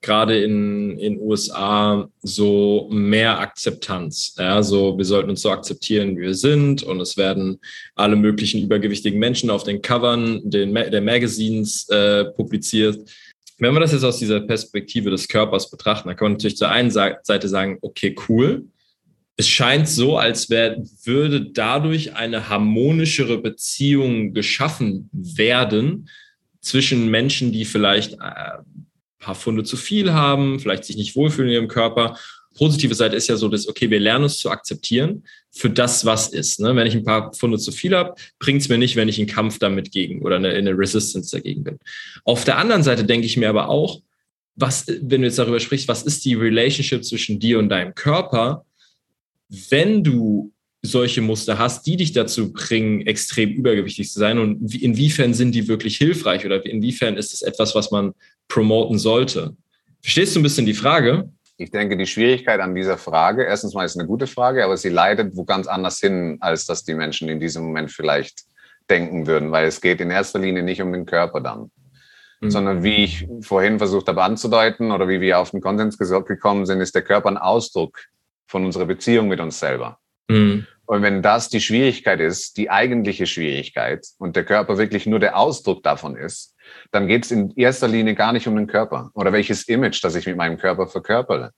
gerade 0.00 0.42
in 0.42 0.98
den 0.98 1.20
USA 1.20 2.08
so 2.22 2.88
mehr 2.90 3.38
Akzeptanz. 3.38 4.34
Ja, 4.38 4.62
so 4.62 4.96
wir 4.96 5.04
sollten 5.04 5.30
uns 5.30 5.42
so 5.42 5.50
akzeptieren, 5.50 6.16
wie 6.16 6.22
wir 6.22 6.34
sind 6.34 6.82
und 6.82 7.00
es 7.00 7.16
werden 7.16 7.58
alle 7.94 8.16
möglichen 8.16 8.62
übergewichtigen 8.62 9.18
Menschen 9.18 9.50
auf 9.50 9.64
den 9.64 9.82
Covern 9.82 10.40
den, 10.44 10.74
der 10.74 11.00
Magazines 11.00 11.88
äh, 11.88 12.24
publiziert. 12.24 13.08
Wenn 13.58 13.72
wir 13.72 13.80
das 13.80 13.92
jetzt 13.92 14.04
aus 14.04 14.18
dieser 14.18 14.40
Perspektive 14.40 15.10
des 15.10 15.28
Körpers 15.28 15.70
betrachten, 15.70 16.08
dann 16.08 16.16
kann 16.16 16.26
man 16.26 16.32
natürlich 16.32 16.58
zur 16.58 16.70
einen 16.70 16.90
Seite 16.90 17.48
sagen, 17.48 17.78
okay, 17.80 18.14
cool. 18.28 18.66
Es 19.38 19.48
scheint 19.48 19.88
so, 19.88 20.16
als 20.16 20.48
wär, 20.50 20.82
würde 21.04 21.50
dadurch 21.52 22.14
eine 22.14 22.48
harmonischere 22.48 23.38
Beziehung 23.38 24.32
geschaffen 24.32 25.10
werden 25.12 26.08
zwischen 26.66 27.08
Menschen, 27.10 27.52
die 27.52 27.64
vielleicht 27.64 28.14
äh, 28.14 28.58
paar 29.26 29.34
Funde 29.34 29.64
zu 29.64 29.76
viel 29.76 30.12
haben, 30.12 30.60
vielleicht 30.60 30.84
sich 30.84 30.96
nicht 30.96 31.16
wohlfühlen 31.16 31.48
in 31.48 31.54
ihrem 31.54 31.68
Körper. 31.68 32.16
Positive 32.54 32.94
Seite 32.94 33.16
ist 33.16 33.28
ja 33.28 33.36
so, 33.36 33.48
dass, 33.48 33.68
okay, 33.68 33.90
wir 33.90 33.98
lernen 33.98 34.24
uns 34.24 34.38
zu 34.38 34.50
akzeptieren 34.50 35.24
für 35.50 35.68
das, 35.68 36.06
was 36.06 36.28
ist. 36.28 36.60
Ne? 36.60 36.74
Wenn 36.76 36.86
ich 36.86 36.94
ein 36.94 37.04
paar 37.04 37.32
Funde 37.34 37.58
zu 37.58 37.72
viel 37.72 37.94
habe, 37.94 38.14
bringt 38.38 38.62
es 38.62 38.68
mir 38.68 38.78
nicht, 38.78 38.94
wenn 38.94 39.08
ich 39.08 39.18
in 39.18 39.26
Kampf 39.26 39.58
damit 39.58 39.90
gegen 39.90 40.22
oder 40.22 40.36
eine, 40.36 40.52
in 40.52 40.66
eine 40.66 40.78
Resistance 40.78 41.36
dagegen 41.36 41.64
bin. 41.64 41.78
Auf 42.24 42.44
der 42.44 42.56
anderen 42.56 42.84
Seite 42.84 43.04
denke 43.04 43.26
ich 43.26 43.36
mir 43.36 43.50
aber 43.50 43.68
auch, 43.68 44.00
was, 44.54 44.86
wenn 44.86 45.20
du 45.20 45.26
jetzt 45.26 45.38
darüber 45.38 45.60
sprichst, 45.60 45.88
was 45.88 46.04
ist 46.04 46.24
die 46.24 46.34
Relationship 46.34 47.04
zwischen 47.04 47.38
dir 47.40 47.58
und 47.58 47.68
deinem 47.68 47.94
Körper, 47.94 48.64
wenn 49.48 50.02
du 50.02 50.52
solche 50.82 51.20
Muster 51.20 51.58
hast, 51.58 51.86
die 51.86 51.96
dich 51.96 52.12
dazu 52.12 52.52
bringen, 52.52 53.06
extrem 53.06 53.50
übergewichtig 53.50 54.10
zu 54.10 54.20
sein 54.20 54.38
und 54.38 54.72
inwiefern 54.74 55.34
sind 55.34 55.52
die 55.52 55.68
wirklich 55.68 55.96
hilfreich 55.96 56.46
oder 56.46 56.64
inwiefern 56.64 57.16
ist 57.16 57.34
es 57.34 57.42
etwas, 57.42 57.74
was 57.74 57.90
man 57.90 58.14
promoten 58.48 58.98
sollte? 58.98 59.56
Verstehst 60.02 60.34
du 60.34 60.40
ein 60.40 60.42
bisschen 60.42 60.66
die 60.66 60.74
Frage? 60.74 61.30
Ich 61.58 61.70
denke, 61.70 61.96
die 61.96 62.06
Schwierigkeit 62.06 62.60
an 62.60 62.74
dieser 62.74 62.98
Frage, 62.98 63.44
erstens 63.44 63.74
mal 63.74 63.84
ist 63.84 63.98
eine 63.98 64.06
gute 64.06 64.26
Frage, 64.26 64.64
aber 64.64 64.76
sie 64.76 64.90
leitet 64.90 65.36
wo 65.36 65.44
ganz 65.44 65.66
anders 65.66 65.98
hin, 65.98 66.36
als 66.40 66.66
dass 66.66 66.84
die 66.84 66.94
Menschen 66.94 67.28
in 67.28 67.40
diesem 67.40 67.64
Moment 67.64 67.90
vielleicht 67.90 68.44
denken 68.90 69.26
würden, 69.26 69.52
weil 69.52 69.66
es 69.66 69.80
geht 69.80 70.00
in 70.00 70.10
erster 70.10 70.38
Linie 70.38 70.62
nicht 70.62 70.82
um 70.82 70.92
den 70.92 71.06
Körper 71.06 71.40
dann, 71.40 71.70
mhm. 72.40 72.50
sondern 72.50 72.82
wie 72.82 73.04
ich 73.04 73.26
vorhin 73.40 73.78
versucht 73.78 74.06
habe 74.08 74.22
anzudeuten 74.22 74.92
oder 74.92 75.08
wie 75.08 75.20
wir 75.20 75.38
auf 75.38 75.50
den 75.50 75.60
Konsens 75.60 75.98
gekommen 75.98 76.66
sind, 76.66 76.80
ist 76.80 76.94
der 76.94 77.02
Körper 77.02 77.30
ein 77.30 77.38
Ausdruck 77.38 77.98
von 78.46 78.64
unserer 78.64 78.86
Beziehung 78.86 79.28
mit 79.28 79.40
uns 79.40 79.58
selber. 79.58 79.98
Mhm. 80.28 80.66
Und 80.86 81.02
wenn 81.02 81.20
das 81.20 81.48
die 81.48 81.60
Schwierigkeit 81.60 82.20
ist, 82.20 82.56
die 82.58 82.70
eigentliche 82.70 83.26
Schwierigkeit 83.26 84.06
und 84.18 84.36
der 84.36 84.44
Körper 84.44 84.78
wirklich 84.78 85.06
nur 85.06 85.18
der 85.18 85.36
Ausdruck 85.36 85.82
davon 85.82 86.16
ist, 86.16 86.54
dann 86.92 87.06
geht 87.06 87.24
es 87.24 87.30
in 87.30 87.52
erster 87.56 87.88
Linie 87.88 88.14
gar 88.14 88.32
nicht 88.32 88.46
um 88.46 88.56
den 88.56 88.66
Körper 88.66 89.10
oder 89.14 89.32
welches 89.32 89.68
Image, 89.68 90.02
das 90.02 90.14
ich 90.14 90.26
mit 90.26 90.36
meinem 90.36 90.58
Körper 90.58 90.86
verkörpere. 90.86 91.52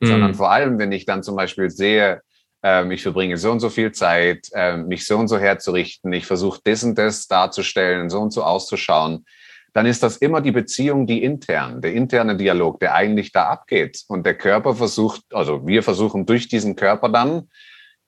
Mhm. 0.00 0.06
Sondern 0.06 0.34
vor 0.34 0.50
allem, 0.50 0.78
wenn 0.78 0.92
ich 0.92 1.06
dann 1.06 1.22
zum 1.22 1.36
Beispiel 1.36 1.70
sehe, 1.70 2.22
ähm, 2.62 2.90
ich 2.90 3.02
verbringe 3.02 3.36
so 3.36 3.50
und 3.50 3.60
so 3.60 3.70
viel 3.70 3.92
Zeit, 3.92 4.48
ähm, 4.54 4.88
mich 4.88 5.06
so 5.06 5.18
und 5.18 5.28
so 5.28 5.38
herzurichten, 5.38 6.12
ich 6.12 6.26
versuche 6.26 6.60
das 6.64 6.82
und 6.84 6.96
das 6.98 7.26
darzustellen, 7.26 8.10
so 8.10 8.20
und 8.20 8.32
so 8.32 8.42
auszuschauen, 8.42 9.24
dann 9.72 9.86
ist 9.86 10.02
das 10.02 10.16
immer 10.16 10.40
die 10.40 10.52
Beziehung, 10.52 11.06
die 11.06 11.22
intern, 11.22 11.82
der 11.82 11.92
interne 11.92 12.36
Dialog, 12.36 12.80
der 12.80 12.94
eigentlich 12.94 13.30
da 13.30 13.48
abgeht. 13.48 14.04
Und 14.08 14.24
der 14.24 14.34
Körper 14.34 14.74
versucht, 14.74 15.22
also 15.32 15.66
wir 15.66 15.82
versuchen 15.82 16.24
durch 16.24 16.48
diesen 16.48 16.76
Körper 16.76 17.10
dann 17.10 17.50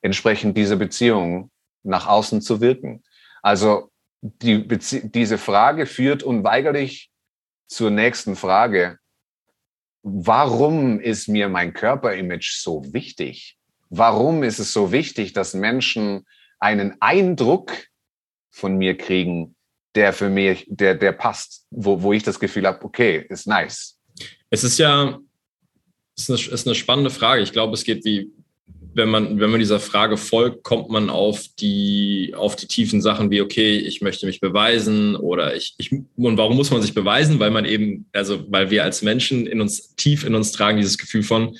entsprechend 0.01 0.57
diese 0.57 0.77
Beziehung 0.77 1.51
nach 1.83 2.07
außen 2.07 2.41
zu 2.41 2.59
wirken. 2.59 3.03
Also 3.43 3.91
die 4.21 4.67
diese 4.67 5.37
Frage 5.37 5.85
führt 5.85 6.23
unweigerlich 6.23 7.09
zur 7.67 7.91
nächsten 7.91 8.35
Frage. 8.35 8.97
Warum 10.01 10.99
ist 10.99 11.27
mir 11.27 11.49
mein 11.49 11.73
Körperimage 11.73 12.57
so 12.59 12.83
wichtig? 12.93 13.57
Warum 13.89 14.43
ist 14.43 14.59
es 14.59 14.73
so 14.73 14.91
wichtig, 14.91 15.33
dass 15.33 15.53
Menschen 15.53 16.25
einen 16.59 16.97
Eindruck 17.01 17.71
von 18.49 18.77
mir 18.77 18.97
kriegen, 18.97 19.55
der 19.95 20.13
für 20.13 20.29
mich, 20.29 20.65
der, 20.69 20.95
der 20.95 21.11
passt, 21.13 21.65
wo, 21.71 22.01
wo 22.01 22.13
ich 22.13 22.23
das 22.23 22.39
Gefühl 22.39 22.67
habe, 22.67 22.83
okay, 22.83 23.25
ist 23.29 23.47
nice. 23.47 23.99
Es 24.49 24.63
ist 24.63 24.77
ja, 24.77 25.19
ist 26.15 26.29
eine, 26.29 26.39
ist 26.39 26.67
eine 26.67 26.75
spannende 26.75 27.09
Frage. 27.09 27.41
Ich 27.41 27.51
glaube, 27.51 27.73
es 27.73 27.83
geht 27.83 28.05
wie, 28.05 28.31
wenn 28.99 29.09
man, 29.09 29.39
wenn 29.39 29.49
man 29.49 29.59
dieser 29.59 29.79
Frage 29.79 30.17
folgt, 30.17 30.63
kommt 30.63 30.89
man 30.89 31.09
auf 31.09 31.45
die, 31.59 32.33
auf 32.35 32.55
die 32.55 32.67
tiefen 32.67 33.01
Sachen 33.01 33.31
wie, 33.31 33.41
okay, 33.41 33.77
ich 33.77 34.01
möchte 34.01 34.25
mich 34.25 34.41
beweisen 34.41 35.15
oder 35.15 35.55
ich, 35.55 35.73
ich, 35.77 35.91
und 35.91 36.37
warum 36.37 36.57
muss 36.57 36.69
man 36.69 36.81
sich 36.81 36.93
beweisen? 36.93 37.39
Weil 37.39 37.49
man 37.49 37.65
eben, 37.65 38.05
also, 38.11 38.45
weil 38.51 38.69
wir 38.69 38.83
als 38.83 39.01
Menschen 39.01 39.47
in 39.47 39.61
uns, 39.61 39.95
tief 39.95 40.25
in 40.25 40.35
uns 40.35 40.51
tragen 40.51 40.77
dieses 40.77 40.97
Gefühl 40.97 41.23
von, 41.23 41.57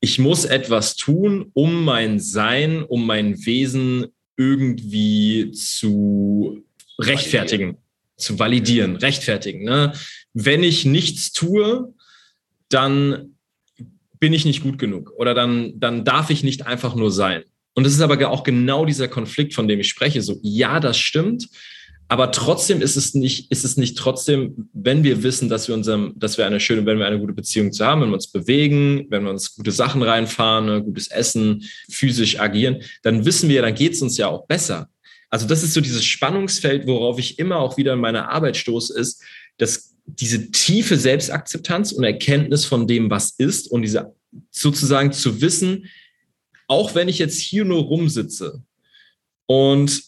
ich 0.00 0.18
muss 0.18 0.44
etwas 0.44 0.96
tun, 0.96 1.50
um 1.54 1.84
mein 1.84 2.20
Sein, 2.20 2.82
um 2.82 3.06
mein 3.06 3.44
Wesen 3.46 4.06
irgendwie 4.36 5.50
zu 5.52 6.62
rechtfertigen, 6.98 7.78
zu 8.16 8.38
validieren, 8.38 8.96
rechtfertigen. 8.96 9.64
Ne? 9.64 9.94
Wenn 10.34 10.62
ich 10.62 10.84
nichts 10.84 11.32
tue, 11.32 11.94
dann 12.68 13.33
bin 14.24 14.32
ich 14.32 14.46
nicht 14.46 14.62
gut 14.62 14.78
genug 14.78 15.12
oder 15.18 15.34
dann, 15.34 15.78
dann 15.78 16.02
darf 16.02 16.30
ich 16.30 16.42
nicht 16.42 16.66
einfach 16.66 16.94
nur 16.94 17.10
sein. 17.10 17.42
Und 17.74 17.84
das 17.84 17.92
ist 17.92 18.00
aber 18.00 18.30
auch 18.30 18.42
genau 18.42 18.86
dieser 18.86 19.06
Konflikt, 19.06 19.52
von 19.52 19.68
dem 19.68 19.80
ich 19.80 19.88
spreche. 19.90 20.22
So, 20.22 20.38
ja, 20.40 20.80
das 20.80 20.96
stimmt. 20.96 21.46
Aber 22.08 22.32
trotzdem 22.32 22.80
ist 22.80 22.96
es 22.96 23.12
nicht, 23.12 23.52
ist 23.52 23.66
es 23.66 23.76
nicht 23.76 23.98
trotzdem, 23.98 24.70
wenn 24.72 25.04
wir 25.04 25.22
wissen, 25.22 25.50
dass 25.50 25.68
wir 25.68 25.74
unserem, 25.74 26.14
dass 26.16 26.38
wir 26.38 26.46
eine 26.46 26.58
schöne, 26.58 26.86
wenn 26.86 26.98
wir 26.98 27.06
eine 27.06 27.18
gute 27.18 27.34
Beziehung 27.34 27.70
zu 27.70 27.84
haben, 27.84 28.00
wenn 28.00 28.08
wir 28.08 28.14
uns 28.14 28.32
bewegen, 28.32 29.04
wenn 29.10 29.24
wir 29.24 29.30
uns 29.30 29.54
gute 29.54 29.72
Sachen 29.72 30.02
reinfahren, 30.02 30.64
ne, 30.64 30.82
gutes 30.82 31.08
Essen, 31.08 31.62
physisch 31.90 32.40
agieren, 32.40 32.80
dann 33.02 33.26
wissen 33.26 33.50
wir, 33.50 33.60
dann 33.60 33.74
geht 33.74 33.92
es 33.92 34.00
uns 34.00 34.16
ja 34.16 34.28
auch 34.28 34.46
besser. 34.46 34.88
Also 35.28 35.46
das 35.46 35.62
ist 35.62 35.74
so 35.74 35.82
dieses 35.82 36.06
Spannungsfeld, 36.06 36.86
worauf 36.86 37.18
ich 37.18 37.38
immer 37.38 37.58
auch 37.58 37.76
wieder 37.76 37.92
in 37.92 38.00
meiner 38.00 38.30
Arbeit 38.30 38.56
stoße, 38.56 38.98
ist, 38.98 39.22
dass 39.58 39.93
diese 40.06 40.50
tiefe 40.50 40.96
Selbstakzeptanz 40.96 41.92
und 41.92 42.04
Erkenntnis 42.04 42.64
von 42.64 42.86
dem, 42.86 43.10
was 43.10 43.30
ist 43.38 43.70
und 43.70 43.82
diese 43.82 44.14
sozusagen 44.50 45.12
zu 45.12 45.40
wissen, 45.40 45.86
auch 46.66 46.94
wenn 46.94 47.08
ich 47.08 47.18
jetzt 47.18 47.38
hier 47.38 47.64
nur 47.64 47.82
rumsitze 47.82 48.62
und 49.46 50.02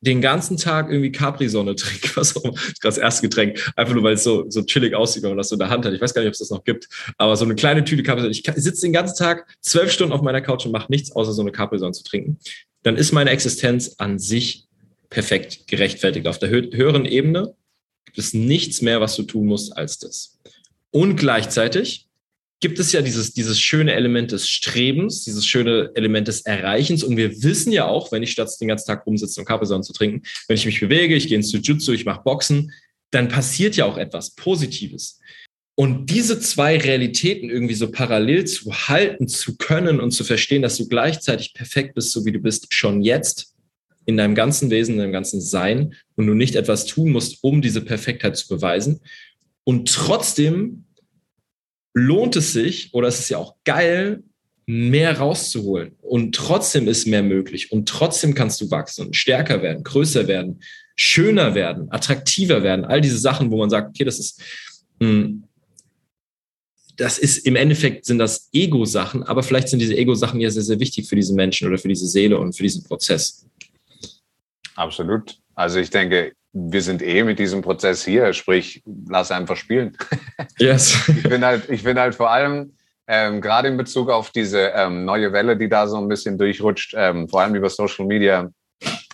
den 0.00 0.20
ganzen 0.20 0.56
Tag 0.56 0.90
irgendwie 0.90 1.12
Capri-Sonne 1.12 1.74
trinke, 1.76 2.16
was 2.16 2.36
auch 2.36 2.58
das 2.82 2.98
erste 2.98 3.22
Getränk, 3.28 3.72
einfach 3.76 3.94
nur 3.94 4.02
weil 4.02 4.14
es 4.14 4.24
so, 4.24 4.44
so 4.48 4.62
chillig 4.62 4.94
aussieht, 4.94 5.22
wenn 5.22 5.30
man 5.30 5.38
das 5.38 5.48
so 5.48 5.54
in 5.54 5.60
der 5.60 5.70
Hand 5.70 5.84
hat. 5.84 5.92
Ich 5.92 6.00
weiß 6.00 6.14
gar 6.14 6.22
nicht, 6.22 6.28
ob 6.28 6.34
es 6.34 6.40
das 6.40 6.50
noch 6.50 6.64
gibt, 6.64 6.88
aber 7.16 7.36
so 7.36 7.44
eine 7.44 7.54
kleine 7.54 7.84
Tüte 7.84 8.02
Capri-Sonne. 8.02 8.32
Ich 8.32 8.44
sitze 8.56 8.82
den 8.82 8.92
ganzen 8.92 9.16
Tag 9.16 9.46
zwölf 9.60 9.90
Stunden 9.90 10.12
auf 10.12 10.22
meiner 10.22 10.42
Couch 10.42 10.66
und 10.66 10.72
mache 10.72 10.90
nichts, 10.90 11.12
außer 11.12 11.32
so 11.32 11.42
eine 11.42 11.52
Capri-Sonne 11.52 11.92
zu 11.92 12.04
trinken 12.04 12.38
dann 12.86 12.96
ist 12.96 13.10
meine 13.10 13.30
Existenz 13.30 13.96
an 13.98 14.20
sich 14.20 14.68
perfekt 15.10 15.66
gerechtfertigt. 15.66 16.28
Auf 16.28 16.38
der 16.38 16.50
höheren 16.50 17.04
Ebene 17.04 17.56
gibt 18.06 18.18
es 18.18 18.32
nichts 18.32 18.80
mehr, 18.82 19.00
was 19.00 19.16
du 19.16 19.22
tun 19.22 19.46
musst 19.46 19.76
als 19.76 19.98
das. 19.98 20.38
Und 20.90 21.16
gleichzeitig 21.16 22.06
gibt 22.60 22.78
es 22.78 22.92
ja 22.92 23.02
dieses, 23.02 23.34
dieses 23.34 23.60
schöne 23.60 23.92
Element 23.92 24.32
des 24.32 24.48
Strebens, 24.48 25.24
dieses 25.24 25.46
schöne 25.46 25.90
Element 25.94 26.26
des 26.28 26.40
Erreichens. 26.42 27.04
Und 27.04 27.16
wir 27.16 27.42
wissen 27.42 27.70
ja 27.70 27.86
auch, 27.86 28.12
wenn 28.12 28.22
ich 28.22 28.32
statt 28.32 28.50
den 28.60 28.68
ganzen 28.68 28.86
Tag 28.86 29.06
rumsitze 29.06 29.40
und 29.40 29.46
Kaffeesonnen 29.46 29.82
zu 29.82 29.92
trinken, 29.92 30.22
wenn 30.48 30.56
ich 30.56 30.64
mich 30.64 30.80
bewege, 30.80 31.14
ich 31.14 31.28
gehe 31.28 31.36
ins 31.36 31.52
Jiu-Jitsu, 31.52 31.92
ich 31.92 32.06
mache 32.06 32.22
Boxen, 32.24 32.72
dann 33.10 33.28
passiert 33.28 33.76
ja 33.76 33.84
auch 33.84 33.98
etwas 33.98 34.34
Positives. 34.34 35.20
Und 35.78 36.06
diese 36.06 36.40
zwei 36.40 36.78
Realitäten 36.78 37.50
irgendwie 37.50 37.74
so 37.74 37.90
parallel 37.90 38.46
zu 38.46 38.72
halten, 38.72 39.28
zu 39.28 39.58
können 39.58 40.00
und 40.00 40.12
zu 40.12 40.24
verstehen, 40.24 40.62
dass 40.62 40.78
du 40.78 40.88
gleichzeitig 40.88 41.52
perfekt 41.52 41.94
bist, 41.94 42.12
so 42.12 42.24
wie 42.24 42.32
du 42.32 42.38
bist, 42.38 42.72
schon 42.72 43.02
jetzt 43.02 43.54
in 44.06 44.16
deinem 44.16 44.34
ganzen 44.34 44.70
Wesen, 44.70 44.94
in 44.94 45.00
deinem 45.00 45.12
ganzen 45.12 45.40
Sein 45.40 45.94
und 46.14 46.26
du 46.26 46.34
nicht 46.34 46.54
etwas 46.54 46.86
tun 46.86 47.10
musst, 47.10 47.38
um 47.42 47.60
diese 47.60 47.82
Perfektheit 47.82 48.36
zu 48.36 48.48
beweisen. 48.48 49.00
Und 49.64 49.92
trotzdem 49.92 50.84
lohnt 51.92 52.36
es 52.36 52.52
sich 52.52 52.94
oder 52.94 53.08
es 53.08 53.18
ist 53.18 53.28
ja 53.28 53.38
auch 53.38 53.56
geil, 53.64 54.22
mehr 54.66 55.18
rauszuholen. 55.18 55.92
Und 56.00 56.34
trotzdem 56.34 56.88
ist 56.88 57.06
mehr 57.06 57.22
möglich 57.22 57.72
und 57.72 57.88
trotzdem 57.88 58.34
kannst 58.34 58.60
du 58.60 58.70
wachsen 58.70 59.06
und 59.06 59.16
stärker 59.16 59.62
werden, 59.62 59.84
größer 59.84 60.26
werden, 60.28 60.60
schöner 60.96 61.54
werden, 61.54 61.90
attraktiver 61.90 62.62
werden. 62.62 62.84
All 62.84 63.00
diese 63.00 63.18
Sachen, 63.18 63.50
wo 63.50 63.58
man 63.58 63.70
sagt, 63.70 63.90
okay, 63.90 64.04
das 64.04 64.18
ist, 64.18 64.42
hm, 65.00 65.44
das 66.96 67.18
ist 67.18 67.46
im 67.46 67.56
Endeffekt 67.56 68.06
sind 68.06 68.18
das 68.18 68.48
Ego-Sachen, 68.52 69.22
aber 69.22 69.42
vielleicht 69.42 69.68
sind 69.68 69.80
diese 69.80 69.96
Ego-Sachen 69.96 70.40
ja 70.40 70.50
sehr, 70.50 70.62
sehr 70.62 70.80
wichtig 70.80 71.08
für 71.08 71.16
diese 71.16 71.34
Menschen 71.34 71.68
oder 71.68 71.78
für 71.78 71.88
diese 71.88 72.06
Seele 72.06 72.38
und 72.38 72.54
für 72.56 72.62
diesen 72.62 72.82
Prozess. 72.82 73.46
Absolut. 74.76 75.38
Also 75.54 75.78
ich 75.78 75.90
denke, 75.90 76.32
wir 76.52 76.82
sind 76.82 77.02
eh 77.02 77.24
mit 77.24 77.38
diesem 77.38 77.62
Prozess 77.62 78.04
hier, 78.04 78.32
sprich, 78.32 78.82
lass 79.08 79.30
einfach 79.30 79.56
spielen. 79.56 79.96
Yes. 80.58 81.08
ich 81.08 81.22
finde 81.22 81.46
halt, 81.46 81.68
ich 81.68 81.82
finde 81.82 82.00
halt 82.00 82.14
vor 82.14 82.30
allem, 82.30 82.76
ähm, 83.08 83.42
gerade 83.42 83.68
in 83.68 83.76
Bezug 83.76 84.10
auf 84.10 84.30
diese 84.30 84.72
ähm, 84.74 85.04
neue 85.04 85.32
Welle, 85.32 85.56
die 85.56 85.68
da 85.68 85.86
so 85.86 85.98
ein 85.98 86.08
bisschen 86.08 86.38
durchrutscht, 86.38 86.94
ähm, 86.96 87.28
vor 87.28 87.42
allem 87.42 87.54
über 87.54 87.68
Social 87.68 88.06
Media, 88.06 88.48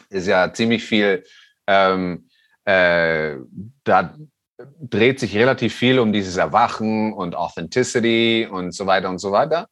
ist 0.09 0.29
ja 0.29 0.53
ziemlich 0.53 0.85
viel 0.85 1.25
ähm, 1.67 2.29
äh, 2.65 3.37
da 3.85 4.15
dreht 4.81 5.19
sich 5.19 5.37
relativ 5.37 5.75
viel 5.75 5.99
um 5.99 6.13
dieses 6.13 6.37
Erwachen 6.37 7.13
und 7.13 7.35
Authenticity 7.35 8.49
und 8.51 8.73
so 8.73 8.87
weiter 8.87 9.09
und 9.09 9.19
so 9.19 9.33
weiter. 9.33 9.67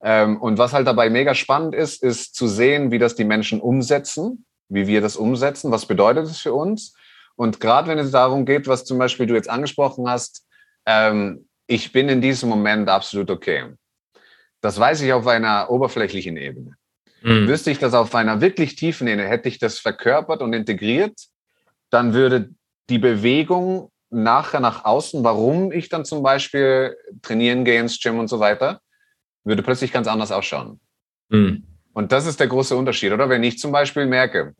Ähm, 0.00 0.40
und 0.40 0.58
was 0.58 0.72
halt 0.72 0.86
dabei 0.86 1.10
mega 1.10 1.34
spannend 1.34 1.74
ist, 1.74 2.02
ist 2.02 2.34
zu 2.34 2.46
sehen, 2.46 2.92
wie 2.92 2.98
das 2.98 3.16
die 3.16 3.24
Menschen 3.24 3.60
umsetzen, 3.60 4.44
wie 4.68 4.86
wir 4.86 5.00
das 5.00 5.16
umsetzen, 5.16 5.70
was 5.70 5.86
bedeutet 5.86 6.26
es 6.26 6.38
für 6.38 6.54
uns. 6.54 6.94
Und 7.36 7.60
gerade 7.60 7.88
wenn 7.88 7.98
es 7.98 8.10
darum 8.10 8.44
geht, 8.44 8.66
was 8.66 8.84
zum 8.84 8.98
Beispiel 8.98 9.26
du 9.26 9.34
jetzt 9.34 9.48
angesprochen 9.48 10.08
hast, 10.08 10.46
ähm, 10.86 11.48
ich 11.66 11.92
bin 11.92 12.08
in 12.08 12.20
diesem 12.20 12.48
Moment 12.48 12.88
absolut 12.88 13.30
okay. 13.30 13.74
Das 14.60 14.78
weiß 14.78 15.02
ich 15.02 15.12
auf 15.12 15.26
einer 15.26 15.70
oberflächlichen 15.70 16.36
Ebene. 16.36 16.76
Mhm. 17.22 17.46
Wüsste 17.46 17.70
ich 17.70 17.78
das 17.78 17.94
auf 17.94 18.14
einer 18.14 18.40
wirklich 18.40 18.76
tiefen 18.76 19.06
Ebene, 19.06 19.28
hätte 19.28 19.48
ich 19.48 19.58
das 19.58 19.78
verkörpert 19.78 20.42
und 20.42 20.52
integriert, 20.52 21.18
dann 21.90 22.14
würde 22.14 22.50
die 22.90 22.98
Bewegung 22.98 23.90
nachher 24.10 24.60
nach 24.60 24.84
außen, 24.84 25.22
warum 25.22 25.70
ich 25.70 25.88
dann 25.88 26.04
zum 26.04 26.22
Beispiel 26.22 26.96
trainieren 27.22 27.64
gehe 27.64 27.80
ins 27.80 28.00
Gym 28.00 28.18
und 28.18 28.28
so 28.28 28.40
weiter, 28.40 28.80
würde 29.44 29.62
plötzlich 29.62 29.92
ganz 29.92 30.08
anders 30.08 30.32
ausschauen. 30.32 30.80
Mhm. 31.28 31.67
Und 31.98 32.12
das 32.12 32.26
ist 32.26 32.38
der 32.38 32.46
große 32.46 32.76
Unterschied, 32.76 33.10
oder? 33.10 33.28
Wenn 33.28 33.42
ich 33.42 33.58
zum 33.58 33.72
Beispiel 33.72 34.06
merke, 34.06 34.54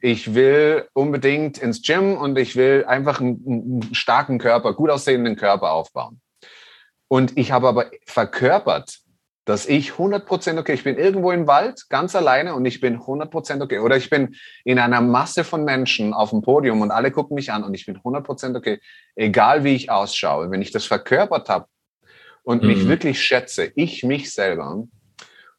ich 0.00 0.36
will 0.36 0.86
unbedingt 0.92 1.58
ins 1.58 1.82
Gym 1.82 2.16
und 2.16 2.38
ich 2.38 2.54
will 2.54 2.84
einfach 2.86 3.20
einen, 3.20 3.42
einen 3.44 3.92
starken 3.92 4.38
Körper, 4.38 4.72
gut 4.72 4.90
aussehenden 4.90 5.34
Körper 5.34 5.72
aufbauen. 5.72 6.20
Und 7.08 7.36
ich 7.36 7.50
habe 7.50 7.66
aber 7.66 7.90
verkörpert, 8.06 9.00
dass 9.44 9.66
ich 9.66 9.94
100% 9.94 10.60
okay, 10.60 10.74
ich 10.74 10.84
bin 10.84 10.96
irgendwo 10.96 11.32
im 11.32 11.48
Wald, 11.48 11.88
ganz 11.88 12.14
alleine 12.14 12.54
und 12.54 12.64
ich 12.66 12.80
bin 12.80 13.00
100% 13.00 13.64
okay. 13.64 13.80
Oder 13.80 13.96
ich 13.96 14.08
bin 14.08 14.36
in 14.62 14.78
einer 14.78 15.00
Masse 15.00 15.42
von 15.42 15.64
Menschen 15.64 16.14
auf 16.14 16.30
dem 16.30 16.40
Podium 16.40 16.82
und 16.82 16.92
alle 16.92 17.10
gucken 17.10 17.34
mich 17.34 17.50
an 17.50 17.64
und 17.64 17.74
ich 17.74 17.84
bin 17.84 17.98
100% 17.98 18.56
okay, 18.56 18.78
egal 19.16 19.64
wie 19.64 19.74
ich 19.74 19.90
ausschaue. 19.90 20.52
Wenn 20.52 20.62
ich 20.62 20.70
das 20.70 20.84
verkörpert 20.84 21.48
habe 21.48 21.66
und 22.44 22.62
mhm. 22.62 22.68
mich 22.68 22.86
wirklich 22.86 23.20
schätze, 23.20 23.72
ich 23.74 24.04
mich 24.04 24.32
selber 24.32 24.86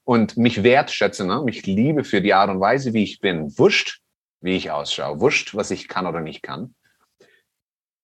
und 0.08 0.38
mich 0.38 0.64
wertschätze, 0.64 1.26
ne, 1.28 1.41
mich 1.43 1.66
liebe 1.66 2.05
für 2.05 2.22
die 2.22 2.34
Art 2.34 2.49
und 2.49 2.62
Weise, 2.62 2.93
wie 2.93 3.03
ich 3.03 3.20
bin, 3.20 3.58
wurscht, 3.58 3.99
wie 4.39 4.55
ich 4.55 4.72
ausschaue, 4.72 5.20
wurscht, 5.20 5.53
was 5.53 5.70
ich 5.70 5.89
kann 5.89 6.08
oder 6.08 6.22
nicht 6.22 6.41
kann, 6.41 6.76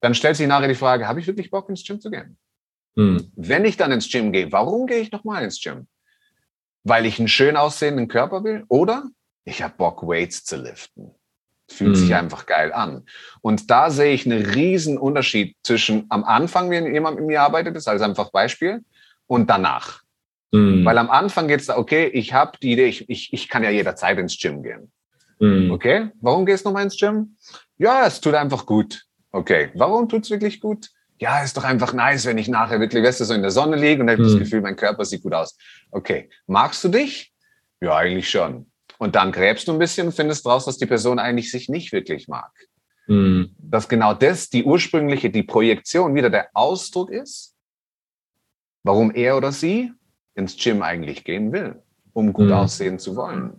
dann 0.01 0.13
stellt 0.13 0.35
sich 0.35 0.45
nachher 0.45 0.67
die 0.67 0.75
Frage, 0.75 1.07
habe 1.07 1.21
ich 1.21 1.27
wirklich 1.27 1.49
Bock 1.49 1.69
ins 1.69 1.85
Gym 1.85 2.01
zu 2.01 2.11
gehen? 2.11 2.37
Mhm. 2.95 3.31
Wenn 3.37 3.63
ich 3.63 3.77
dann 3.77 3.93
ins 3.93 4.11
Gym 4.11 4.33
gehe, 4.33 4.51
warum 4.51 4.85
gehe 4.85 4.99
ich 4.99 5.13
nochmal 5.13 5.45
ins 5.45 5.61
Gym? 5.61 5.87
Weil 6.83 7.05
ich 7.05 7.19
einen 7.19 7.29
schön 7.29 7.55
aussehenden 7.55 8.09
Körper 8.09 8.43
will 8.43 8.65
oder 8.67 9.05
ich 9.45 9.63
habe 9.63 9.75
Bock, 9.77 10.05
Weights 10.05 10.43
zu 10.43 10.57
liften. 10.57 11.15
Fühlt 11.69 11.91
mhm. 11.91 11.95
sich 11.95 12.13
einfach 12.13 12.45
geil 12.47 12.73
an. 12.73 13.05
Und 13.39 13.71
da 13.71 13.89
sehe 13.89 14.13
ich 14.13 14.25
einen 14.25 14.45
riesen 14.45 14.97
Unterschied 14.97 15.55
zwischen 15.63 16.05
am 16.09 16.25
Anfang, 16.25 16.69
wenn 16.69 16.93
jemand 16.93 17.15
mit 17.15 17.27
mir 17.27 17.43
arbeitet, 17.43 17.77
ist 17.77 17.87
als 17.87 18.01
einfach 18.01 18.29
Beispiel, 18.29 18.83
und 19.25 19.49
danach. 19.49 20.02
Mhm. 20.53 20.85
Weil 20.85 20.97
am 20.97 21.09
Anfang 21.09 21.47
geht 21.47 21.59
es 21.59 21.65
da, 21.65 21.77
okay, 21.77 22.07
ich 22.07 22.33
habe 22.33 22.57
die 22.61 22.71
Idee, 22.71 22.85
ich, 22.85 23.09
ich, 23.09 23.33
ich 23.33 23.49
kann 23.49 23.63
ja 23.63 23.69
jederzeit 23.69 24.17
ins 24.17 24.37
Gym 24.39 24.63
gehen. 24.63 24.91
Mhm. 25.39 25.71
Okay, 25.71 26.09
warum 26.21 26.45
gehst 26.45 26.63
du 26.63 26.69
nochmal 26.69 26.83
ins 26.83 26.97
Gym? 26.97 27.35
Ja, 27.77 28.05
es 28.07 28.21
tut 28.21 28.35
einfach 28.35 28.65
gut. 28.65 29.03
Okay, 29.31 29.71
warum 29.73 30.07
tut 30.07 30.23
es 30.23 30.29
wirklich 30.29 30.61
gut? 30.61 30.89
ja, 31.23 31.41
ist 31.41 31.55
doch 31.55 31.63
einfach 31.63 31.93
nice, 31.93 32.25
wenn 32.25 32.37
ich 32.37 32.49
nachher 32.49 32.81
wirklich, 32.81 33.01
weißt 33.01 33.21
du, 33.21 33.25
so 33.25 33.33
in 33.33 33.41
der 33.41 33.51
Sonne 33.51 33.77
liege 33.77 34.01
und 34.01 34.09
habe 34.09 34.21
hm. 34.21 34.25
das 34.25 34.37
Gefühl, 34.37 34.59
mein 34.59 34.75
Körper 34.75 35.05
sieht 35.05 35.23
gut 35.23 35.33
aus. 35.33 35.57
Okay, 35.89 36.29
magst 36.47 36.83
du 36.83 36.89
dich? 36.89 37.33
Ja, 37.81 37.95
eigentlich 37.95 38.29
schon. 38.29 38.69
Und 38.97 39.15
dann 39.15 39.31
gräbst 39.31 39.67
du 39.67 39.71
ein 39.71 39.79
bisschen 39.79 40.07
und 40.07 40.13
findest 40.13 40.45
raus, 40.45 40.65
dass 40.65 40.77
die 40.77 40.85
Person 40.85 41.19
eigentlich 41.19 41.49
sich 41.49 41.69
nicht 41.69 41.93
wirklich 41.93 42.27
mag. 42.27 42.51
Hm. 43.05 43.55
Dass 43.57 43.87
genau 43.87 44.13
das 44.13 44.49
die 44.49 44.65
ursprüngliche, 44.65 45.29
die 45.29 45.43
Projektion 45.43 46.13
wieder 46.13 46.29
der 46.29 46.49
Ausdruck 46.53 47.09
ist, 47.09 47.55
warum 48.83 49.11
er 49.15 49.37
oder 49.37 49.53
sie 49.53 49.93
ins 50.35 50.57
Gym 50.57 50.81
eigentlich 50.81 51.23
gehen 51.23 51.51
will, 51.51 51.81
um 52.13 52.33
gut 52.33 52.47
hm. 52.47 52.53
aussehen 52.53 52.99
zu 52.99 53.15
wollen. 53.15 53.53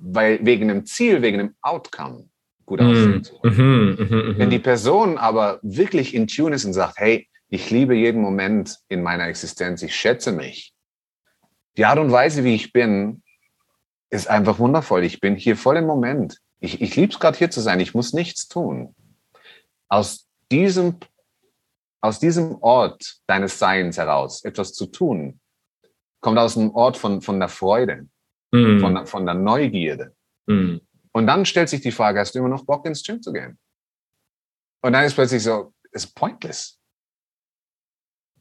Weil 0.00 0.44
wegen 0.44 0.70
einem 0.70 0.86
Ziel, 0.86 1.22
wegen 1.22 1.40
einem 1.40 1.54
Outcome 1.60 2.28
gut 2.68 2.80
aussieht. 2.80 3.32
Mm, 3.42 3.48
mm, 3.48 3.96
mm, 3.98 4.38
Wenn 4.38 4.50
die 4.50 4.58
Person 4.60 5.18
aber 5.18 5.58
wirklich 5.62 6.14
in 6.14 6.28
Tune 6.28 6.54
ist 6.54 6.64
und 6.64 6.74
sagt, 6.74 6.98
hey, 6.98 7.28
ich 7.48 7.70
liebe 7.70 7.96
jeden 7.96 8.20
Moment 8.20 8.78
in 8.88 9.02
meiner 9.02 9.26
Existenz, 9.26 9.82
ich 9.82 9.96
schätze 9.96 10.30
mich. 10.30 10.74
Die 11.76 11.86
Art 11.86 11.98
und 11.98 12.12
Weise, 12.12 12.44
wie 12.44 12.54
ich 12.54 12.72
bin, 12.72 13.22
ist 14.10 14.28
einfach 14.28 14.58
wundervoll. 14.58 15.04
Ich 15.04 15.20
bin 15.20 15.34
hier 15.34 15.56
voll 15.56 15.78
im 15.78 15.86
Moment. 15.86 16.38
Ich, 16.60 16.80
ich 16.80 16.94
liebe 16.96 17.12
es 17.12 17.18
gerade 17.18 17.38
hier 17.38 17.50
zu 17.50 17.60
sein. 17.60 17.80
Ich 17.80 17.94
muss 17.94 18.12
nichts 18.12 18.48
tun. 18.48 18.94
Aus 19.88 20.28
diesem, 20.50 20.96
aus 22.00 22.20
diesem 22.20 22.56
Ort 22.60 23.18
deines 23.26 23.58
Seins 23.58 23.96
heraus 23.96 24.44
etwas 24.44 24.72
zu 24.72 24.86
tun, 24.86 25.40
kommt 26.20 26.38
aus 26.38 26.56
einem 26.56 26.70
Ort 26.70 26.96
von, 26.96 27.22
von 27.22 27.38
der 27.38 27.48
Freude, 27.48 28.08
mm. 28.52 28.80
von, 28.80 29.06
von 29.06 29.26
der 29.26 29.34
Neugierde. 29.34 30.14
Mm. 30.46 30.78
Und 31.12 31.26
dann 31.26 31.44
stellt 31.44 31.68
sich 31.68 31.80
die 31.80 31.92
Frage, 31.92 32.20
hast 32.20 32.34
du 32.34 32.38
immer 32.38 32.48
noch 32.48 32.64
Bock 32.64 32.86
ins 32.86 33.02
Gym 33.02 33.22
zu 33.22 33.32
gehen? 33.32 33.58
Und 34.82 34.92
dann 34.92 35.04
ist 35.04 35.14
plötzlich 35.14 35.42
so, 35.42 35.72
ist 35.90 36.14
pointless. 36.14 36.78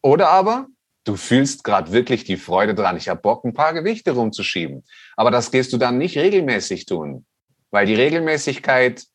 Oder 0.02 0.30
aber, 0.30 0.68
du 1.04 1.16
fühlst 1.16 1.64
gerade 1.64 1.92
wirklich 1.92 2.24
die 2.24 2.38
Freude 2.38 2.76
dran, 2.76 2.98
ich 2.98 3.10
habe 3.10 3.22
Bock, 3.22 3.44
ein 3.46 3.54
paar 3.54 3.74
Gewichte 3.74 4.12
rumzuschieben. 4.12 4.84
Aber 5.16 5.32
das 5.32 5.52
gehst 5.52 5.74
du 5.74 5.78
dann 5.78 5.98
nicht 5.98 6.18
regelmäßig 6.18 6.86
tun, 6.86 7.26
weil 7.72 7.86
die 7.86 7.96
Regelmäßigkeit 7.96 9.06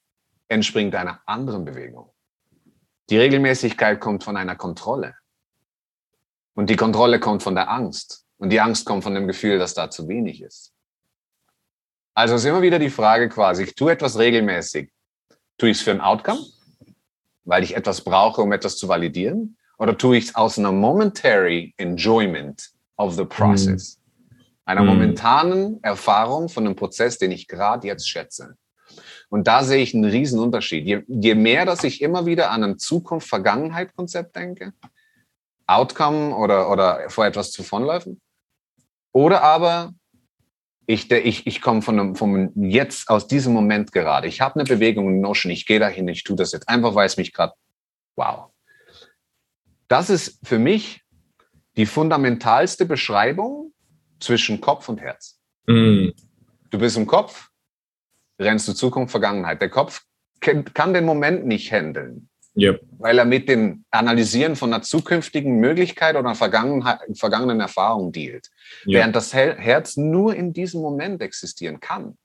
entspringt 0.49 0.95
einer 0.95 1.21
anderen 1.27 1.65
Bewegung. 1.65 2.13
Die 3.11 3.19
Regelmäßigkeit 3.19 4.01
kommt 4.01 4.25
von 4.25 4.37
einer 4.37 4.57
Kontrolle. 4.57 5.15
Und 6.55 6.69
die 6.69 6.77
Kontrolle 6.77 7.21
kommt 7.21 7.43
von 7.43 7.55
der 7.55 7.71
Angst. 7.71 8.22
Und 8.43 8.51
die 8.51 8.61
Angst 8.61 8.85
kommt 8.87 9.05
von 9.05 9.15
dem 9.15 9.29
Gefühl, 9.29 9.61
dass 9.61 9.73
da 9.73 9.89
zu 9.89 10.09
wenig 10.09 10.43
ist. 10.43 10.73
Also 12.13 12.35
ist 12.35 12.45
immer 12.45 12.61
wieder 12.61 12.81
die 12.81 12.91
Frage 12.91 13.29
quasi, 13.29 13.63
ich 13.63 13.77
tue 13.77 13.93
etwas 13.93 14.19
regelmäßig. 14.19 14.91
Tue 15.59 15.71
ich 15.71 15.77
es 15.77 15.83
für 15.85 15.93
ein 15.93 16.01
Outcome, 16.01 16.41
weil 17.45 17.63
ich 17.63 17.77
etwas 17.77 18.01
brauche, 18.01 18.43
um 18.43 18.51
etwas 18.51 18.79
zu 18.79 18.89
validieren? 18.89 19.57
Oder 19.79 19.97
tue 19.97 20.17
ich 20.17 20.25
es 20.25 20.35
aus 20.35 20.59
einer 20.59 20.73
momentary 20.73 21.73
enjoyment 21.77 22.73
of 22.97 23.15
the 23.15 23.25
process? 23.25 24.01
Mm. 24.01 24.35
Einer 24.65 24.83
mm. 24.83 24.87
momentanen 24.87 25.85
Erfahrung 25.85 26.49
von 26.49 26.67
einem 26.67 26.75
Prozess, 26.75 27.19
den 27.19 27.31
ich 27.31 27.47
gerade 27.47 27.87
jetzt 27.87 28.09
schätze. 28.09 28.57
Und 29.29 29.47
da 29.47 29.63
sehe 29.63 29.85
ich 29.85 29.95
einen 29.95 30.07
riesen 30.07 30.41
Unterschied. 30.41 30.85
Je, 30.85 31.05
je 31.07 31.37
mehr, 31.37 31.65
dass 31.65 31.85
ich 31.85 32.03
immer 32.03 32.27
wieder 32.27 32.51
an 32.51 32.65
ein 32.65 32.79
Zukunft-Vergangenheit-Konzept 32.81 34.35
denke, 34.35 34.73
Outcome 35.69 36.35
oder, 36.35 36.69
oder 36.73 37.09
vor 37.09 37.25
etwas 37.25 37.53
zuvonläufen, 37.53 38.21
oder 39.13 39.43
aber 39.43 39.95
ich, 40.87 41.11
ich, 41.11 41.47
ich 41.47 41.61
komme 41.61 41.83
von 41.83 42.17
vom 42.17 42.51
jetzt 42.55 43.09
aus 43.09 43.27
diesem 43.29 43.53
Moment 43.53 43.93
gerade. 43.93 44.27
Ich 44.27 44.41
habe 44.41 44.57
eine 44.57 44.65
Bewegung 44.65 45.09
in 45.09 45.21
Notion, 45.21 45.53
ich 45.53 45.67
gehe 45.67 45.79
dahin, 45.79 46.09
ich 46.09 46.25
tue 46.25 46.37
das 46.37 46.53
jetzt 46.53 46.69
einfach, 46.69 46.95
weil 46.95 47.07
es 47.07 47.17
mich 47.17 47.33
gerade, 47.33 47.55
wow. 48.17 48.51
Das 49.89 50.11
ist 50.11 50.39
für 50.43 50.59
mich 50.59 51.03
die 51.77 51.87
fundamentalste 51.87 52.85
Beschreibung 52.85 53.73
zwischen 54.21 54.61
Kopf 54.61 54.89
und 54.89 55.01
Herz. 55.01 55.39
Mm. 55.67 56.09
Du 56.71 56.79
bist 56.79 56.97
im 56.97 57.07
Kopf, 57.07 57.51
rennst 58.39 58.67
du 58.69 58.73
Zukunft, 58.73 59.11
Vergangenheit. 59.11 59.61
Der 59.61 59.69
Kopf 59.69 60.03
kann 60.41 60.95
den 60.95 61.05
Moment 61.05 61.47
nicht 61.47 61.71
handeln. 61.71 62.29
Yep. 62.57 62.83
Weil 62.99 63.19
er 63.19 63.25
mit 63.25 63.49
dem 63.49 63.85
Analysieren 63.91 64.57
von 64.57 64.73
einer 64.73 64.83
zukünftigen 64.83 65.57
Möglichkeit 65.57 66.17
oder 66.17 66.29
einer 66.29 66.35
vergangenen 66.35 67.61
Erfahrung 67.61 68.13
dealt. 68.13 68.51
Yep. 68.87 68.95
Während 68.95 69.17
das 69.17 69.33
Herz 69.33 69.97
nur 69.97 70.35
in 70.35 70.53
diesem 70.53 70.83
Moment 70.83 71.23
existieren 71.23 71.81
kann. 71.81 72.19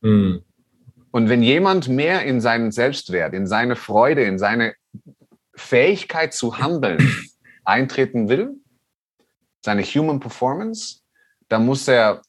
Mm. 0.00 0.38
Und 1.10 1.28
wenn 1.28 1.42
jemand 1.42 1.88
mehr 1.88 2.24
in 2.24 2.40
seinen 2.40 2.72
Selbstwert, 2.72 3.34
in 3.34 3.46
seine 3.46 3.76
Freude, 3.76 4.22
in 4.24 4.38
seine 4.38 4.74
Fähigkeit 5.54 6.32
zu 6.32 6.58
handeln 6.58 6.98
eintreten 7.64 8.28
will, 8.28 8.54
seine 9.62 9.82
Human 9.82 10.20
Performance, 10.20 11.00
dann 11.48 11.66
muss 11.66 11.86
er 11.88 12.22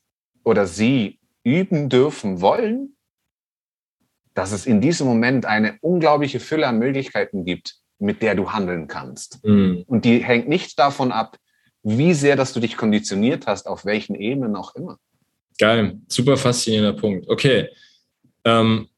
oder 0.44 0.68
sie 0.68 1.20
üben 1.44 1.90
dürfen 1.90 2.42
wollen, 2.42 2.97
dass 4.38 4.52
es 4.52 4.68
in 4.68 4.82
diesem 4.82 5.08
Moment 5.08 5.48
eine 5.48 5.80
unglaubliche 5.82 6.40
Fülle 6.40 6.68
an 6.68 6.78
Möglichkeiten 6.78 7.44
gibt, 7.44 7.78
mit 7.98 8.22
der 8.22 8.36
du 8.36 8.52
handeln 8.52 8.88
kannst. 8.88 9.44
Mhm. 9.44 9.84
Und 9.88 10.06
die 10.06 10.24
hängt 10.24 10.48
nicht 10.48 10.78
davon 10.78 11.12
ab, 11.12 11.38
wie 11.82 12.14
sehr, 12.14 12.36
dass 12.36 12.54
du 12.54 12.60
dich 12.60 12.78
konditioniert 12.78 13.48
hast, 13.48 13.66
auf 13.66 13.84
welchen 13.84 14.14
Ebenen 14.14 14.56
auch 14.56 14.76
immer. 14.76 15.00
Geil, 15.58 15.98
super 16.08 16.38
faszinierender 16.38 16.94
Punkt. 16.94 17.28
Okay. 17.28 17.70
Ähm, 18.46 18.90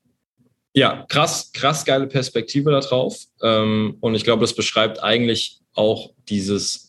ja, 0.74 1.06
krass, 1.08 1.54
krass 1.54 1.86
geile 1.86 2.08
Perspektive 2.08 2.72
darauf. 2.72 3.18
Ähm, 3.42 3.96
und 4.02 4.16
ich 4.16 4.26
glaube, 4.26 4.42
das 4.42 4.54
beschreibt 4.54 5.02
eigentlich 5.02 5.62
auch 5.74 6.12
dieses 6.28 6.89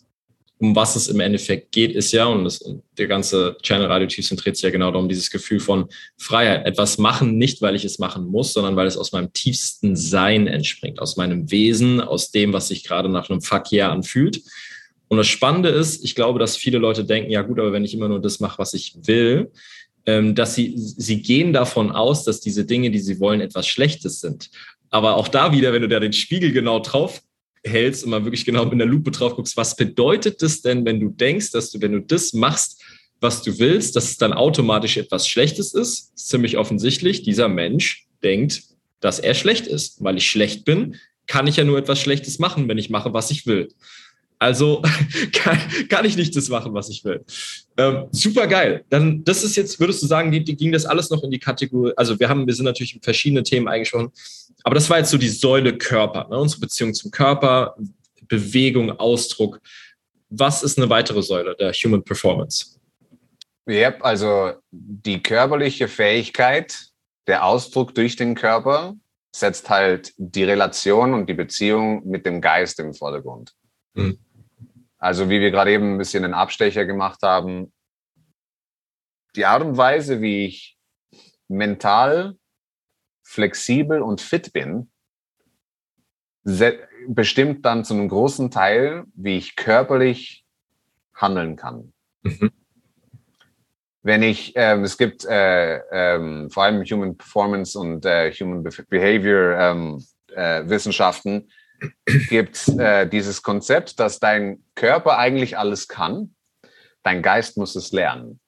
um 0.60 0.76
was 0.76 0.94
es 0.94 1.08
im 1.08 1.20
Endeffekt 1.20 1.72
geht, 1.72 1.92
ist 1.92 2.12
ja, 2.12 2.26
und 2.26 2.44
das, 2.44 2.62
der 2.98 3.06
ganze 3.06 3.56
Channel 3.62 3.86
Radio 3.86 4.06
Tief 4.06 4.26
zentriert 4.26 4.56
sich 4.56 4.62
ja 4.62 4.70
genau 4.70 4.90
darum, 4.90 5.08
dieses 5.08 5.30
Gefühl 5.30 5.58
von 5.58 5.88
Freiheit. 6.18 6.66
Etwas 6.66 6.98
machen, 6.98 7.38
nicht 7.38 7.62
weil 7.62 7.74
ich 7.74 7.86
es 7.86 7.98
machen 7.98 8.26
muss, 8.26 8.52
sondern 8.52 8.76
weil 8.76 8.86
es 8.86 8.98
aus 8.98 9.12
meinem 9.12 9.32
tiefsten 9.32 9.96
Sein 9.96 10.46
entspringt, 10.46 11.00
aus 11.00 11.16
meinem 11.16 11.50
Wesen, 11.50 12.02
aus 12.02 12.30
dem, 12.30 12.52
was 12.52 12.68
sich 12.68 12.84
gerade 12.84 13.08
nach 13.08 13.30
einem 13.30 13.40
Verkehr 13.40 13.90
anfühlt. 13.90 14.42
Und 15.08 15.16
das 15.16 15.28
Spannende 15.28 15.70
ist, 15.70 16.04
ich 16.04 16.14
glaube, 16.14 16.38
dass 16.38 16.58
viele 16.58 16.76
Leute 16.76 17.04
denken, 17.04 17.30
ja 17.30 17.40
gut, 17.40 17.58
aber 17.58 17.72
wenn 17.72 17.84
ich 17.84 17.94
immer 17.94 18.08
nur 18.08 18.20
das 18.20 18.38
mache, 18.38 18.58
was 18.58 18.74
ich 18.74 18.94
will, 19.06 19.50
ähm, 20.04 20.34
dass 20.34 20.54
sie, 20.54 20.74
sie 20.76 21.22
gehen 21.22 21.54
davon 21.54 21.90
aus, 21.90 22.24
dass 22.24 22.40
diese 22.40 22.66
Dinge, 22.66 22.90
die 22.90 23.00
sie 23.00 23.18
wollen, 23.18 23.40
etwas 23.40 23.66
Schlechtes 23.66 24.20
sind. 24.20 24.50
Aber 24.90 25.16
auch 25.16 25.28
da 25.28 25.52
wieder, 25.52 25.72
wenn 25.72 25.82
du 25.82 25.88
da 25.88 26.00
den 26.00 26.12
Spiegel 26.12 26.52
genau 26.52 26.80
drauf 26.80 27.22
hältst 27.64 28.04
und 28.04 28.10
mal 28.10 28.24
wirklich 28.24 28.44
genau 28.44 28.64
mit 28.64 28.78
der 28.78 28.86
Lupe 28.86 29.10
drauf 29.10 29.36
guckst, 29.36 29.56
was 29.56 29.76
bedeutet 29.76 30.42
das 30.42 30.62
denn, 30.62 30.84
wenn 30.84 31.00
du 31.00 31.10
denkst, 31.10 31.50
dass 31.50 31.70
du, 31.70 31.80
wenn 31.80 31.92
du 31.92 32.00
das 32.00 32.32
machst, 32.32 32.82
was 33.20 33.42
du 33.42 33.58
willst, 33.58 33.96
dass 33.96 34.10
es 34.10 34.16
dann 34.16 34.32
automatisch 34.32 34.96
etwas 34.96 35.28
Schlechtes 35.28 35.74
ist? 35.74 36.12
ist 36.14 36.28
ziemlich 36.28 36.56
offensichtlich. 36.56 37.22
Dieser 37.22 37.48
Mensch 37.48 38.06
denkt, 38.22 38.62
dass 39.00 39.18
er 39.18 39.34
schlecht 39.34 39.66
ist. 39.66 40.02
Weil 40.02 40.16
ich 40.16 40.30
schlecht 40.30 40.64
bin, 40.64 40.96
kann 41.26 41.46
ich 41.46 41.56
ja 41.56 41.64
nur 41.64 41.78
etwas 41.78 42.00
Schlechtes 42.00 42.38
machen, 42.38 42.68
wenn 42.68 42.78
ich 42.78 42.90
mache, 42.90 43.12
was 43.12 43.30
ich 43.30 43.46
will. 43.46 43.68
Also 44.38 44.82
kann, 45.32 45.58
kann 45.88 46.06
ich 46.06 46.16
nicht 46.16 46.34
das 46.34 46.48
machen, 46.48 46.72
was 46.72 46.88
ich 46.88 47.04
will. 47.04 47.24
Ähm, 47.76 48.06
super 48.10 48.46
geil. 48.46 48.84
Dann, 48.88 49.22
das 49.22 49.44
ist 49.44 49.54
jetzt, 49.54 49.78
würdest 49.78 50.02
du 50.02 50.06
sagen, 50.06 50.30
ging 50.30 50.72
das 50.72 50.86
alles 50.86 51.10
noch 51.10 51.22
in 51.22 51.30
die 51.30 51.38
Kategorie, 51.38 51.92
also 51.96 52.18
wir 52.18 52.28
haben, 52.28 52.46
wir 52.46 52.54
sind 52.54 52.64
natürlich 52.64 52.94
in 52.94 53.02
verschiedene 53.02 53.42
Themen 53.42 53.68
eingesprochen, 53.68 54.12
aber 54.62 54.74
das 54.74 54.88
war 54.90 54.98
jetzt 54.98 55.10
so 55.10 55.18
die 55.18 55.28
Säule 55.28 55.76
Körper, 55.76 56.28
ne? 56.28 56.38
unsere 56.38 56.60
Beziehung 56.60 56.94
zum 56.94 57.10
Körper, 57.10 57.76
Bewegung, 58.28 58.90
Ausdruck. 58.98 59.60
Was 60.28 60.62
ist 60.62 60.78
eine 60.78 60.88
weitere 60.88 61.22
Säule 61.22 61.56
der 61.56 61.72
Human 61.72 62.04
Performance? 62.04 62.78
Ja, 63.66 63.96
also 64.00 64.52
die 64.70 65.22
körperliche 65.22 65.88
Fähigkeit, 65.88 66.78
der 67.26 67.44
Ausdruck 67.44 67.94
durch 67.94 68.16
den 68.16 68.34
Körper 68.34 68.96
setzt 69.34 69.70
halt 69.70 70.12
die 70.16 70.44
Relation 70.44 71.14
und 71.14 71.28
die 71.28 71.34
Beziehung 71.34 72.06
mit 72.08 72.26
dem 72.26 72.40
Geist 72.40 72.80
im 72.80 72.94
Vordergrund. 72.94 73.54
Hm. 73.96 74.18
Also 74.98 75.30
wie 75.30 75.40
wir 75.40 75.50
gerade 75.50 75.72
eben 75.72 75.94
ein 75.94 75.98
bisschen 75.98 76.24
einen 76.24 76.34
Abstecher 76.34 76.84
gemacht 76.84 77.22
haben, 77.22 77.72
die 79.36 79.46
Art 79.46 79.62
und 79.62 79.76
Weise, 79.76 80.20
wie 80.20 80.46
ich 80.46 80.76
mental 81.48 82.36
flexibel 83.30 84.02
und 84.02 84.20
fit 84.20 84.52
bin, 84.52 84.90
bestimmt 87.06 87.64
dann 87.64 87.84
zu 87.84 87.94
einem 87.94 88.08
großen 88.08 88.50
Teil, 88.50 89.04
wie 89.14 89.36
ich 89.36 89.54
körperlich 89.54 90.44
handeln 91.14 91.54
kann. 91.54 91.92
Mhm. 92.22 92.50
Wenn 94.02 94.22
ich, 94.22 94.54
ähm, 94.56 94.82
es 94.82 94.98
gibt 94.98 95.24
äh, 95.26 95.76
ähm, 95.92 96.50
vor 96.50 96.64
allem 96.64 96.82
Human 96.82 97.16
Performance 97.16 97.78
und 97.78 98.04
äh, 98.04 98.32
Human 98.32 98.64
Behavior 98.88 99.56
ähm, 99.58 100.04
äh, 100.34 100.68
Wissenschaften, 100.68 101.50
gibt 102.28 102.66
äh, 102.68 103.06
dieses 103.06 103.42
Konzept, 103.42 104.00
dass 104.00 104.18
dein 104.18 104.64
Körper 104.74 105.18
eigentlich 105.18 105.56
alles 105.56 105.86
kann, 105.86 106.34
dein 107.04 107.22
Geist 107.22 107.56
muss 107.56 107.76
es 107.76 107.92
lernen. 107.92 108.40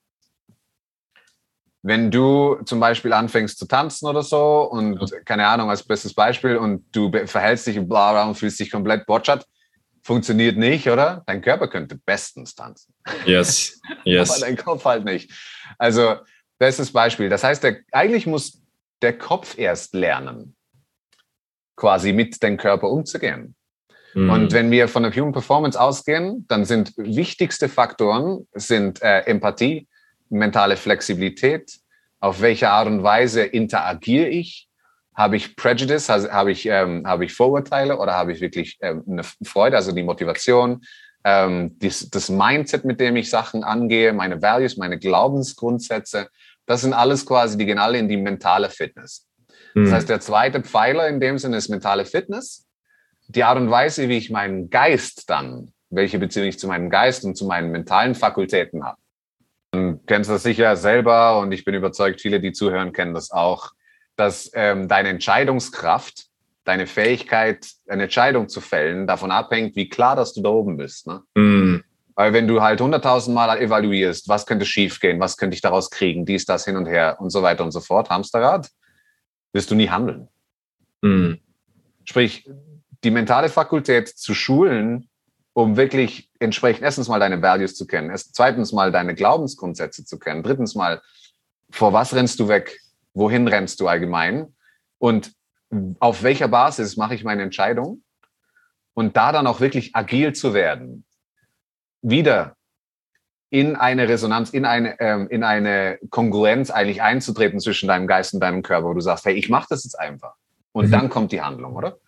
Wenn 1.83 2.11
du 2.11 2.61
zum 2.65 2.79
Beispiel 2.79 3.13
anfängst 3.13 3.59
zu 3.59 3.67
tanzen 3.67 4.07
oder 4.07 4.23
so 4.23 4.63
und 4.71 5.01
keine 5.25 5.47
Ahnung, 5.47 5.69
als 5.69 5.83
bestes 5.83 6.15
Beispiel 6.15 6.57
und 6.57 6.85
du 6.93 7.11
verhältst 7.27 7.67
dich 7.67 7.77
bla 7.77 8.13
bla 8.13 8.25
und 8.25 8.37
fühlst 8.37 8.61
dich 8.61 8.71
komplett 8.71 9.05
botschert, 9.07 9.47
funktioniert 10.03 10.57
nicht, 10.57 10.89
oder? 10.89 11.23
Dein 11.27 11.43
Körper 11.43 11.69
könnte 11.69 11.97
bestens 11.97 12.55
tanzen. 12.55 12.95
Yes, 13.25 13.81
yes. 14.05 14.31
Aber 14.31 14.47
dein 14.47 14.57
Kopf 14.57 14.85
halt 14.85 15.05
nicht. 15.05 15.33
Also, 15.79 16.17
bestes 16.59 16.93
Beispiel. 16.93 17.29
Das 17.29 17.43
heißt, 17.43 17.65
der, 17.65 17.79
eigentlich 17.91 18.27
muss 18.27 18.63
der 19.01 19.19
Kopf 19.19 19.59
erst 19.59 19.95
lernen 19.95 20.55
quasi 21.77 22.13
mit 22.13 22.43
dem 22.43 22.57
Körper 22.57 22.91
umzugehen. 22.91 23.55
Mhm. 24.15 24.31
Und 24.31 24.53
wenn 24.53 24.71
wir 24.71 24.89
von 24.89 25.03
der 25.03 25.13
Human 25.13 25.33
Performance 25.33 25.81
ausgehen, 25.81 26.47
dann 26.49 26.65
sind 26.65 26.93
wichtigste 26.97 27.69
Faktoren 27.69 28.47
sind 28.53 29.03
äh, 29.03 29.21
Empathie, 29.21 29.89
mentale 30.33 30.77
Flexibilität, 30.77 31.79
auf 32.21 32.41
welche 32.41 32.71
Art 32.71 32.87
und 32.87 33.03
Weise 33.03 33.43
interagiere 33.43 34.29
ich, 34.29 34.69
habe 35.15 35.37
ich 35.37 35.57
Prejudice, 35.57 36.09
habe 36.09 36.53
ich, 36.53 36.67
ähm, 36.67 37.07
habe 37.07 37.25
ich 37.25 37.35
Vorurteile 37.35 37.99
oder 37.99 38.15
habe 38.15 38.33
ich 38.33 38.41
wirklich 38.41 38.79
ähm, 38.81 39.05
eine 39.09 39.23
Freude, 39.45 39.77
also 39.77 39.93
die 39.93 40.03
Motivation, 40.03 40.83
ähm, 41.25 41.79
dies, 41.79 42.09
das 42.11 42.29
Mindset, 42.29 42.85
mit 42.85 43.01
dem 43.01 43.17
ich 43.17 43.29
Sachen 43.29 43.63
angehe, 43.63 44.13
meine 44.13 44.41
Values, 44.41 44.77
meine 44.77 44.99
Glaubensgrundsätze, 44.99 46.29
das 46.67 46.81
sind 46.81 46.95
alles 46.95 47.27
quasi, 47.27 47.59
die 47.59 47.67
gehen 47.67 47.79
alle 47.79 47.99
in 47.99 48.09
die 48.09 48.17
mentale 48.17 48.71
Fitness. 48.71 49.29
Das 49.75 49.89
hm. 49.89 49.93
heißt, 49.93 50.09
der 50.09 50.21
zweite 50.21 50.63
Pfeiler 50.63 51.09
in 51.09 51.21
dem 51.21 51.39
Sinne 51.39 51.57
ist 51.57 51.69
mentale 51.69 52.05
Fitness. 52.05 52.67
Die 53.29 53.45
Art 53.45 53.59
und 53.59 53.71
Weise, 53.71 54.09
wie 54.09 54.19
ich 54.19 54.31
meinen 54.31 54.71
Geist 54.71 55.29
dann, 55.31 55.73
welche 55.91 56.19
Beziehung 56.19 56.47
ich 56.47 56.59
zu 56.59 56.69
meinem 56.69 56.91
Geist 56.91 57.25
und 57.25 57.37
zu 57.37 57.47
meinen 57.47 57.71
mentalen 57.71 58.15
Fakultäten 58.15 58.85
habe. 58.85 58.99
Du 59.73 59.99
kennst 60.07 60.29
das 60.29 60.43
sicher 60.43 60.77
selber 60.77 61.39
und 61.39 61.51
ich 61.51 61.65
bin 61.65 61.75
überzeugt, 61.75 62.21
viele, 62.21 62.41
die 62.41 62.53
zuhören, 62.53 62.93
kennen 62.93 63.15
das 63.15 63.31
auch, 63.31 63.73
dass 64.17 64.51
ähm, 64.55 64.87
deine 64.87 65.09
Entscheidungskraft, 65.09 66.27
deine 66.65 66.87
Fähigkeit, 66.87 67.67
eine 67.89 68.05
Entscheidung 68.05 68.49
zu 68.49 68.61
fällen, 68.61 69.07
davon 69.07 69.31
abhängt, 69.31 69.75
wie 69.75 69.89
klar, 69.89 70.15
dass 70.15 70.35
du 70.35 70.43
da 70.43 70.51
oben 70.51 70.77
bist. 70.77 71.07
Ne? 71.07 71.23
Mm. 71.35 71.83
Weil 72.15 72.35
wenn 72.35 72.47
du 72.47 72.61
halt 72.61 72.81
hunderttausend 72.83 73.35
Mal 73.35 73.59
evaluierst, 73.59 74.29
was 74.29 74.45
könnte 74.45 74.67
schiefgehen, 74.67 75.19
was 75.19 75.39
könnte 75.39 75.55
ich 75.55 75.63
daraus 75.63 75.91
kriegen, 75.91 76.27
dies, 76.27 76.45
das, 76.45 76.67
hin 76.67 76.77
und 76.77 76.87
her 76.87 77.17
und 77.19 77.31
so 77.31 77.43
weiter 77.43 77.65
und 77.65 77.73
so 77.73 77.81
fort, 77.81 78.11
Hamsterrad, 78.11 78.69
wirst 79.55 79.71
du 79.71 79.75
nie 79.75 79.89
handeln. 79.89 80.29
Mhm. 81.01 81.41
Sprich, 82.05 82.49
die 83.03 83.11
mentale 83.11 83.49
Fakultät 83.49 84.09
zu 84.09 84.35
schulen, 84.35 85.09
um 85.55 85.77
wirklich 85.77 86.31
entsprechend 86.39 86.83
erstens 86.83 87.09
mal 87.09 87.21
deine 87.21 87.43
Values 87.43 87.75
zu 87.75 87.87
kennen, 87.87 88.11
erst 88.11 88.35
zweitens 88.35 88.73
mal 88.73 88.91
deine 88.91 89.15
Glaubensgrundsätze 89.15 90.05
zu 90.05 90.19
kennen, 90.19 90.43
drittens 90.43 90.75
mal, 90.75 91.03
vor 91.71 91.93
was 91.93 92.15
rennst 92.15 92.41
du 92.41 92.49
weg, 92.49 92.79
wohin 93.15 93.49
rennst 93.49 93.81
du 93.81 93.89
allgemein 93.89 94.55
und 94.99 95.33
auf 96.01 96.23
welcher 96.23 96.49
Basis 96.49 96.97
mache 96.97 97.15
ich 97.15 97.25
meine 97.25 97.43
Entscheidung 97.43 98.03
und 98.95 99.17
da 99.17 99.33
dann 99.33 99.47
auch 99.47 99.61
wirklich 99.61 99.95
agil 99.95 100.35
zu 100.35 100.55
werden. 100.55 101.05
Wieder 102.03 102.57
in 103.49 103.77
eine 103.77 104.09
Resonanz, 104.09 104.51
in 104.51 104.65
eine, 104.65 104.99
ähm, 105.01 105.29
in 105.29 105.45
eine 105.45 105.99
Kongruenz 106.11 106.71
eigentlich 106.71 107.03
einzutreten 107.03 107.61
zwischen 107.61 107.87
deinem 107.87 108.07
Geist 108.07 108.35
und 108.35 108.41
deinem 108.41 108.63
Körper, 108.63 108.89
wo 108.89 108.95
du 108.95 109.01
sagst, 109.01 109.27
hey, 109.27 109.35
ich 109.35 109.49
mache 109.51 109.67
das 109.69 109.85
jetzt 109.85 109.99
einfach. 109.99 110.35
Und 110.73 110.87
mhm. 110.87 110.91
dann 110.91 111.09
kommt 111.09 111.33
die 111.33 111.43
Handlung, 111.43 111.75
oder? 111.75 111.99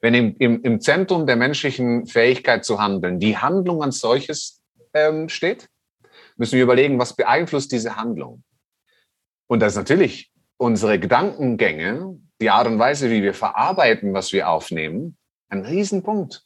Wenn 0.00 0.14
im, 0.14 0.36
im, 0.38 0.62
im 0.62 0.80
Zentrum 0.80 1.26
der 1.26 1.36
menschlichen 1.36 2.06
Fähigkeit 2.06 2.64
zu 2.64 2.80
handeln 2.80 3.20
die 3.20 3.36
Handlung 3.36 3.82
als 3.82 4.00
solches 4.00 4.62
ähm, 4.92 5.28
steht, 5.28 5.68
müssen 6.36 6.56
wir 6.56 6.62
überlegen, 6.62 6.98
was 6.98 7.14
beeinflusst 7.14 7.72
diese 7.72 7.96
Handlung? 7.96 8.42
Und 9.46 9.60
das 9.60 9.72
ist 9.72 9.78
natürlich 9.78 10.32
unsere 10.56 10.98
Gedankengänge, 10.98 12.18
die 12.40 12.50
Art 12.50 12.66
und 12.66 12.78
Weise, 12.78 13.10
wie 13.10 13.22
wir 13.22 13.34
verarbeiten, 13.34 14.14
was 14.14 14.32
wir 14.32 14.48
aufnehmen, 14.48 15.16
ein 15.48 15.64
Riesenpunkt. 15.64 16.42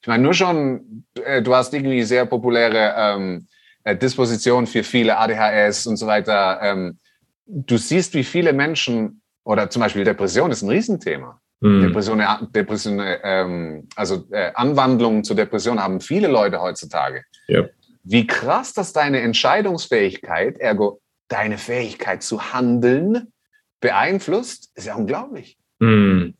Ich 0.00 0.08
meine, 0.08 0.22
nur 0.22 0.34
schon, 0.34 1.04
äh, 1.24 1.42
du 1.42 1.54
hast 1.54 1.74
irgendwie 1.74 2.02
sehr 2.02 2.26
populäre 2.26 2.94
ähm, 2.96 3.48
äh, 3.82 3.96
Disposition 3.96 4.66
für 4.66 4.84
viele 4.84 5.16
ADHS 5.16 5.86
und 5.86 5.96
so 5.96 6.06
weiter. 6.06 6.60
Ähm, 6.62 6.98
du 7.46 7.76
siehst, 7.76 8.14
wie 8.14 8.24
viele 8.24 8.52
Menschen 8.52 9.22
oder 9.46 9.70
zum 9.70 9.80
Beispiel 9.80 10.02
Depression 10.02 10.50
ist 10.50 10.62
ein 10.62 10.68
Riesenthema. 10.68 11.40
Mhm. 11.60 11.82
Depression, 11.82 12.22
Depression 12.50 13.00
ähm, 13.22 13.88
also 13.94 14.26
äh, 14.32 14.50
Anwandlungen 14.54 15.22
zur 15.22 15.36
Depression 15.36 15.80
haben 15.80 16.00
viele 16.00 16.26
Leute 16.26 16.60
heutzutage. 16.60 17.22
Yep. 17.48 17.72
Wie 18.02 18.26
krass, 18.26 18.72
dass 18.72 18.92
deine 18.92 19.20
Entscheidungsfähigkeit, 19.20 20.58
ergo 20.58 21.00
deine 21.28 21.58
Fähigkeit 21.58 22.24
zu 22.24 22.52
handeln, 22.52 23.32
beeinflusst, 23.80 24.70
ist 24.74 24.86
ja 24.86 24.96
unglaublich. 24.96 25.56
Mhm. 25.78 26.34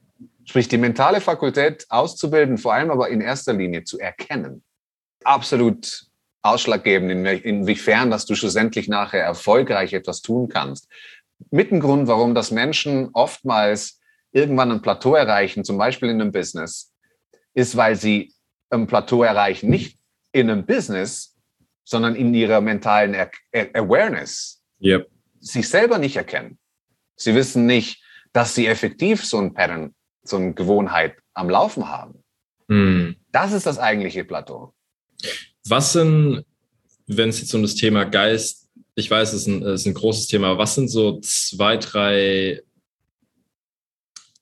Sprich, 0.45 0.67
die 0.67 0.79
mentale 0.79 1.21
Fakultät 1.21 1.87
auszubilden, 1.89 2.59
vor 2.59 2.75
allem 2.75 2.91
aber 2.91 3.09
in 3.09 3.21
erster 3.21 3.53
Linie 3.53 3.85
zu 3.85 4.01
erkennen. 4.01 4.65
Absolut 5.23 6.07
ausschlaggebend, 6.43 7.27
inwiefern, 7.45 8.11
dass 8.11 8.27
du 8.27 8.35
schlussendlich 8.35 8.89
nachher 8.89 9.23
erfolgreich 9.23 9.93
etwas 9.93 10.23
tun 10.23 10.49
kannst. 10.49 10.89
Mit 11.51 11.71
dem 11.71 11.81
Grund, 11.81 12.09
warum 12.09 12.35
das 12.35 12.51
Menschen 12.51 13.11
oftmals 13.13 14.01
irgendwann 14.33 14.73
ein 14.73 14.83
Plateau 14.83 15.15
erreichen, 15.15 15.65
zum 15.65 15.79
Beispiel 15.79 16.11
in 16.11 16.21
einem 16.21 16.33
Business, 16.33 16.93
ist, 17.55 17.77
weil 17.77 17.97
sie 17.97 18.35
ein 18.71 18.87
Plateau 18.87 19.23
erreichen, 19.23 19.71
nicht 19.71 19.99
in 20.33 20.51
einem 20.51 20.67
Business, 20.67 21.37
sondern 21.85 22.15
in 22.17 22.35
ihrer 22.35 22.61
mentalen 22.61 23.15
Awareness. 23.53 24.63
Yep. 24.83 25.09
Sich 25.41 25.69
selber 25.69 25.99
nicht 25.99 26.17
erkennen. 26.17 26.59
Sie 27.17 27.35
wissen 27.35 27.67
nicht, 27.67 28.03
dass 28.33 28.55
sie 28.55 28.67
effektiv 28.67 29.25
so 29.25 29.39
ein 29.39 29.55
Pattern, 29.55 29.95
so 30.23 30.37
eine 30.37 30.53
Gewohnheit 30.53 31.17
am 31.33 31.49
Laufen 31.49 31.89
haben. 31.89 32.23
Mm. 32.69 33.13
Das 33.33 33.53
ist 33.53 33.65
das 33.65 33.79
eigentliche 33.79 34.25
Plateau. 34.25 34.75
was 35.69 35.93
sind, 35.93 36.45
wenn 37.07 37.31
es 37.31 37.41
jetzt 37.41 37.55
um 37.55 37.63
das 37.63 37.75
Thema 37.75 38.05
Geist, 38.05 38.66
ich 38.97 39.11
weiß, 39.11 39.35
es 39.35 39.43
ist 39.43 39.47
ein, 39.47 39.63
ist 39.63 39.87
ein 39.87 39.95
großes 39.95 40.27
Thema, 40.27 40.57
was 40.57 40.75
sind 40.75 40.89
so 40.89 41.21
zwei, 41.21 41.77
drei 41.77 42.63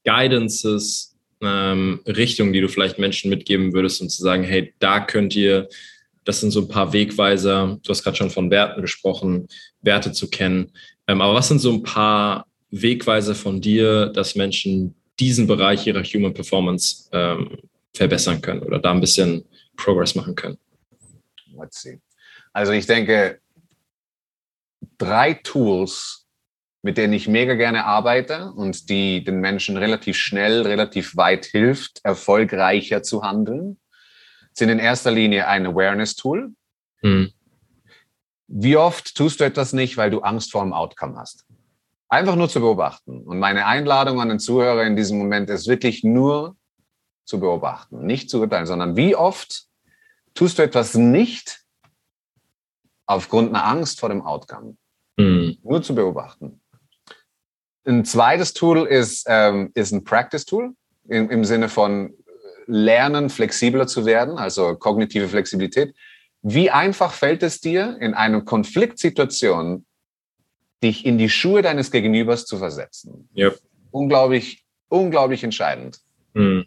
Guidances, 0.05 1.17
ähm, 1.41 2.01
Richtungen, 2.07 2.53
die 2.53 2.61
du 2.61 2.69
vielleicht 2.69 2.99
Menschen 2.99 3.31
mitgeben 3.31 3.73
würdest, 3.73 4.01
um 4.01 4.09
zu 4.09 4.23
sagen, 4.23 4.45
hey, 4.45 4.73
da 4.79 5.01
könnt 5.01 5.35
ihr, 5.35 5.69
das 6.25 6.41
sind 6.41 6.53
so 6.53 6.61
ein 6.61 6.69
paar 6.69 6.93
Wegweiser, 6.93 7.79
du 7.83 7.91
hast 7.91 8.05
gerade 8.05 8.17
schon 8.17 8.31
von 8.31 8.51
Werten 8.51 8.81
gesprochen, 8.81 9.49
Werte 9.83 10.13
zu 10.13 10.31
kennen. 10.31 10.71
Ähm, 11.09 11.21
aber 11.21 11.35
was 11.35 11.49
sind 11.49 11.59
so 11.59 11.73
ein 11.73 11.83
paar 11.83 12.47
Wegweiser 12.71 13.35
von 13.35 13.61
dir, 13.61 14.07
dass 14.07 14.37
Menschen 14.37 14.95
diesen 15.19 15.49
Bereich 15.49 15.87
ihrer 15.87 16.05
Human 16.05 16.33
Performance 16.33 17.09
ähm, 17.13 17.59
verbessern 17.93 18.41
können 18.41 18.63
oder 18.63 18.79
da 18.79 18.93
ein 18.93 19.01
bisschen 19.01 19.45
Progress 19.77 20.15
machen 20.15 20.37
können? 20.37 20.59
Let's 21.59 21.83
see. 21.83 22.01
Also 22.53 22.73
ich 22.73 22.87
denke, 22.87 23.41
drei 24.99 25.35
Tools, 25.35 26.27
mit 26.83 26.99
denen 26.99 27.13
ich 27.13 27.29
mega 27.29 27.55
gerne 27.55 27.85
arbeite 27.85 28.53
und 28.53 28.89
die 28.91 29.25
den 29.25 29.41
Menschen 29.41 29.77
relativ 29.77 30.17
schnell, 30.17 30.63
relativ 30.63 31.17
weit 31.17 31.47
hilft, 31.47 32.01
erfolgreicher 32.05 33.03
zu 33.03 33.23
handeln, 33.23 33.79
sind 34.53 34.69
in 34.69 34.79
erster 34.79 35.11
Linie 35.11 35.49
ein 35.49 35.67
Awareness-Tool. 35.67 36.53
Hm. 37.01 37.33
Wie 38.47 38.77
oft 38.77 39.15
tust 39.15 39.41
du 39.41 39.45
etwas 39.45 39.73
nicht, 39.73 39.97
weil 39.97 40.11
du 40.11 40.21
Angst 40.21 40.53
vor 40.53 40.63
dem 40.63 40.73
Outcome 40.73 41.17
hast? 41.17 41.47
Einfach 42.09 42.37
nur 42.37 42.49
zu 42.49 42.61
beobachten. 42.61 43.23
Und 43.25 43.39
meine 43.39 43.67
Einladung 43.67 44.21
an 44.21 44.29
den 44.29 44.39
Zuhörer 44.39 44.85
in 44.85 44.95
diesem 44.95 45.19
Moment 45.19 45.51
ist 45.51 45.67
wirklich 45.67 46.05
nur 46.05 46.57
zu 47.25 47.41
beobachten, 47.41 48.05
nicht 48.05 48.29
zu 48.29 48.41
urteilen, 48.41 48.67
sondern 48.67 48.97
wie 48.97 49.17
oft 49.17 49.65
tust 50.35 50.59
du 50.59 50.63
etwas 50.63 50.95
nicht 50.95 51.64
aufgrund 53.07 53.51
einer 53.51 53.65
Angst 53.65 54.01
vor 54.01 54.09
dem 54.09 54.23
Outcome. 54.23 54.77
Mhm. 55.17 55.59
Nur 55.63 55.83
zu 55.83 55.95
beobachten. 55.95 56.61
Ein 57.87 58.05
zweites 58.05 58.55
Tool 58.55 58.87
ist, 58.87 59.27
ähm, 59.29 59.71
ist 59.75 59.93
ein 59.93 60.05
Practice-Tool 60.05 60.75
im, 61.09 61.31
im 61.31 61.45
Sinne 61.45 61.69
von 61.69 62.15
Lernen, 62.67 63.29
flexibler 63.29 63.87
zu 63.87 64.07
werden, 64.07 64.39
also 64.39 64.75
kognitive 64.75 65.29
Flexibilität. 65.29 65.95
Wie 66.41 66.71
einfach 66.71 67.13
fällt 67.13 67.43
es 67.43 67.61
dir, 67.61 67.99
in 68.01 68.15
einer 68.15 68.41
Konfliktsituation 68.41 69.85
dich 70.83 71.05
in 71.05 71.19
die 71.19 71.29
Schuhe 71.29 71.63
deines 71.63 71.91
Gegenübers 71.91 72.47
zu 72.47 72.59
versetzen? 72.59 73.29
Yep. 73.37 73.59
Unglaublich, 73.91 74.65
unglaublich 74.89 75.45
entscheidend. 75.45 76.01
Mhm. 76.33 76.65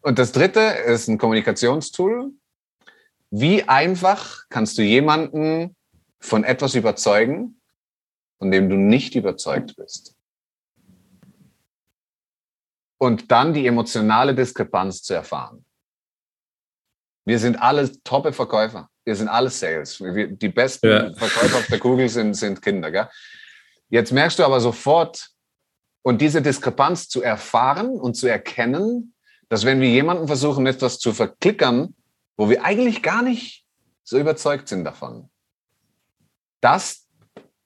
Und 0.00 0.18
das 0.18 0.32
dritte 0.32 0.60
ist 0.60 1.08
ein 1.08 1.18
Kommunikationstool. 1.18 2.32
Wie 3.34 3.62
einfach 3.66 4.44
kannst 4.50 4.76
du 4.76 4.82
jemanden 4.82 5.74
von 6.20 6.44
etwas 6.44 6.74
überzeugen, 6.74 7.58
von 8.38 8.50
dem 8.50 8.68
du 8.68 8.76
nicht 8.76 9.14
überzeugt 9.14 9.74
bist? 9.76 10.14
Und 12.98 13.30
dann 13.30 13.54
die 13.54 13.66
emotionale 13.66 14.34
Diskrepanz 14.34 15.02
zu 15.02 15.14
erfahren. 15.14 15.64
Wir 17.24 17.38
sind 17.38 17.56
alle 17.56 17.90
toppe 18.02 18.34
Verkäufer. 18.34 18.90
Wir 19.02 19.16
sind 19.16 19.28
alle 19.28 19.48
Sales. 19.48 19.98
Wir, 19.98 20.28
die 20.28 20.50
besten 20.50 20.88
ja. 20.88 21.14
Verkäufer 21.14 21.56
auf 21.56 21.66
der 21.68 21.78
Kugel 21.78 22.10
sind, 22.10 22.34
sind 22.34 22.60
Kinder. 22.60 22.90
Gell? 22.90 23.08
Jetzt 23.88 24.12
merkst 24.12 24.38
du 24.38 24.44
aber 24.44 24.60
sofort, 24.60 25.30
und 26.04 26.20
diese 26.20 26.42
Diskrepanz 26.42 27.08
zu 27.08 27.22
erfahren 27.22 27.88
und 27.88 28.14
zu 28.14 28.26
erkennen, 28.26 29.14
dass 29.48 29.64
wenn 29.64 29.80
wir 29.80 29.88
jemanden 29.88 30.26
versuchen, 30.26 30.66
etwas 30.66 30.98
zu 30.98 31.14
verklickern, 31.14 31.94
wo 32.42 32.50
wir 32.50 32.64
eigentlich 32.64 33.04
gar 33.04 33.22
nicht 33.22 33.64
so 34.02 34.18
überzeugt 34.18 34.66
sind 34.66 34.82
davon, 34.82 35.30
das 36.60 37.06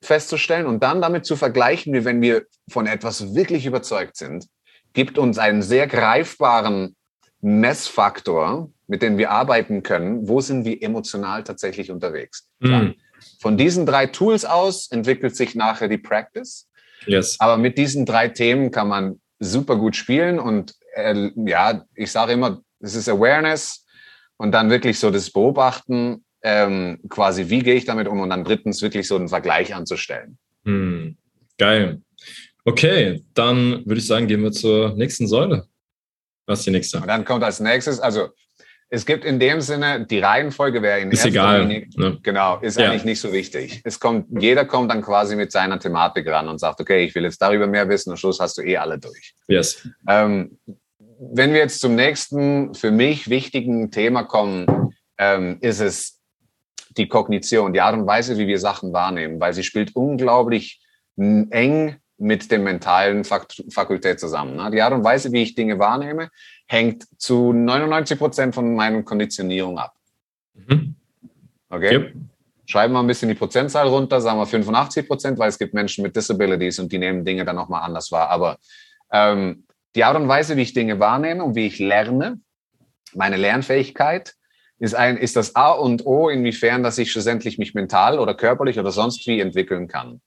festzustellen 0.03 0.67
und 0.67 0.83
dann 0.83 1.01
damit 1.01 1.25
zu 1.25 1.35
vergleichen, 1.35 1.95
wie 1.95 2.05
wenn 2.05 2.21
wir 2.21 2.45
von 2.69 2.87
etwas 2.87 3.35
wirklich 3.35 3.65
überzeugt 3.65 4.19
sind, 4.19 4.47
gibt 4.93 5.17
uns 5.17 5.39
einen 5.39 5.63
sehr 5.63 5.87
greifbaren 5.87 6.95
Messfaktor, 7.41 8.71
mit 8.87 9.01
dem 9.01 9.17
wir 9.17 9.31
arbeiten 9.31 9.83
können. 9.83 10.29
Wo 10.29 10.43
sind 10.43 10.67
wir 10.67 10.83
emotional 10.83 11.43
tatsächlich 11.43 11.91
unterwegs? 11.91 12.47
Mhm. 12.59 12.97
Von 13.41 13.57
diesen 13.57 13.87
drei 13.87 14.05
Tools 14.09 14.45
aus 14.45 14.91
entwickelt 14.91 15.35
sich 15.37 15.55
nachher 15.55 15.89
die 15.89 15.97
Practice. 15.97 16.69
Yes. 17.07 17.37
Aber 17.39 17.57
mit 17.57 17.79
diesen 17.79 18.05
drei 18.05 18.29
Themen 18.29 18.71
kann 18.71 18.89
man 18.89 19.23
super 19.39 19.77
gut 19.77 19.97
spielen 19.97 20.39
und 20.39 20.75
äh, 20.95 21.31
ja, 21.35 21.83
ich 21.95 22.13
sage 22.13 22.33
immer, 22.33 22.61
es 22.81 22.95
ist 22.95 23.09
Awareness 23.09 23.86
und 24.37 24.53
dann 24.53 24.71
wirklich 24.71 24.99
so 24.99 25.11
das 25.11 25.31
Beobachten, 25.31 26.25
ähm, 26.43 27.01
quasi, 27.09 27.49
wie 27.49 27.61
gehe 27.61 27.75
ich 27.75 27.85
damit 27.85 28.09
um 28.09 28.21
und 28.21 28.31
dann 28.31 28.45
drittens 28.45 28.83
wirklich 28.83 29.09
so 29.09 29.17
einen 29.17 29.29
Vergleich 29.29 29.75
anzustellen. 29.75 30.39
Hm, 30.65 31.17
geil. 31.59 32.03
Okay, 32.65 33.23
dann 33.35 33.85
würde 33.87 34.01
ich 34.01 34.07
sagen, 34.07 34.27
gehen 34.27 34.43
wir 34.43 34.53
zur 34.53 34.95
nächsten 34.97 35.27
Säule. 35.27 35.67
Was 36.47 36.61
ist 36.61 36.67
die 36.67 36.71
nächste? 36.71 36.99
Und 36.99 37.09
dann 37.09 37.25
kommt 37.25 37.43
als 37.43 37.61
nächstes, 37.61 38.01
also 38.01 38.29
es 38.89 39.05
gibt 39.05 39.25
in 39.25 39.41
dem 39.41 39.61
Sinne, 39.61 40.07
die 40.07 40.21
Reihenfolge 40.21 40.81
wäre 40.81 41.01
in 41.01 41.11
ist 41.11 41.25
egal. 41.25 41.63
Linie, 41.63 41.89
ne? 41.97 42.19
Genau, 42.23 42.61
ist 42.61 42.79
ja. 42.79 42.89
eigentlich 42.89 43.05
nicht 43.05 43.21
so 43.21 43.33
wichtig. 43.33 43.81
Es 43.85 43.99
kommt, 43.99 44.27
jeder 44.41 44.65
kommt 44.65 44.91
dann 44.93 45.03
quasi 45.03 45.35
mit 45.35 45.51
seiner 45.51 45.81
Thematik 45.81 46.29
ran 46.29 46.49
und 46.49 46.59
sagt, 46.59 46.81
okay, 46.81 47.05
ich 47.05 47.15
will 47.15 47.25
jetzt 47.25 47.43
darüber 47.43 47.67
mehr 47.67 47.89
wissen, 47.89 48.11
am 48.11 48.17
Schluss 48.17 48.39
hast 48.39 48.59
du 48.59 48.63
eh 48.63 48.77
alle 48.77 48.99
durch. 48.99 49.35
Yes. 49.49 49.89
Ähm, 50.09 50.59
wenn 51.19 51.53
wir 51.53 51.61
jetzt 51.61 51.81
zum 51.81 51.95
nächsten 51.95 52.75
für 52.75 52.91
mich 52.91 53.29
wichtigen 53.31 53.91
Thema 53.91 54.25
kommen, 54.25 54.95
ähm, 55.19 55.59
ist 55.61 55.81
es 55.81 56.21
die 56.97 57.09
Kognition, 57.09 57.73
die 57.73 57.81
Art 57.81 57.97
und 57.97 58.07
Weise, 58.07 58.39
wie 58.39 58.47
wir 58.47 58.59
Sachen 58.59 58.93
wahrnehmen, 58.93 59.41
weil 59.41 59.53
sie 59.53 59.65
spielt 59.65 59.95
unglaublich 59.95 60.81
eng 61.17 61.97
mit 62.19 62.51
dem 62.51 62.65
mentalen 62.65 63.25
Fakt 63.25 63.63
Fakultät 63.71 64.19
zusammen. 64.21 64.57
Ne? 64.57 64.71
Die 64.71 64.81
Art 64.81 64.93
und 64.93 65.05
Weise, 65.05 65.33
wie 65.33 65.43
ich 65.43 65.55
Dinge 65.55 65.79
wahrnehme, 65.79 66.31
hängt 66.67 67.07
zu 67.19 67.53
99 67.53 68.19
Prozent 68.19 68.55
von 68.55 68.75
meiner 68.75 69.03
Konditionierung 69.03 69.79
ab. 69.79 69.95
Mhm. 70.55 70.95
Okay? 71.69 71.95
Yep. 71.95 72.15
Schreiben 72.65 72.95
wir 72.95 73.01
ein 73.01 73.07
bisschen 73.07 73.29
die 73.29 73.35
Prozentzahl 73.35 73.87
runter, 73.87 74.21
sagen 74.21 74.39
wir 74.39 74.47
85 74.47 75.07
Prozent, 75.07 75.39
weil 75.39 75.51
es 75.51 75.59
gibt 75.59 75.73
Menschen 75.73 76.03
mit 76.03 76.17
Disabilities 76.17 76.79
und 76.79 76.91
die 76.91 76.99
nehmen 76.99 77.25
Dinge 77.25 77.45
dann 77.45 77.57
nochmal 77.57 77.83
anders 77.83 78.11
wahr. 78.11 78.29
Aber 78.31 78.59
ähm, 79.13 79.66
die 79.97 80.05
Art 80.05 80.17
und 80.17 80.29
Weise, 80.29 80.57
wie 80.57 80.63
ich 80.63 80.75
Dinge 80.75 81.01
wahrnehme 81.01 81.43
und 81.43 81.57
wie 81.57 81.67
ich 81.67 81.79
lerne, 81.79 82.41
meine 83.15 83.37
Lernfähigkeit, 83.37 84.35
ist, 84.79 84.95
ein, 84.95 85.17
ist 85.17 85.37
das 85.37 85.57
A 85.57 85.73
und 85.73 86.05
O, 86.05 86.29
inwiefern, 86.29 86.83
dass 86.83 86.99
ich 86.99 87.11
schlussendlich 87.11 87.57
mich 87.57 87.73
mental 87.73 88.19
oder 88.19 88.35
körperlich 88.35 88.79
oder 88.79 88.93
sonst 88.93 89.27
wie 89.27 89.41
entwickeln 89.41 89.89
kann. 89.89 90.21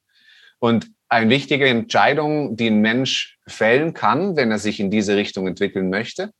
Und 0.57 0.91
eine 1.07 1.29
wichtige 1.29 1.67
Entscheidung, 1.67 2.55
die 2.55 2.67
ein 2.67 2.81
Mensch 2.81 3.37
fällen 3.47 3.93
kann, 3.93 4.35
wenn 4.35 4.51
er 4.51 4.57
sich 4.57 4.79
in 4.79 4.89
diese 4.89 5.15
Richtung 5.15 5.47
entwickeln 5.47 5.89
möchte, 5.89 6.33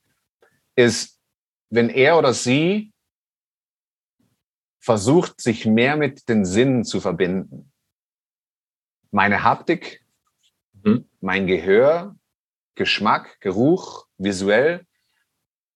ist, 0.75 1.19
wenn 1.69 1.89
er 1.89 2.17
oder 2.17 2.33
sie 2.33 2.91
versucht, 4.79 5.39
sich 5.39 5.67
mehr 5.67 5.97
mit 5.97 6.27
den 6.29 6.45
Sinnen 6.45 6.83
zu 6.83 6.99
verbinden. 6.99 7.71
Meine 9.11 9.43
Haptik, 9.43 10.03
mhm. 10.83 11.05
mein 11.21 11.45
Gehör, 11.45 12.15
Geschmack, 12.79 13.41
Geruch, 13.41 14.05
visuell 14.17 14.85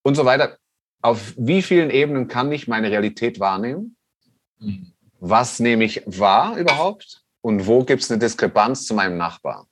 und 0.03 0.15
so 0.15 0.23
weiter. 0.23 0.57
Auf 1.01 1.33
wie 1.37 1.61
vielen 1.61 1.89
Ebenen 1.89 2.29
kann 2.29 2.49
ich 2.53 2.69
meine 2.69 2.89
Realität 2.89 3.41
wahrnehmen? 3.41 3.97
Mhm. 4.57 4.93
Was 5.19 5.59
nehme 5.59 5.83
ich 5.83 6.01
wahr 6.05 6.57
überhaupt? 6.57 7.21
Und 7.41 7.67
wo 7.67 7.83
gibt 7.83 8.01
es 8.01 8.09
eine 8.09 8.19
Diskrepanz 8.19 8.85
zu 8.85 8.93
meinem 8.93 9.17
Nachbar? 9.17 9.67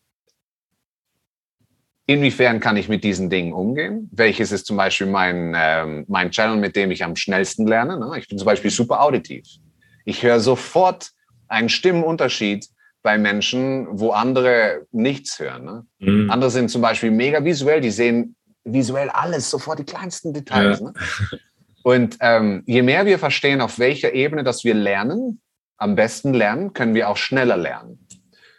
Inwiefern 2.05 2.59
kann 2.59 2.75
ich 2.75 2.89
mit 2.89 3.05
diesen 3.05 3.29
Dingen 3.29 3.53
umgehen? 3.53 4.09
Welches 4.11 4.51
ist 4.51 4.65
zum 4.65 4.75
Beispiel 4.75 5.07
mein, 5.07 5.53
ähm, 5.55 6.03
mein 6.09 6.31
Channel, 6.31 6.57
mit 6.57 6.75
dem 6.75 6.91
ich 6.91 7.01
am 7.01 7.15
schnellsten 7.15 7.65
lerne? 7.65 7.97
Ne? 7.97 8.19
Ich 8.19 8.27
bin 8.27 8.37
zum 8.37 8.45
Beispiel 8.45 8.71
super 8.71 9.01
auditiv. 9.01 9.47
Ich 10.03 10.21
höre 10.21 10.41
sofort 10.41 11.11
einen 11.47 11.69
Stimmenunterschied 11.69 12.67
bei 13.03 13.17
Menschen, 13.17 13.87
wo 13.89 14.11
andere 14.11 14.85
nichts 14.91 15.39
hören. 15.39 15.65
Ne? 15.65 15.85
Mhm. 15.99 16.29
Andere 16.29 16.51
sind 16.51 16.69
zum 16.69 16.81
Beispiel 16.81 17.11
mega 17.11 17.43
visuell, 17.43 17.81
die 17.81 17.91
sehen 17.91 18.35
visuell 18.63 19.09
alles, 19.09 19.49
sofort 19.49 19.79
die 19.79 19.83
kleinsten 19.83 20.33
Details. 20.33 20.79
Ja. 20.79 20.85
Ne? 20.87 20.93
Und 21.83 22.17
ähm, 22.21 22.63
je 22.65 22.83
mehr 22.83 23.05
wir 23.05 23.17
verstehen, 23.17 23.59
auf 23.61 23.79
welcher 23.79 24.13
Ebene 24.13 24.43
dass 24.43 24.63
wir 24.63 24.75
lernen, 24.75 25.41
am 25.77 25.95
besten 25.95 26.33
lernen, 26.33 26.73
können 26.73 26.93
wir 26.93 27.09
auch 27.09 27.17
schneller 27.17 27.57
lernen. 27.57 28.07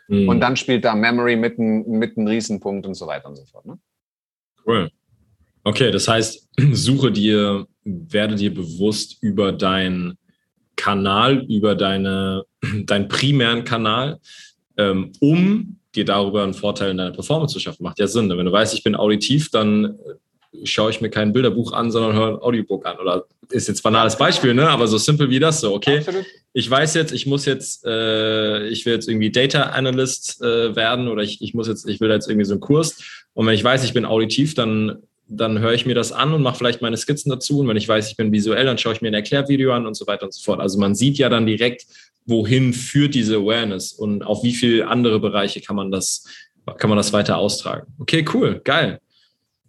Mhm. 0.08 0.28
Und 0.28 0.40
dann 0.40 0.56
spielt 0.56 0.84
da 0.84 0.94
Memory 0.94 1.36
mit, 1.36 1.58
ein, 1.58 1.88
mit 1.88 2.16
einem 2.16 2.26
Riesenpunkt 2.26 2.86
und 2.86 2.94
so 2.94 3.06
weiter 3.06 3.28
und 3.28 3.36
so 3.36 3.44
fort. 3.44 3.64
Ne? 3.64 3.78
Cool. 4.66 4.90
Okay, 5.64 5.92
das 5.92 6.08
heißt, 6.08 6.48
suche 6.72 7.12
dir, 7.12 7.66
werde 7.84 8.34
dir 8.34 8.52
bewusst 8.52 9.22
über 9.22 9.52
deinen 9.52 10.18
Kanal, 10.76 11.44
über 11.48 11.74
deine, 11.74 12.44
deinen 12.84 13.08
primären 13.08 13.64
Kanal, 13.64 14.20
ähm, 14.76 15.12
um 15.20 15.76
dir 15.94 16.04
darüber 16.04 16.42
einen 16.42 16.54
Vorteil 16.54 16.90
in 16.90 16.96
deiner 16.96 17.12
Performance 17.12 17.52
zu 17.52 17.60
schaffen. 17.60 17.82
Macht 17.82 17.98
ja 17.98 18.06
Sinn. 18.06 18.30
Wenn 18.30 18.46
du 18.46 18.52
weißt, 18.52 18.74
ich 18.74 18.82
bin 18.82 18.94
auditiv, 18.94 19.50
dann 19.50 19.98
schaue 20.64 20.90
ich 20.90 21.00
mir 21.00 21.10
kein 21.10 21.32
Bilderbuch 21.32 21.72
an, 21.72 21.90
sondern 21.90 22.14
höre 22.14 22.28
ein 22.28 22.42
Audiobook 22.42 22.86
an. 22.86 22.98
Oder 22.98 23.26
ist 23.50 23.68
jetzt 23.68 23.80
ein 23.80 23.82
banales 23.82 24.16
Beispiel, 24.16 24.54
ne? 24.54 24.68
aber 24.68 24.86
so 24.86 24.98
simpel 24.98 25.30
wie 25.30 25.38
das 25.38 25.60
so, 25.60 25.74
okay. 25.74 25.98
Absolut. 25.98 26.26
Ich 26.54 26.70
weiß 26.70 26.94
jetzt, 26.94 27.12
ich 27.12 27.26
muss 27.26 27.46
jetzt, 27.46 27.84
äh, 27.86 28.66
ich 28.68 28.84
will 28.84 28.92
jetzt 28.94 29.08
irgendwie 29.08 29.30
Data 29.30 29.62
Analyst 29.70 30.42
äh, 30.42 30.76
werden 30.76 31.08
oder 31.08 31.22
ich, 31.22 31.40
ich 31.40 31.54
muss 31.54 31.68
jetzt, 31.68 31.88
ich 31.88 32.00
will 32.00 32.10
jetzt 32.10 32.28
irgendwie 32.28 32.44
so 32.44 32.52
einen 32.52 32.60
Kurs. 32.60 33.24
Und 33.32 33.46
wenn 33.46 33.54
ich 33.54 33.64
weiß, 33.64 33.84
ich 33.84 33.94
bin 33.94 34.04
auditiv, 34.04 34.54
dann 34.54 35.02
dann 35.36 35.58
höre 35.58 35.72
ich 35.72 35.86
mir 35.86 35.94
das 35.94 36.12
an 36.12 36.32
und 36.32 36.42
mache 36.42 36.56
vielleicht 36.56 36.82
meine 36.82 36.96
Skizzen 36.96 37.30
dazu. 37.30 37.60
Und 37.60 37.68
wenn 37.68 37.76
ich 37.76 37.88
weiß, 37.88 38.08
ich 38.10 38.16
bin 38.16 38.32
visuell, 38.32 38.66
dann 38.66 38.78
schaue 38.78 38.92
ich 38.92 39.00
mir 39.00 39.08
ein 39.08 39.14
Erklärvideo 39.14 39.72
an 39.72 39.86
und 39.86 39.94
so 39.94 40.06
weiter 40.06 40.24
und 40.24 40.34
so 40.34 40.42
fort. 40.42 40.60
Also 40.60 40.78
man 40.78 40.94
sieht 40.94 41.18
ja 41.18 41.28
dann 41.28 41.46
direkt, 41.46 41.86
wohin 42.26 42.72
führt 42.72 43.14
diese 43.14 43.36
Awareness 43.36 43.92
und 43.92 44.22
auf 44.22 44.42
wie 44.42 44.52
viele 44.52 44.86
andere 44.86 45.18
Bereiche 45.20 45.60
kann 45.60 45.76
man 45.76 45.90
das, 45.90 46.24
kann 46.78 46.88
man 46.88 46.96
das 46.96 47.12
weiter 47.12 47.38
austragen. 47.38 47.86
Okay, 47.98 48.24
cool, 48.32 48.60
geil. 48.62 49.00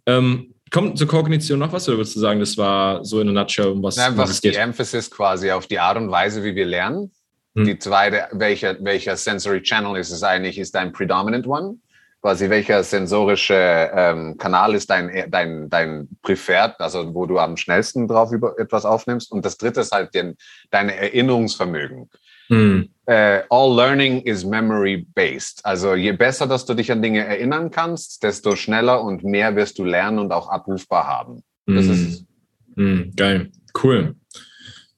Ähm, 0.06 0.54
kommt 0.70 0.98
zur 0.98 1.08
Kognition 1.08 1.58
noch 1.58 1.72
was 1.72 1.88
oder 1.88 1.98
würdest 1.98 2.16
du 2.16 2.20
sagen, 2.20 2.40
das 2.40 2.56
war 2.56 3.04
so 3.04 3.20
in 3.20 3.28
a 3.28 3.32
nutshell, 3.32 3.68
um 3.68 3.82
was, 3.82 3.98
Einfach 3.98 4.28
was 4.28 4.40
die 4.40 4.54
Emphasis 4.54 5.10
quasi 5.10 5.50
auf 5.50 5.66
die 5.66 5.78
Art 5.78 5.96
und 5.96 6.10
Weise, 6.10 6.44
wie 6.44 6.54
wir 6.54 6.66
lernen. 6.66 7.10
Hm. 7.56 7.64
Die 7.64 7.78
zweite, 7.78 8.28
welcher, 8.32 8.76
welcher 8.84 9.16
Sensory 9.16 9.62
Channel 9.62 9.96
ist 9.96 10.10
es 10.10 10.22
eigentlich, 10.22 10.58
ist 10.58 10.74
dein 10.74 10.92
Predominant 10.92 11.46
One 11.46 11.78
quasi 12.24 12.48
welcher 12.48 12.82
sensorische 12.82 13.54
ähm, 13.54 14.38
Kanal 14.38 14.74
ist 14.74 14.88
dein, 14.88 15.30
dein, 15.30 15.68
dein 15.68 16.08
Präfert, 16.22 16.80
also 16.80 17.14
wo 17.14 17.26
du 17.26 17.38
am 17.38 17.58
schnellsten 17.58 18.08
drauf 18.08 18.32
über 18.32 18.58
etwas 18.58 18.86
aufnimmst. 18.86 19.30
Und 19.30 19.44
das 19.44 19.58
dritte 19.58 19.82
ist 19.82 19.92
halt 19.92 20.14
den, 20.14 20.34
dein 20.70 20.88
Erinnerungsvermögen. 20.88 22.08
Mhm. 22.48 22.88
Uh, 23.06 23.44
all 23.50 23.76
learning 23.76 24.22
is 24.22 24.42
memory 24.42 25.06
based. 25.14 25.60
Also 25.66 25.94
je 25.94 26.12
besser, 26.12 26.46
dass 26.46 26.64
du 26.64 26.72
dich 26.72 26.90
an 26.90 27.02
Dinge 27.02 27.26
erinnern 27.26 27.70
kannst, 27.70 28.22
desto 28.22 28.56
schneller 28.56 29.02
und 29.02 29.22
mehr 29.22 29.54
wirst 29.54 29.78
du 29.78 29.84
lernen 29.84 30.18
und 30.18 30.32
auch 30.32 30.48
abrufbar 30.48 31.06
haben. 31.06 31.42
Das 31.66 31.84
mhm. 31.84 31.92
ist 31.92 32.24
mhm. 32.76 33.12
Geil, 33.16 33.52
cool. 33.82 34.14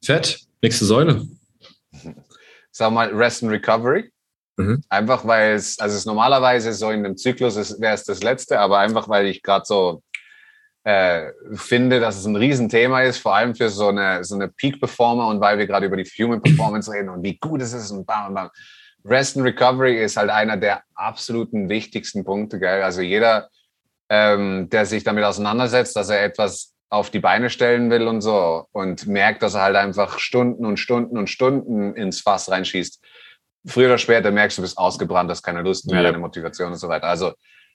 Fett. 0.01 0.39
Nächste 0.63 0.85
Säule. 0.85 1.27
Sag 2.71 2.93
mal, 2.93 3.13
Rest 3.13 3.43
and 3.43 3.51
Recovery. 3.51 4.13
Mhm. 4.57 4.83
Einfach 4.89 5.27
weil 5.27 5.55
es, 5.55 5.79
also 5.79 5.97
es 5.97 6.07
normalerweise 6.07 6.73
so 6.73 6.91
in 6.91 7.05
dem 7.05 7.17
Zyklus 7.17 7.81
wäre 7.81 7.95
es 7.95 8.05
das 8.05 8.23
letzte, 8.23 8.59
aber 8.59 8.79
einfach 8.79 9.09
weil 9.09 9.27
ich 9.27 9.43
gerade 9.43 9.65
so 9.67 10.03
äh, 10.85 11.33
finde, 11.55 12.01
dass 12.01 12.17
es 12.17 12.27
ein 12.27 12.37
Riesenthema 12.37 13.03
ist, 13.03 13.19
vor 13.19 13.35
allem 13.35 13.55
für 13.55 13.69
so 13.69 13.89
eine, 13.89 14.25
so 14.25 14.35
eine 14.35 14.49
Peak-Performer 14.49 15.27
und 15.27 15.41
weil 15.41 15.59
wir 15.59 15.67
gerade 15.67 15.87
über 15.87 15.97
die 15.97 16.05
Human 16.05 16.41
Performance 16.41 16.91
reden 16.91 17.09
und 17.09 17.23
wie 17.23 17.37
gut 17.37 17.61
es 17.61 17.73
ist 17.73 17.91
und 17.91 18.07
bam, 18.07 18.35
bam. 18.35 18.51
Rest 19.05 19.37
and 19.37 19.47
Recovery 19.47 20.03
ist 20.03 20.17
halt 20.17 20.31
einer 20.31 20.57
der 20.57 20.83
absoluten 20.95 21.69
wichtigsten 21.69 22.25
Punkte, 22.25 22.59
gell? 22.59 22.83
Also 22.83 23.03
jeder, 23.03 23.51
ähm, 24.09 24.69
der 24.71 24.87
sich 24.87 25.05
damit 25.05 25.25
auseinandersetzt, 25.25 25.97
dass 25.97 26.09
er 26.09 26.23
etwas 26.23 26.73
auf 26.89 27.11
die 27.11 27.19
Beine 27.19 27.51
stellen 27.51 27.91
will 27.91 28.07
und 28.07 28.21
so 28.21 28.67
und 28.73 29.07
merkt, 29.07 29.43
dass 29.43 29.55
er 29.55 29.63
halt 29.63 29.77
einfach 29.77 30.19
Stunden 30.19 30.65
und 30.65 30.79
Stunden 30.79 31.19
und 31.19 31.29
Stunden 31.29 31.95
ins 31.95 32.21
Fass 32.21 32.51
reinschießt, 32.51 33.03
früher 33.67 33.87
oder 33.87 33.99
später 33.99 34.31
merkst 34.31 34.59
du, 34.59 34.63
bist 34.63 34.79
ausgebrannt, 34.79 35.31
hast 35.31 35.43
keine 35.43 35.63
Lust 35.63 35.87
mehr, 35.87 36.03
ja. 36.03 36.05
deine 36.05 36.19
Motivation 36.19 36.73
und 36.73 36.79
so 36.79 36.89
weiter. 36.89 37.07
Also 37.07 37.33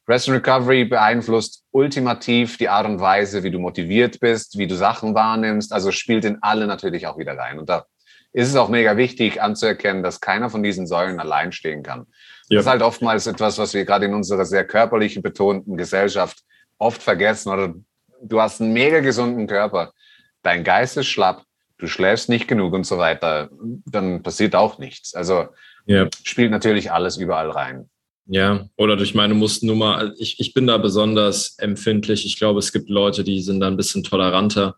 Rest 0.07 0.29
and 0.29 0.37
Recovery 0.37 0.85
beeinflusst 0.85 1.63
ultimativ 1.71 2.57
die 2.57 2.69
Art 2.69 2.87
und 2.87 2.99
Weise, 2.99 3.43
wie 3.43 3.51
du 3.51 3.59
motiviert 3.59 4.19
bist, 4.19 4.57
wie 4.57 4.67
du 4.67 4.75
Sachen 4.75 5.13
wahrnimmst. 5.13 5.71
Also 5.73 5.91
spielt 5.91 6.25
in 6.25 6.39
alle 6.41 6.65
natürlich 6.65 7.07
auch 7.07 7.17
wieder 7.17 7.37
rein. 7.37 7.59
Und 7.59 7.69
da 7.69 7.85
ist 8.33 8.47
es 8.47 8.55
auch 8.55 8.69
mega 8.69 8.97
wichtig 8.97 9.41
anzuerkennen, 9.41 10.03
dass 10.03 10.21
keiner 10.21 10.49
von 10.49 10.63
diesen 10.63 10.87
Säulen 10.87 11.19
allein 11.19 11.51
stehen 11.51 11.83
kann. 11.83 12.07
Ja. 12.49 12.57
Das 12.57 12.65
ist 12.65 12.71
halt 12.71 12.81
oftmals 12.81 13.27
etwas, 13.27 13.57
was 13.57 13.73
wir 13.73 13.85
gerade 13.85 14.05
in 14.05 14.13
unserer 14.13 14.45
sehr 14.45 14.65
körperlich 14.65 15.21
betonten 15.21 15.77
Gesellschaft 15.77 16.39
oft 16.77 17.03
vergessen. 17.03 17.51
Oder 17.51 17.73
du 18.21 18.41
hast 18.41 18.61
einen 18.61 18.73
mega 18.73 19.01
gesunden 19.01 19.47
Körper, 19.47 19.91
dein 20.41 20.63
Geist 20.63 20.97
ist 20.97 21.07
schlapp, 21.07 21.43
du 21.77 21.87
schläfst 21.87 22.29
nicht 22.29 22.47
genug 22.47 22.73
und 22.73 22.85
so 22.85 22.97
weiter, 22.97 23.49
dann 23.85 24.23
passiert 24.23 24.55
auch 24.55 24.79
nichts. 24.79 25.13
Also 25.13 25.47
ja. 25.85 26.09
spielt 26.23 26.51
natürlich 26.51 26.91
alles 26.91 27.17
überall 27.17 27.49
rein. 27.49 27.89
Ja, 28.27 28.69
oder 28.77 28.95
durch 28.95 29.13
meine 29.13 29.33
Muskelnummer. 29.33 30.13
Ich, 30.17 30.39
ich 30.39 30.53
bin 30.53 30.67
da 30.67 30.77
besonders 30.77 31.57
empfindlich. 31.57 32.25
Ich 32.25 32.37
glaube, 32.37 32.59
es 32.59 32.71
gibt 32.71 32.89
Leute, 32.89 33.23
die 33.23 33.41
sind 33.41 33.59
da 33.59 33.67
ein 33.67 33.77
bisschen 33.77 34.03
toleranter 34.03 34.75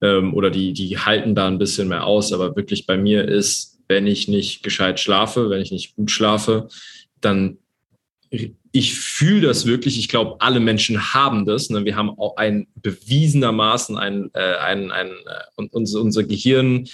ähm, 0.00 0.34
oder 0.34 0.50
die, 0.50 0.72
die 0.72 0.98
halten 0.98 1.34
da 1.34 1.46
ein 1.48 1.58
bisschen 1.58 1.88
mehr 1.88 2.06
aus. 2.06 2.32
Aber 2.32 2.54
wirklich 2.56 2.86
bei 2.86 2.96
mir 2.96 3.26
ist, 3.26 3.80
wenn 3.88 4.06
ich 4.06 4.28
nicht 4.28 4.62
gescheit 4.62 5.00
schlafe, 5.00 5.50
wenn 5.50 5.62
ich 5.62 5.72
nicht 5.72 5.96
gut 5.96 6.10
schlafe, 6.10 6.68
dann 7.20 7.58
ich 8.72 8.94
fühle 8.94 9.46
das 9.46 9.66
wirklich. 9.66 9.98
Ich 9.98 10.08
glaube, 10.08 10.36
alle 10.40 10.60
Menschen 10.60 11.14
haben 11.14 11.46
das. 11.46 11.70
Ne? 11.70 11.84
Wir 11.84 11.96
haben 11.96 12.10
auch 12.10 12.36
ein 12.36 12.66
bewiesenermaßen 12.74 13.96
ein, 13.96 14.30
äh, 14.34 14.56
ein, 14.56 14.90
ein, 14.90 15.08
äh, 15.08 15.66
unser, 15.70 16.00
unser 16.00 16.24
Gehirn 16.24 16.88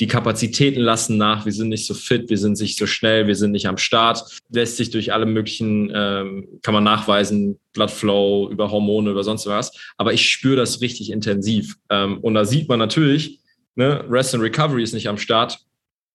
die 0.00 0.08
Kapazitäten 0.08 0.80
lassen 0.80 1.16
nach, 1.16 1.44
wir 1.44 1.52
sind 1.52 1.68
nicht 1.68 1.86
so 1.86 1.94
fit, 1.94 2.28
wir 2.28 2.38
sind 2.38 2.58
nicht 2.60 2.76
so 2.76 2.86
schnell, 2.86 3.28
wir 3.28 3.36
sind 3.36 3.52
nicht 3.52 3.68
am 3.68 3.78
Start. 3.78 4.24
Lässt 4.50 4.76
sich 4.76 4.90
durch 4.90 5.12
alle 5.12 5.24
möglichen, 5.24 5.92
ähm, 5.94 6.48
kann 6.62 6.74
man 6.74 6.82
nachweisen, 6.82 7.60
Bloodflow, 7.72 8.50
über 8.50 8.70
Hormone, 8.70 9.10
über 9.10 9.22
sonst 9.22 9.46
was. 9.46 9.72
Aber 9.96 10.12
ich 10.12 10.28
spüre 10.28 10.56
das 10.56 10.80
richtig 10.80 11.10
intensiv. 11.10 11.76
Ähm, 11.90 12.18
und 12.18 12.34
da 12.34 12.44
sieht 12.44 12.68
man 12.68 12.80
natürlich, 12.80 13.40
ne, 13.76 14.04
Rest 14.10 14.34
and 14.34 14.42
Recovery 14.42 14.82
ist 14.82 14.94
nicht 14.94 15.08
am 15.08 15.18
Start. 15.18 15.58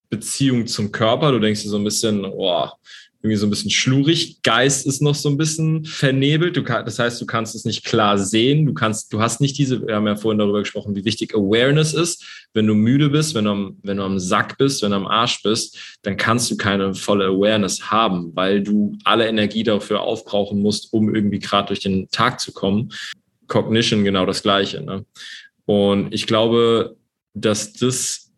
Beziehung 0.10 0.68
zum 0.68 0.92
Körper, 0.92 1.32
du 1.32 1.40
denkst 1.40 1.62
dir 1.62 1.70
so 1.70 1.78
ein 1.78 1.84
bisschen, 1.84 2.24
boah, 2.24 2.78
irgendwie 3.22 3.36
so 3.36 3.46
ein 3.46 3.50
bisschen 3.50 3.72
schlurig. 3.72 4.42
Geist 4.44 4.88
ist 4.88 5.02
noch 5.02 5.16
so 5.16 5.28
ein 5.28 5.38
bisschen 5.38 5.84
vernebelt. 5.84 6.56
Du 6.56 6.64
kann, 6.64 6.86
das 6.86 7.00
heißt, 7.00 7.20
du 7.20 7.26
kannst 7.26 7.54
es 7.54 7.66
nicht 7.66 7.84
klar 7.84 8.18
sehen. 8.18 8.66
Du 8.66 8.74
kannst, 8.74 9.12
du 9.12 9.22
hast 9.22 9.42
nicht 9.42 9.58
diese, 9.58 9.86
wir 9.86 9.96
haben 9.96 10.08
ja 10.08 10.16
vorhin 10.16 10.40
darüber 10.40 10.60
gesprochen, 10.60 10.96
wie 10.96 11.04
wichtig 11.04 11.36
Awareness 11.36 11.94
ist. 11.94 12.48
Wenn 12.54 12.66
du 12.66 12.76
müde 12.76 13.10
bist, 13.10 13.36
wenn 13.36 13.44
du 13.44 13.52
am, 13.52 13.78
wenn 13.84 13.98
du 13.98 14.04
am 14.04 14.20
Sack 14.20 14.58
bist, 14.58 14.82
wenn 14.82 14.92
du 14.92 14.98
am 14.98 15.08
Arsch 15.08 15.44
bist, 15.44 15.78
dann 16.04 16.16
kannst 16.16 16.50
du 16.50 16.56
keine 16.56 16.94
volle 16.94 17.26
Awareness 17.26 17.92
haben, 17.92 18.32
weil 18.36 18.64
du 18.64 18.96
alle 19.04 19.28
Energie 19.28 19.64
dafür 19.64 20.00
aufbrauchen 20.02 20.62
musst, 20.62 20.94
um 20.94 21.14
irgendwie 21.14 21.40
gerade 21.40 21.68
durch 21.68 21.82
den 21.82 22.10
Tag 22.12 22.40
zu 22.40 22.54
kommen. 22.54 22.94
Cognition 23.48 24.06
genau 24.06 24.26
das 24.26 24.44
Gleiche. 24.44 24.82
Ne? 24.82 25.06
Und 25.66 26.14
ich 26.14 26.26
glaube, 26.26 26.96
dass 27.34 27.74
das 27.74 28.29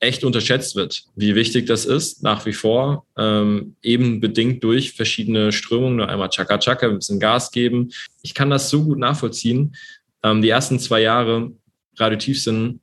echt 0.00 0.24
unterschätzt 0.24 0.76
wird, 0.76 1.04
wie 1.14 1.34
wichtig 1.34 1.66
das 1.66 1.86
ist, 1.86 2.22
nach 2.22 2.44
wie 2.44 2.52
vor, 2.52 3.06
ähm, 3.16 3.76
eben 3.82 4.20
bedingt 4.20 4.62
durch 4.62 4.92
verschiedene 4.92 5.52
Strömungen, 5.52 5.96
nur 5.96 6.08
einmal 6.08 6.28
Chaka 6.28 6.58
Chaka, 6.58 6.88
ein 6.88 6.96
bisschen 6.96 7.20
Gas 7.20 7.50
geben. 7.50 7.90
Ich 8.22 8.34
kann 8.34 8.50
das 8.50 8.68
so 8.68 8.84
gut 8.84 8.98
nachvollziehen. 8.98 9.74
Ähm, 10.22 10.42
die 10.42 10.50
ersten 10.50 10.78
zwei 10.78 11.00
Jahre 11.00 11.52
radioaktiv 11.96 12.42
sind, 12.42 12.80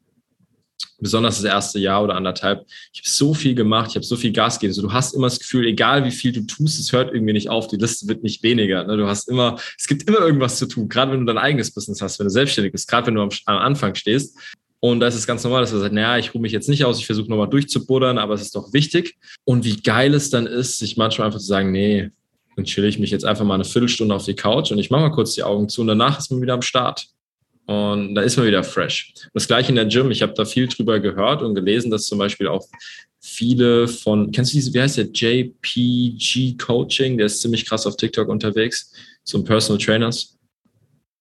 besonders 1.00 1.36
das 1.36 1.46
erste 1.46 1.80
Jahr 1.80 2.04
oder 2.04 2.16
anderthalb, 2.16 2.66
ich 2.94 3.02
habe 3.02 3.10
so 3.10 3.34
viel 3.34 3.54
gemacht, 3.54 3.92
ich 3.92 3.96
habe 3.96 4.06
so 4.06 4.16
viel 4.16 4.32
Gas 4.32 4.58
gegeben. 4.58 4.72
Also 4.72 4.82
du 4.82 4.94
hast 4.94 5.14
immer 5.14 5.28
das 5.28 5.40
Gefühl, 5.40 5.68
egal 5.68 6.06
wie 6.06 6.12
viel 6.12 6.32
du 6.32 6.42
tust, 6.42 6.80
es 6.80 6.92
hört 6.92 7.14
irgendwie 7.14 7.34
nicht 7.34 7.50
auf, 7.50 7.68
die 7.68 7.78
Liste 7.78 8.08
wird 8.08 8.24
nicht 8.24 8.42
weniger. 8.42 8.84
Ne? 8.86 8.98
Du 8.98 9.08
hast 9.08 9.30
immer, 9.30 9.60
es 9.78 9.88
gibt 9.88 10.08
immer 10.08 10.20
irgendwas 10.20 10.58
zu 10.58 10.66
tun, 10.66 10.90
gerade 10.90 11.12
wenn 11.12 11.20
du 11.20 11.34
dein 11.34 11.38
eigenes 11.38 11.72
Business 11.72 12.02
hast, 12.02 12.20
wenn 12.20 12.26
du 12.26 12.32
selbstständig 12.32 12.72
bist, 12.72 12.88
gerade 12.88 13.08
wenn 13.08 13.16
du 13.16 13.22
am, 13.22 13.30
am 13.46 13.58
Anfang 13.58 13.94
stehst. 13.96 14.38
Und 14.84 15.00
da 15.00 15.08
ist 15.08 15.16
es 15.16 15.26
ganz 15.26 15.42
normal, 15.46 15.62
dass 15.62 15.72
er 15.72 15.80
sagt, 15.80 15.94
naja, 15.94 16.18
ich 16.18 16.34
ruhe 16.34 16.42
mich 16.42 16.52
jetzt 16.52 16.68
nicht 16.68 16.84
aus, 16.84 17.00
ich 17.00 17.06
versuche 17.06 17.30
nochmal 17.30 17.48
durchzubuddern, 17.48 18.18
aber 18.18 18.34
es 18.34 18.42
ist 18.42 18.54
doch 18.54 18.74
wichtig. 18.74 19.16
Und 19.46 19.64
wie 19.64 19.78
geil 19.78 20.14
es 20.14 20.30
dann 20.30 20.46
ist, 20.46 20.78
sich 20.78 20.98
manchmal 20.98 21.28
einfach 21.28 21.40
zu 21.40 21.46
sagen, 21.46 21.72
nee, 21.72 22.10
dann 22.58 22.66
chill 22.66 22.84
ich 22.84 23.00
mich 23.00 23.10
jetzt 23.10 23.24
einfach 23.24 23.46
mal 23.46 23.54
eine 23.54 23.64
Viertelstunde 23.64 24.14
auf 24.14 24.26
die 24.26 24.36
Couch 24.36 24.74
und 24.74 24.80
ich 24.80 24.90
mache 24.90 25.04
mal 25.04 25.12
kurz 25.12 25.36
die 25.36 25.44
Augen 25.44 25.70
zu 25.70 25.80
und 25.80 25.88
danach 25.88 26.20
ist 26.20 26.32
man 26.32 26.42
wieder 26.42 26.54
am 26.54 26.62
Start. 26.62 27.08
Und 27.66 28.14
da 28.16 28.24
ist 28.24 28.36
man 28.36 28.46
wieder 28.46 28.62
fresh. 28.62 29.14
Das 29.34 29.48
gleiche 29.48 29.70
in 29.70 29.76
der 29.76 29.86
Gym. 29.86 30.12
Ich 30.12 30.22
habe 30.22 30.34
da 30.34 30.44
viel 30.44 30.68
drüber 30.68 31.00
gehört 31.00 31.44
und 31.44 31.56
gelesen, 31.56 31.90
dass 31.90 32.06
zum 32.06 32.20
Beispiel 32.20 32.50
auch 32.50 32.68
viele 33.22 33.88
von, 33.88 34.34
kennst 34.34 34.52
du 34.52 34.58
diese, 34.58 34.74
wie 34.74 34.82
heißt 34.82 34.98
der, 34.98 35.06
JPG 35.06 36.58
Coaching? 36.58 37.18
Der 37.18 37.28
ist 37.28 37.40
ziemlich 37.40 37.66
krass 37.66 37.88
auf 37.88 37.96
TikTok 37.96 38.28
unterwegs. 38.28 38.92
So 39.24 39.38
ein 39.38 39.46
Personal 39.46 39.82
Trainers. 39.82 40.38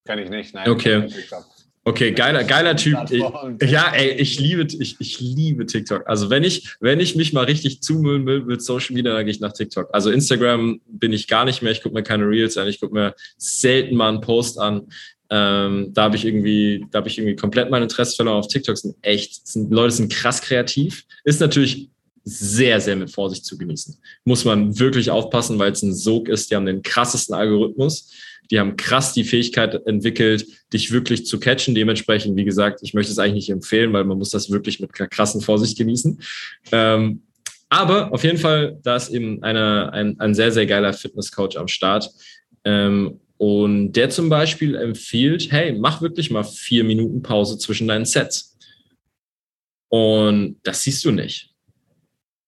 Kann 0.04 0.18
ich 0.18 0.30
nicht, 0.30 0.52
nein. 0.52 0.68
Okay. 0.68 1.06
Okay, 1.84 2.12
geiler, 2.12 2.44
geiler 2.44 2.76
Typ. 2.76 2.96
Ja, 3.60 3.92
ey, 3.92 4.12
ich 4.12 4.38
liebe, 4.38 4.62
ich, 4.62 4.96
ich 5.00 5.20
liebe 5.20 5.66
TikTok. 5.66 6.06
Also 6.06 6.30
wenn 6.30 6.44
ich, 6.44 6.76
wenn 6.78 7.00
ich 7.00 7.16
mich 7.16 7.32
mal 7.32 7.44
richtig 7.44 7.82
zumüllen 7.82 8.24
will 8.24 8.42
mit 8.42 8.62
Social 8.62 8.94
Media, 8.94 9.12
dann 9.12 9.24
gehe 9.24 9.32
ich 9.32 9.40
nach 9.40 9.52
TikTok. 9.52 9.88
Also 9.92 10.10
Instagram 10.10 10.80
bin 10.86 11.12
ich 11.12 11.26
gar 11.26 11.44
nicht 11.44 11.60
mehr. 11.60 11.72
Ich 11.72 11.82
gucke 11.82 11.94
mir 11.94 12.04
keine 12.04 12.28
Reels 12.28 12.56
an. 12.56 12.68
Ich 12.68 12.78
gucke 12.78 12.94
mir 12.94 13.14
selten 13.36 13.96
mal 13.96 14.10
einen 14.10 14.20
Post 14.20 14.60
an. 14.60 14.88
Ähm, 15.28 15.88
da 15.92 16.04
habe 16.04 16.16
ich 16.16 16.24
irgendwie, 16.24 16.86
da 16.92 16.98
habe 16.98 17.08
ich 17.08 17.18
irgendwie 17.18 17.36
komplett 17.36 17.70
mein 17.70 17.82
Interesse 17.82 18.14
verloren. 18.14 18.36
Auf 18.36 18.48
TikTok 18.48 18.78
sind 18.78 18.94
echt, 19.02 19.48
sind, 19.48 19.72
Leute 19.72 19.94
sind 19.94 20.12
krass 20.12 20.40
kreativ. 20.40 21.04
Ist 21.24 21.40
natürlich 21.40 21.88
sehr, 22.24 22.80
sehr 22.80 22.96
mit 22.96 23.10
Vorsicht 23.10 23.44
zu 23.44 23.58
genießen. 23.58 23.96
Muss 24.24 24.44
man 24.44 24.78
wirklich 24.78 25.10
aufpassen, 25.10 25.58
weil 25.58 25.72
es 25.72 25.82
ein 25.82 25.94
Sog 25.94 26.28
ist. 26.28 26.50
Die 26.50 26.56
haben 26.56 26.66
den 26.66 26.82
krassesten 26.82 27.34
Algorithmus 27.34 28.10
die 28.50 28.60
haben 28.60 28.76
krass 28.76 29.14
die 29.14 29.24
Fähigkeit 29.24 29.86
entwickelt, 29.86 30.46
dich 30.74 30.92
wirklich 30.92 31.24
zu 31.24 31.40
catchen. 31.40 31.74
Dementsprechend, 31.74 32.36
wie 32.36 32.44
gesagt, 32.44 32.80
ich 32.82 32.92
möchte 32.92 33.10
es 33.10 33.18
eigentlich 33.18 33.34
nicht 33.34 33.50
empfehlen, 33.50 33.94
weil 33.94 34.04
man 34.04 34.18
muss 34.18 34.28
das 34.28 34.50
wirklich 34.50 34.78
mit 34.78 34.92
krassen 34.92 35.40
Vorsicht 35.40 35.78
genießen. 35.78 36.20
Ähm, 36.70 37.22
aber 37.70 38.12
auf 38.12 38.24
jeden 38.24 38.36
Fall, 38.36 38.78
da 38.82 38.96
ist 38.96 39.08
eben 39.08 39.42
eine, 39.42 39.90
ein, 39.94 40.20
ein 40.20 40.34
sehr, 40.34 40.52
sehr 40.52 40.66
geiler 40.66 40.92
Fitnesscoach 40.92 41.56
am 41.56 41.68
Start. 41.68 42.10
Ähm, 42.64 43.20
Und 43.38 43.92
der 43.92 44.10
zum 44.10 44.28
Beispiel 44.28 44.74
empfiehlt, 44.74 45.50
hey, 45.50 45.72
mach 45.72 46.02
wirklich 46.02 46.30
mal 46.30 46.44
vier 46.44 46.84
Minuten 46.84 47.22
Pause 47.22 47.56
zwischen 47.56 47.88
deinen 47.88 48.04
Sets. 48.04 48.58
Und 49.88 50.56
das 50.62 50.82
siehst 50.82 51.02
du 51.06 51.10
nicht. 51.10 51.51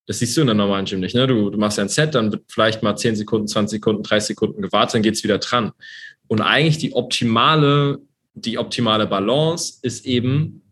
Das 0.07 0.19
siehst 0.19 0.37
du 0.37 0.43
in 0.43 0.49
der 0.49 0.55
normalen 0.55 0.85
Gym 0.85 1.01
nicht. 1.01 1.15
Ne? 1.15 1.27
Du, 1.27 1.51
du 1.51 1.59
machst 1.59 1.79
ein 1.79 1.89
Set, 1.89 2.15
dann 2.15 2.31
wird 2.31 2.45
vielleicht 2.49 2.83
mal 2.83 2.97
10 2.97 3.17
Sekunden, 3.17 3.49
20 3.49 3.79
Sekunden, 3.79 4.03
30 4.03 4.29
Sekunden 4.29 4.63
gewartet, 4.63 4.97
dann 4.97 5.03
geht 5.03 5.15
es 5.15 5.25
wieder 5.25 5.39
dran. 5.39 5.73
Und 6.27 6.41
eigentlich 6.41 6.79
die 6.79 6.93
optimale, 6.93 8.01
die 8.35 8.59
optimale 8.59 9.07
Balance 9.07 9.79
ist 9.83 10.05
eben, 10.05 10.63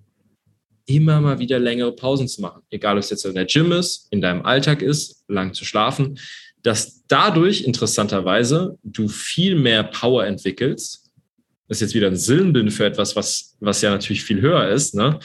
immer 0.87 1.21
mal 1.21 1.39
wieder 1.39 1.59
längere 1.59 1.93
Pausen 1.93 2.29
zu 2.29 2.41
machen. 2.41 2.63
Egal, 2.71 2.97
ob 2.97 3.03
es 3.03 3.11
jetzt 3.11 3.25
in 3.25 3.35
der 3.35 3.47
Gym 3.47 3.73
ist, 3.73 4.09
in 4.11 4.21
deinem 4.21 4.43
Alltag 4.45 4.83
ist, 4.83 5.25
lang 5.29 5.55
zu 5.55 5.65
schlafen, 5.65 6.19
dass 6.63 7.05
dadurch 7.07 7.63
interessanterweise 7.63 8.79
du 8.83 9.09
viel 9.09 9.57
mehr 9.57 9.83
Power 9.83 10.27
entwickelst. 10.27 11.11
Das 11.69 11.79
ist 11.79 11.83
jetzt 11.83 11.95
wieder 11.95 12.09
ein 12.09 12.17
Sinnbild 12.17 12.73
für 12.73 12.85
etwas, 12.85 13.17
was, 13.17 13.57
was 13.61 13.81
ja 13.83 13.91
natürlich 13.91 14.23
viel 14.25 14.41
höher 14.41 14.69
ist, 14.69 14.95
ne? 14.95 15.19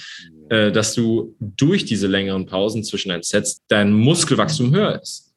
Äh, 0.49 0.71
dass 0.71 0.93
du 0.93 1.35
durch 1.39 1.83
diese 1.83 2.07
längeren 2.07 2.45
Pausen 2.45 2.83
zwischen 2.83 3.09
deinen 3.09 3.23
Sets 3.23 3.63
dein 3.67 3.91
Muskelwachstum 3.91 4.73
höher 4.73 5.01
ist. 5.01 5.33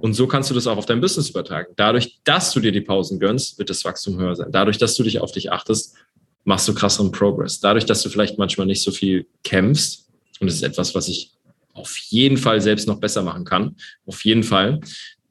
Und 0.00 0.14
so 0.14 0.26
kannst 0.26 0.50
du 0.50 0.54
das 0.54 0.66
auch 0.66 0.76
auf 0.76 0.86
dein 0.86 1.00
Business 1.00 1.30
übertragen. 1.30 1.72
Dadurch, 1.76 2.18
dass 2.24 2.52
du 2.52 2.58
dir 2.58 2.72
die 2.72 2.80
Pausen 2.80 3.20
gönnst, 3.20 3.58
wird 3.58 3.70
das 3.70 3.84
Wachstum 3.84 4.18
höher 4.18 4.34
sein. 4.34 4.50
Dadurch, 4.50 4.78
dass 4.78 4.96
du 4.96 5.04
dich 5.04 5.20
auf 5.20 5.30
dich 5.30 5.52
achtest, 5.52 5.94
machst 6.42 6.66
du 6.66 6.74
krasseren 6.74 7.12
Progress. 7.12 7.60
Dadurch, 7.60 7.84
dass 7.84 8.02
du 8.02 8.08
vielleicht 8.08 8.38
manchmal 8.38 8.66
nicht 8.66 8.82
so 8.82 8.90
viel 8.90 9.26
kämpfst, 9.44 10.08
und 10.40 10.48
das 10.48 10.56
ist 10.56 10.62
etwas, 10.62 10.94
was 10.94 11.08
ich 11.08 11.32
auf 11.72 11.96
jeden 11.96 12.36
Fall 12.36 12.60
selbst 12.60 12.88
noch 12.88 12.98
besser 12.98 13.22
machen 13.22 13.44
kann, 13.44 13.76
auf 14.06 14.24
jeden 14.24 14.42
Fall, 14.42 14.80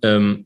ähm, 0.02 0.46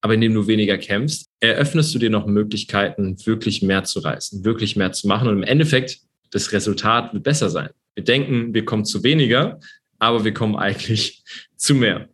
aber 0.00 0.14
indem 0.14 0.34
du 0.34 0.46
weniger 0.46 0.78
kämpfst, 0.78 1.26
eröffnest 1.40 1.94
du 1.94 1.98
dir 1.98 2.10
noch 2.10 2.26
Möglichkeiten, 2.26 3.16
wirklich 3.24 3.62
mehr 3.62 3.84
zu 3.84 4.00
reißen, 4.00 4.44
wirklich 4.44 4.76
mehr 4.76 4.92
zu 4.92 5.06
machen. 5.08 5.28
Und 5.28 5.36
im 5.38 5.42
Endeffekt, 5.42 6.00
das 6.32 6.52
Resultat 6.52 7.12
wird 7.14 7.22
besser 7.22 7.48
sein. 7.50 7.70
Wir 7.94 8.04
denken, 8.04 8.52
wir 8.52 8.64
kommen 8.64 8.84
zu 8.84 9.02
weniger, 9.04 9.60
aber 9.98 10.24
wir 10.24 10.34
kommen 10.34 10.56
eigentlich 10.56 11.22
zu 11.56 11.74
mehr. 11.74 12.08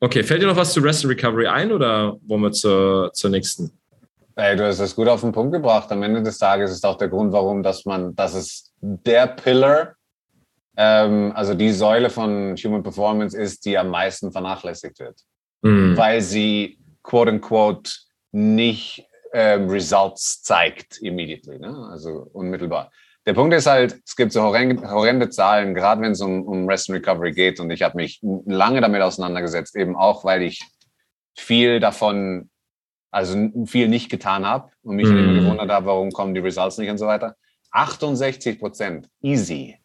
Okay, 0.00 0.24
fällt 0.24 0.42
dir 0.42 0.46
noch 0.46 0.56
was 0.56 0.72
zu 0.72 0.80
Rest 0.80 1.04
and 1.04 1.12
Recovery 1.12 1.46
ein 1.46 1.70
oder 1.70 2.16
wollen 2.26 2.42
wir 2.42 2.52
zur, 2.52 3.12
zur 3.12 3.30
nächsten? 3.30 3.70
Ey, 4.34 4.56
du 4.56 4.66
hast 4.66 4.80
das 4.80 4.96
gut 4.96 5.06
auf 5.06 5.20
den 5.20 5.30
Punkt 5.30 5.52
gebracht. 5.52 5.92
Am 5.92 6.02
Ende 6.02 6.22
des 6.22 6.38
Tages 6.38 6.72
ist 6.72 6.84
auch 6.84 6.96
der 6.96 7.08
Grund, 7.08 7.32
warum, 7.32 7.62
dass 7.62 7.84
man, 7.84 8.16
dass 8.16 8.34
es 8.34 8.72
der 8.80 9.28
Pillar, 9.28 9.94
ähm, 10.76 11.32
also 11.36 11.54
die 11.54 11.70
Säule 11.70 12.10
von 12.10 12.56
Human 12.56 12.82
Performance 12.82 13.38
ist, 13.38 13.64
die 13.64 13.78
am 13.78 13.88
meisten 13.88 14.32
vernachlässigt 14.32 14.98
wird 14.98 15.22
mhm. 15.62 15.96
weil 15.96 16.20
sie 16.20 16.78
quote 17.02 17.30
unquote 17.30 17.90
nicht 18.32 19.06
ähm, 19.32 19.68
Results 19.68 20.42
zeigt 20.42 20.98
immediately, 21.00 21.58
ne? 21.58 21.88
also 21.90 22.28
unmittelbar. 22.32 22.90
Der 23.26 23.34
Punkt 23.34 23.54
ist 23.54 23.66
halt, 23.66 24.00
es 24.04 24.16
gibt 24.16 24.32
so 24.32 24.42
horrende, 24.42 24.90
horrende 24.90 25.30
Zahlen, 25.30 25.74
gerade 25.74 26.02
wenn 26.02 26.12
es 26.12 26.20
um, 26.20 26.42
um 26.42 26.68
Rest 26.68 26.90
and 26.90 26.98
Recovery 26.98 27.32
geht. 27.32 27.60
Und 27.60 27.70
ich 27.70 27.82
habe 27.82 27.96
mich 27.96 28.20
lange 28.22 28.80
damit 28.80 29.00
auseinandergesetzt, 29.02 29.76
eben 29.76 29.94
auch, 29.94 30.24
weil 30.24 30.42
ich 30.42 30.60
viel 31.36 31.78
davon, 31.78 32.50
also 33.10 33.50
viel 33.66 33.88
nicht 33.88 34.10
getan 34.10 34.44
habe 34.44 34.70
und 34.82 34.96
mich 34.96 35.06
immer 35.06 35.34
gewundert 35.34 35.70
habe, 35.70 35.86
warum 35.86 36.10
kommen 36.10 36.34
die 36.34 36.40
Results 36.40 36.78
nicht 36.78 36.90
und 36.90 36.98
so 36.98 37.06
weiter. 37.06 37.36
68 37.70 38.58
Prozent, 38.58 39.08
easy, 39.22 39.78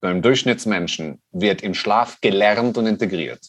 beim 0.00 0.22
Durchschnittsmenschen 0.22 1.20
wird 1.30 1.62
im 1.62 1.74
Schlaf 1.74 2.20
gelernt 2.20 2.78
und 2.78 2.86
integriert. 2.86 3.40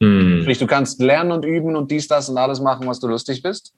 Mhm. 0.00 0.42
Sprich, 0.42 0.58
du 0.58 0.66
kannst 0.66 1.00
lernen 1.00 1.32
und 1.32 1.44
üben 1.44 1.76
und 1.76 1.90
dies, 1.90 2.08
das 2.08 2.28
und 2.28 2.38
alles 2.38 2.60
machen, 2.60 2.86
was 2.86 3.00
du 3.00 3.08
lustig 3.08 3.42
bist. 3.42 3.74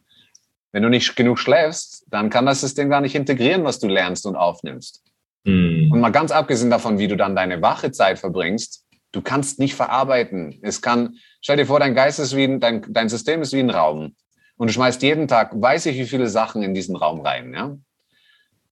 Wenn 0.75 0.83
du 0.83 0.89
nicht 0.89 1.15
genug 1.15 1.39
schläfst, 1.39 2.05
dann 2.11 2.31
kann 2.31 2.47
das 2.47 2.61
System 2.61 2.91
gar 2.91 3.01
nicht 3.01 3.15
integrieren, 3.15 3.63
was 3.63 3.79
du 3.79 3.87
lernst 3.87 4.27
und 4.27 4.35
aufnimmst. 4.35 5.05
Mhm. 5.45 5.93
Und 5.93 6.01
mal 6.01 6.11
ganz 6.11 6.33
abgesehen 6.33 6.69
davon, 6.69 6.99
wie 6.99 7.07
du 7.07 7.17
dann 7.17 7.37
deine 7.37 7.63
wache 7.63 7.93
Zeit 7.93 8.19
verbringst, 8.19 8.85
du 9.13 9.23
kannst 9.23 9.61
nicht 9.61 9.77
verarbeiten. 9.77 10.59
Es 10.63 10.83
kann, 10.83 11.15
stell 11.41 11.59
dir 11.59 11.67
vor, 11.67 11.79
dein 11.79 11.95
Geist 11.95 12.19
ist 12.19 12.35
wie 12.35 12.43
ein, 12.43 12.59
dein, 12.59 12.85
dein 12.89 13.09
System 13.09 13.41
ist 13.41 13.53
wie 13.53 13.61
ein 13.61 13.71
Raum. 13.71 14.17
Und 14.57 14.67
du 14.67 14.73
schmeißt 14.73 15.01
jeden 15.03 15.29
Tag, 15.29 15.53
weiß 15.55 15.87
ich, 15.87 15.97
wie 15.97 16.07
viele 16.07 16.27
Sachen 16.27 16.65
in 16.65 16.75
diesen 16.75 16.97
Raum 16.97 17.21
rein, 17.21 17.55
ja? 17.55 17.77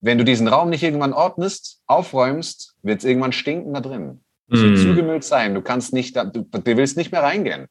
Wenn 0.01 0.19
du 0.19 0.25
diesen 0.25 0.49
Raum 0.49 0.71
nicht 0.71 0.83
irgendwann 0.83 1.13
ordnest, 1.13 1.83
aufräumst, 1.87 2.75
wird 2.83 2.99
es 2.99 3.05
irgendwann 3.05 3.31
stinken 3.31 3.75
da 3.75 3.81
drin. 3.81 4.25
Es 4.51 4.61
wird 4.61 4.73
mm. 4.73 4.83
zugemüllt 4.83 5.23
sein. 5.23 5.55
Du 5.55 5.63
kannst 5.63 5.93
nicht, 5.93 6.17
du, 6.17 6.43
du 6.43 6.77
willst 6.77 6.97
nicht 6.97 7.13
mehr 7.13 7.23
reingehen. 7.23 7.69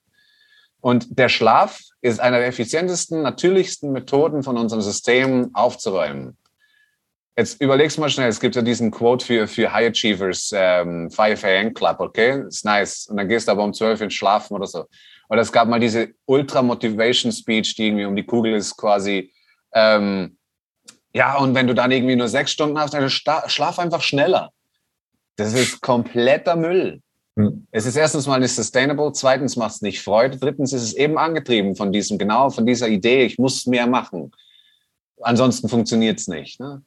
Und 0.79 1.19
der 1.19 1.27
Schlaf 1.27 1.81
ist 2.01 2.19
einer 2.19 2.39
der 2.39 2.47
effizientesten, 2.47 3.21
natürlichsten 3.21 3.91
Methoden 3.91 4.43
von 4.43 4.57
unserem 4.57 4.81
System 4.81 5.51
aufzuräumen. 5.53 6.37
Jetzt 7.37 7.61
überlegst 7.61 7.97
du 7.97 8.01
mal 8.01 8.09
schnell, 8.09 8.27
es 8.27 8.39
gibt 8.39 8.55
ja 8.55 8.61
diesen 8.61 8.91
Quote 8.91 9.25
für, 9.25 9.47
für 9.47 9.71
High 9.71 9.91
Achievers, 9.91 10.51
ähm, 10.53 11.09
5 11.09 11.43
AM 11.43 11.73
Club, 11.73 11.99
okay? 11.99 12.43
Ist 12.47 12.65
nice. 12.65 13.07
Und 13.07 13.17
dann 13.17 13.29
gehst 13.29 13.47
du 13.47 13.53
aber 13.53 13.63
um 13.63 13.73
12 13.73 14.01
Uhr 14.01 14.09
schlafen 14.09 14.53
oder 14.53 14.67
so. 14.67 14.85
Oder 15.29 15.41
es 15.41 15.51
gab 15.51 15.67
mal 15.69 15.79
diese 15.79 16.09
Ultra 16.25 16.61
Motivation 16.61 17.31
Speech, 17.31 17.75
die 17.75 17.87
irgendwie 17.87 18.05
um 18.05 18.15
die 18.15 18.25
Kugel 18.25 18.53
ist, 18.53 18.75
quasi. 18.75 19.33
Ähm, 19.73 20.37
ja, 21.13 21.37
und 21.37 21.55
wenn 21.55 21.67
du 21.67 21.73
dann 21.73 21.91
irgendwie 21.91 22.17
nur 22.17 22.27
sechs 22.27 22.51
Stunden 22.51 22.77
hast, 22.77 22.93
dann 22.93 23.09
schlaf 23.09 23.79
einfach 23.79 24.01
schneller. 24.01 24.51
Das 25.37 25.53
ist 25.53 25.81
kompletter 25.81 26.57
Müll. 26.57 27.01
Hm. 27.37 27.67
Es 27.71 27.85
ist 27.85 27.95
erstens 27.95 28.27
mal 28.27 28.39
nicht 28.39 28.53
sustainable, 28.53 29.11
zweitens 29.13 29.55
macht 29.55 29.75
es 29.75 29.81
nicht 29.81 30.01
Freude, 30.01 30.37
drittens 30.37 30.73
ist 30.73 30.83
es 30.83 30.93
eben 30.93 31.17
angetrieben 31.17 31.75
von 31.75 31.91
diesem, 31.91 32.17
genau 32.17 32.49
von 32.49 32.65
dieser 32.65 32.89
Idee, 32.89 33.25
ich 33.25 33.37
muss 33.37 33.65
mehr 33.65 33.87
machen. 33.87 34.31
Ansonsten 35.21 35.69
funktioniert 35.69 36.19
es 36.19 36.27
nicht. 36.27 36.59
Ne? 36.59 36.83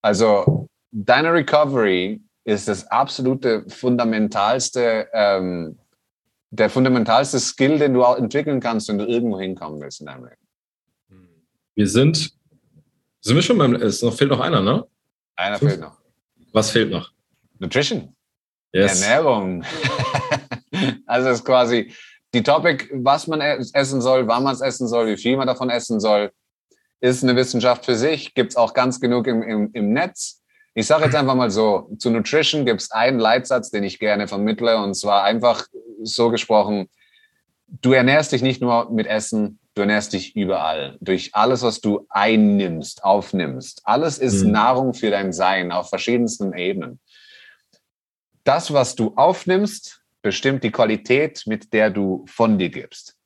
Also 0.00 0.68
deine 0.90 1.32
Recovery 1.32 2.20
ist 2.44 2.68
das 2.68 2.86
absolute 2.88 3.64
fundamentalste, 3.68 5.08
ähm, 5.12 5.78
der 6.50 6.70
fundamentalste 6.70 7.38
Skill, 7.38 7.78
den 7.78 7.94
du 7.94 8.04
auch 8.04 8.16
entwickeln 8.16 8.60
kannst, 8.60 8.88
wenn 8.88 8.98
du 8.98 9.06
irgendwo 9.06 9.38
hinkommen 9.38 9.80
willst 9.80 10.00
in 10.00 10.06
deinem 10.06 10.24
Leben. 10.24 10.36
Wir 11.74 11.88
sind, 11.88 12.32
sind 13.20 13.34
wir 13.36 13.42
schon 13.42 13.58
beim, 13.58 13.74
es 13.74 14.02
noch, 14.02 14.14
fehlt 14.14 14.30
noch 14.30 14.40
einer, 14.40 14.60
ne? 14.60 14.84
Einer 15.36 15.58
fehlt 15.58 15.80
noch. 15.80 15.98
Was 16.52 16.70
fehlt 16.70 16.90
noch? 16.90 17.10
Nutrition. 17.58 18.14
Yes. 18.72 19.02
Ernährung. 19.02 19.64
also 21.06 21.28
es 21.28 21.38
ist 21.38 21.44
quasi 21.44 21.92
die 22.34 22.42
Topic, 22.42 22.88
was 22.92 23.26
man 23.26 23.40
essen 23.40 24.00
soll, 24.00 24.26
wann 24.26 24.42
man 24.42 24.54
es 24.54 24.62
essen 24.62 24.88
soll, 24.88 25.06
wie 25.06 25.16
viel 25.16 25.36
man 25.36 25.46
davon 25.46 25.68
essen 25.70 26.00
soll, 26.00 26.32
ist 27.00 27.22
eine 27.22 27.36
Wissenschaft 27.36 27.84
für 27.84 27.96
sich. 27.96 28.34
Gibt 28.34 28.52
es 28.52 28.56
auch 28.56 28.72
ganz 28.72 29.00
genug 29.00 29.26
im, 29.26 29.42
im, 29.42 29.70
im 29.74 29.92
Netz. 29.92 30.40
Ich 30.74 30.86
sage 30.86 31.04
jetzt 31.04 31.14
einfach 31.14 31.34
mal 31.34 31.50
so, 31.50 31.90
zu 31.98 32.08
Nutrition 32.10 32.64
gibt 32.64 32.80
es 32.80 32.90
einen 32.90 33.18
Leitsatz, 33.18 33.70
den 33.70 33.84
ich 33.84 33.98
gerne 33.98 34.26
vermittle, 34.26 34.78
und 34.78 34.94
zwar 34.94 35.24
einfach 35.24 35.66
so 36.02 36.30
gesprochen, 36.30 36.88
du 37.66 37.92
ernährst 37.92 38.32
dich 38.32 38.40
nicht 38.40 38.62
nur 38.62 38.90
mit 38.90 39.06
Essen, 39.06 39.58
du 39.74 39.82
ernährst 39.82 40.14
dich 40.14 40.34
überall. 40.34 40.96
Durch 41.00 41.34
alles, 41.34 41.62
was 41.62 41.82
du 41.82 42.06
einnimmst, 42.08 43.04
aufnimmst. 43.04 43.82
Alles 43.84 44.16
ist 44.18 44.44
mhm. 44.44 44.52
Nahrung 44.52 44.94
für 44.94 45.10
dein 45.10 45.34
Sein 45.34 45.72
auf 45.72 45.90
verschiedensten 45.90 46.54
Ebenen 46.54 47.00
das, 48.44 48.72
was 48.72 48.94
du 48.94 49.12
aufnimmst, 49.16 50.02
bestimmt 50.22 50.62
die 50.64 50.70
Qualität, 50.70 51.42
mit 51.46 51.72
der 51.72 51.90
du 51.90 52.24
von 52.28 52.58
dir 52.58 52.68
gibst. 52.68 53.16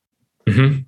Mhm. 0.47 0.87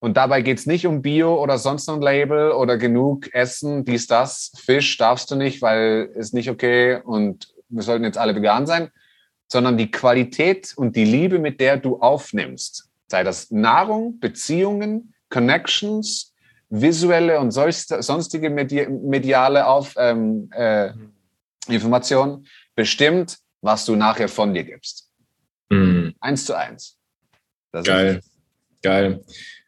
Und 0.00 0.16
dabei 0.18 0.42
geht 0.42 0.58
es 0.58 0.66
nicht 0.66 0.86
um 0.86 1.00
Bio 1.00 1.42
oder 1.42 1.56
sonst 1.56 1.88
ein 1.88 2.02
Label 2.02 2.50
oder 2.52 2.76
genug 2.76 3.32
Essen, 3.32 3.84
dies, 3.86 4.06
das. 4.06 4.52
Fisch 4.56 4.98
darfst 4.98 5.30
du 5.30 5.36
nicht, 5.36 5.62
weil 5.62 6.10
ist 6.14 6.34
nicht 6.34 6.50
okay 6.50 7.00
und 7.02 7.54
wir 7.70 7.82
sollten 7.82 8.04
jetzt 8.04 8.18
alle 8.18 8.34
vegan 8.34 8.66
sein, 8.66 8.90
sondern 9.48 9.78
die 9.78 9.90
Qualität 9.90 10.74
und 10.76 10.94
die 10.94 11.04
Liebe, 11.04 11.38
mit 11.38 11.58
der 11.58 11.78
du 11.78 12.00
aufnimmst. 12.00 12.90
Sei 13.06 13.22
das 13.22 13.50
Nahrung, 13.50 14.20
Beziehungen, 14.20 15.14
Connections, 15.30 16.34
visuelle 16.68 17.40
und 17.40 17.50
sonstige 17.52 18.50
mediale 18.50 19.66
Auf, 19.66 19.94
ähm, 19.96 20.50
äh. 20.52 20.90
Informationen, 21.68 22.46
bestimmt, 22.74 23.38
was 23.60 23.84
du 23.84 23.96
nachher 23.96 24.28
von 24.28 24.54
dir 24.54 24.64
gibst. 24.64 25.10
Mhm. 25.70 26.14
Eins 26.20 26.44
zu 26.44 26.56
eins. 26.56 26.98
Das 27.72 27.84
Geil. 27.84 28.20
Geil. 28.82 29.24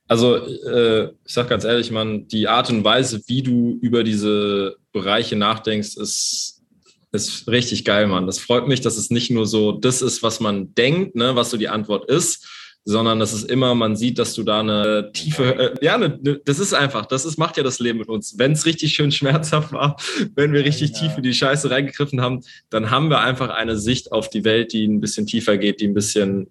Also, 0.08 0.36
äh, 0.36 1.06
ich 1.24 1.32
sag 1.32 1.48
ganz 1.48 1.64
ehrlich, 1.64 1.90
man, 1.90 2.28
die 2.28 2.46
Art 2.46 2.70
und 2.70 2.84
Weise, 2.84 3.22
wie 3.26 3.42
du 3.42 3.78
über 3.80 4.04
diese 4.04 4.76
Bereiche 4.92 5.34
nachdenkst, 5.34 5.96
ist, 5.96 6.62
ist 7.10 7.48
richtig 7.48 7.84
geil, 7.84 8.06
Mann. 8.06 8.26
Das 8.26 8.38
freut 8.38 8.68
mich, 8.68 8.80
dass 8.80 8.96
es 8.96 9.10
nicht 9.10 9.30
nur 9.30 9.46
so 9.46 9.72
das 9.72 10.02
ist, 10.02 10.22
was 10.22 10.38
man 10.38 10.74
denkt, 10.74 11.16
ne, 11.16 11.34
was 11.34 11.50
so 11.50 11.56
die 11.56 11.68
Antwort 11.68 12.08
ist, 12.08 12.46
sondern 12.88 13.18
das 13.18 13.32
ist 13.32 13.50
immer, 13.50 13.74
man 13.74 13.96
sieht, 13.96 14.16
dass 14.20 14.34
du 14.34 14.44
da 14.44 14.60
eine 14.60 15.10
tiefe, 15.12 15.58
äh, 15.58 15.84
ja, 15.84 15.98
ne, 15.98 16.20
ne, 16.22 16.40
das 16.44 16.60
ist 16.60 16.72
einfach, 16.72 17.04
das 17.06 17.24
ist, 17.24 17.36
macht 17.36 17.56
ja 17.56 17.64
das 17.64 17.80
Leben 17.80 17.98
mit 17.98 18.08
uns. 18.08 18.38
Wenn 18.38 18.52
es 18.52 18.64
richtig 18.64 18.94
schön 18.94 19.10
schmerzhaft 19.10 19.72
war, 19.72 19.96
wenn 20.36 20.52
wir 20.52 20.64
richtig 20.64 20.92
ja. 20.92 21.00
tief 21.00 21.16
in 21.16 21.24
die 21.24 21.34
Scheiße 21.34 21.68
reingegriffen 21.68 22.20
haben, 22.20 22.44
dann 22.70 22.92
haben 22.92 23.10
wir 23.10 23.18
einfach 23.18 23.50
eine 23.50 23.76
Sicht 23.76 24.12
auf 24.12 24.30
die 24.30 24.44
Welt, 24.44 24.72
die 24.72 24.86
ein 24.86 25.00
bisschen 25.00 25.26
tiefer 25.26 25.58
geht, 25.58 25.80
die 25.80 25.88
ein 25.88 25.94
bisschen 25.94 26.46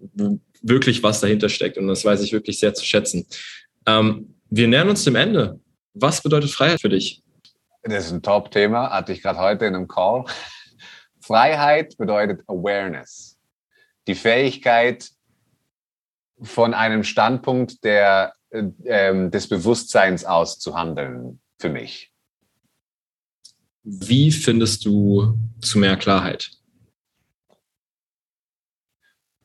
wirklich 0.60 1.02
was 1.02 1.20
dahinter 1.20 1.48
steckt. 1.48 1.78
Und 1.78 1.88
das 1.88 2.04
weiß 2.04 2.20
ich 2.20 2.34
wirklich 2.34 2.60
sehr 2.60 2.74
zu 2.74 2.84
schätzen. 2.84 3.26
Ähm, 3.86 4.34
wir 4.50 4.68
nähern 4.68 4.90
uns 4.90 5.04
dem 5.04 5.16
Ende. 5.16 5.58
Was 5.94 6.22
bedeutet 6.22 6.50
Freiheit 6.50 6.82
für 6.82 6.90
dich? 6.90 7.22
Das 7.82 8.06
ist 8.06 8.12
ein 8.12 8.22
Top-Thema, 8.22 8.90
hatte 8.90 9.12
ich 9.12 9.22
gerade 9.22 9.38
heute 9.38 9.64
in 9.64 9.74
einem 9.74 9.88
Call. 9.88 10.26
Freiheit 11.18 11.96
bedeutet 11.96 12.42
Awareness. 12.46 13.38
Die 14.06 14.14
Fähigkeit, 14.14 15.08
von 16.42 16.74
einem 16.74 17.02
Standpunkt 17.04 17.84
der, 17.84 18.34
äh, 18.50 19.30
des 19.30 19.48
Bewusstseins 19.48 20.24
aus 20.24 20.58
zu 20.58 20.76
handeln, 20.76 21.40
für 21.58 21.68
mich. 21.68 22.12
Wie 23.82 24.32
findest 24.32 24.84
du 24.84 25.38
zu 25.60 25.78
mehr 25.78 25.96
Klarheit? 25.96 26.50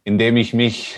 Indem 0.04 0.38
ich 0.38 0.54
mich 0.54 0.96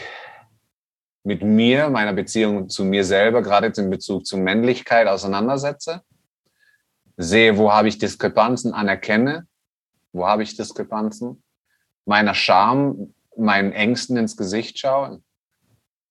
mit 1.23 1.43
mir, 1.43 1.89
meiner 1.89 2.13
Beziehung 2.13 2.69
zu 2.69 2.83
mir 2.83 3.05
selber, 3.05 3.41
gerade 3.41 3.67
in 3.79 3.89
Bezug 3.89 4.25
zur 4.25 4.39
Männlichkeit 4.39 5.07
auseinandersetze, 5.07 6.01
sehe, 7.17 7.57
wo 7.57 7.71
habe 7.71 7.87
ich 7.87 7.97
Diskrepanzen, 7.97 8.73
anerkenne, 8.73 9.47
wo 10.11 10.27
habe 10.27 10.43
ich 10.43 10.55
Diskrepanzen, 10.55 11.43
meiner 12.05 12.33
Scham, 12.33 13.13
meinen 13.37 13.71
Ängsten 13.71 14.17
ins 14.17 14.35
Gesicht 14.37 14.79
schaue 14.79 15.22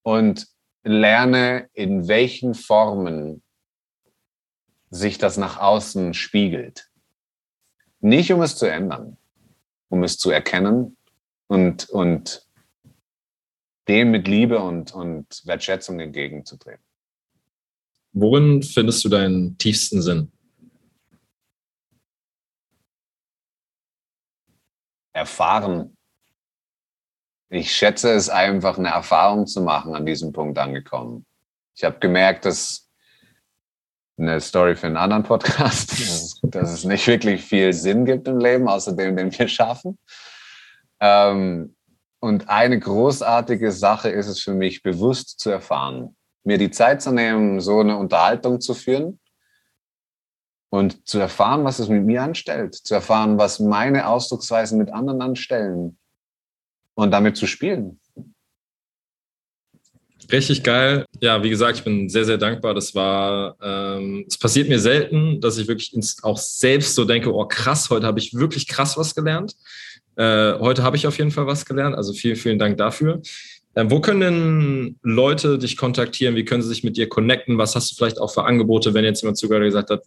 und 0.03 0.47
lerne, 0.83 1.69
in 1.73 2.07
welchen 2.07 2.53
Formen 2.53 3.41
sich 4.89 5.17
das 5.17 5.37
nach 5.37 5.57
außen 5.57 6.13
spiegelt. 6.13 6.89
Nicht 7.99 8.31
um 8.31 8.41
es 8.41 8.55
zu 8.57 8.67
ändern, 8.67 9.17
um 9.89 10.03
es 10.03 10.17
zu 10.17 10.29
erkennen 10.29 10.97
und, 11.47 11.89
und 11.89 12.47
dem 13.87 14.11
mit 14.11 14.27
Liebe 14.27 14.59
und, 14.59 14.93
und 14.93 15.41
Wertschätzung 15.45 15.99
entgegenzutreten. 15.99 16.83
Worin 18.11 18.61
findest 18.61 19.03
du 19.03 19.09
deinen 19.09 19.57
tiefsten 19.57 20.01
Sinn? 20.01 20.31
Erfahren. 25.13 25.97
Ich 27.53 27.71
schätze 27.71 28.11
es 28.11 28.31
einfach, 28.31 28.79
eine 28.79 28.89
Erfahrung 28.89 29.45
zu 29.45 29.61
machen, 29.61 29.93
an 29.93 30.07
diesem 30.07 30.33
Punkt 30.33 30.57
angekommen. 30.57 31.23
Ich 31.75 31.83
habe 31.83 31.99
gemerkt, 31.99 32.45
dass 32.45 32.89
eine 34.17 34.41
Story 34.41 34.75
für 34.75 34.87
einen 34.87 34.97
anderen 34.97 35.21
Podcast, 35.21 35.91
dass, 35.99 36.39
dass, 36.41 36.71
es 36.71 36.83
nicht 36.83 37.05
wirklich 37.05 37.43
viel 37.43 37.71
Sinn 37.71 38.05
gibt 38.05 38.27
im 38.27 38.39
Leben, 38.39 38.67
außer 38.67 38.93
dem, 38.93 39.15
den 39.15 39.31
wir 39.37 39.47
schaffen. 39.47 39.99
Ähm, 40.99 41.75
und 42.19 42.49
eine 42.49 42.79
großartige 42.79 43.71
Sache 43.71 44.09
ist 44.09 44.27
es 44.27 44.39
für 44.39 44.55
mich, 44.55 44.81
bewusst 44.81 45.39
zu 45.39 45.51
erfahren, 45.51 46.15
mir 46.43 46.57
die 46.57 46.71
Zeit 46.71 47.03
zu 47.03 47.11
nehmen, 47.11 47.59
so 47.59 47.81
eine 47.81 47.97
Unterhaltung 47.97 48.61
zu 48.61 48.73
führen 48.73 49.19
und 50.71 51.07
zu 51.07 51.19
erfahren, 51.19 51.65
was 51.65 51.77
es 51.77 51.87
mit 51.87 52.03
mir 52.03 52.23
anstellt, 52.23 52.73
zu 52.73 52.95
erfahren, 52.95 53.37
was 53.37 53.59
meine 53.59 54.07
Ausdrucksweisen 54.07 54.79
mit 54.79 54.91
anderen 54.91 55.21
anstellen 55.21 55.99
und 56.95 57.11
damit 57.11 57.37
zu 57.37 57.47
spielen. 57.47 57.99
Richtig 60.31 60.63
geil. 60.63 61.05
Ja, 61.19 61.43
wie 61.43 61.49
gesagt, 61.49 61.79
ich 61.79 61.83
bin 61.83 62.09
sehr, 62.09 62.25
sehr 62.25 62.37
dankbar. 62.37 62.73
Das 62.73 62.95
war, 62.95 63.57
ähm, 63.61 64.25
es 64.27 64.37
passiert 64.37 64.69
mir 64.69 64.79
selten, 64.79 65.41
dass 65.41 65.57
ich 65.57 65.67
wirklich 65.67 65.93
auch 66.21 66.37
selbst 66.37 66.95
so 66.95 67.05
denke, 67.05 67.33
oh 67.33 67.45
krass, 67.45 67.89
heute 67.89 68.07
habe 68.07 68.19
ich 68.19 68.33
wirklich 68.33 68.67
krass 68.67 68.97
was 68.97 69.15
gelernt. 69.15 69.55
Äh, 70.15 70.53
heute 70.59 70.83
habe 70.83 70.95
ich 70.95 71.07
auf 71.07 71.17
jeden 71.17 71.31
Fall 71.31 71.47
was 71.47 71.65
gelernt. 71.65 71.95
Also 71.95 72.13
vielen, 72.13 72.35
vielen 72.35 72.59
Dank 72.59 72.77
dafür. 72.77 73.21
Ähm, 73.75 73.89
wo 73.89 73.99
können 73.99 74.19
denn 74.21 74.99
Leute 75.01 75.57
dich 75.57 75.77
kontaktieren? 75.77 76.35
Wie 76.35 76.45
können 76.45 76.61
sie 76.61 76.69
sich 76.69 76.83
mit 76.83 76.95
dir 76.95 77.09
connecten? 77.09 77.57
Was 77.57 77.75
hast 77.75 77.91
du 77.91 77.95
vielleicht 77.95 78.19
auch 78.19 78.31
für 78.31 78.45
Angebote, 78.45 78.93
wenn 78.93 79.03
jetzt 79.03 79.21
jemand 79.21 79.37
sogar 79.37 79.59
gesagt 79.59 79.89
hat, 79.89 80.03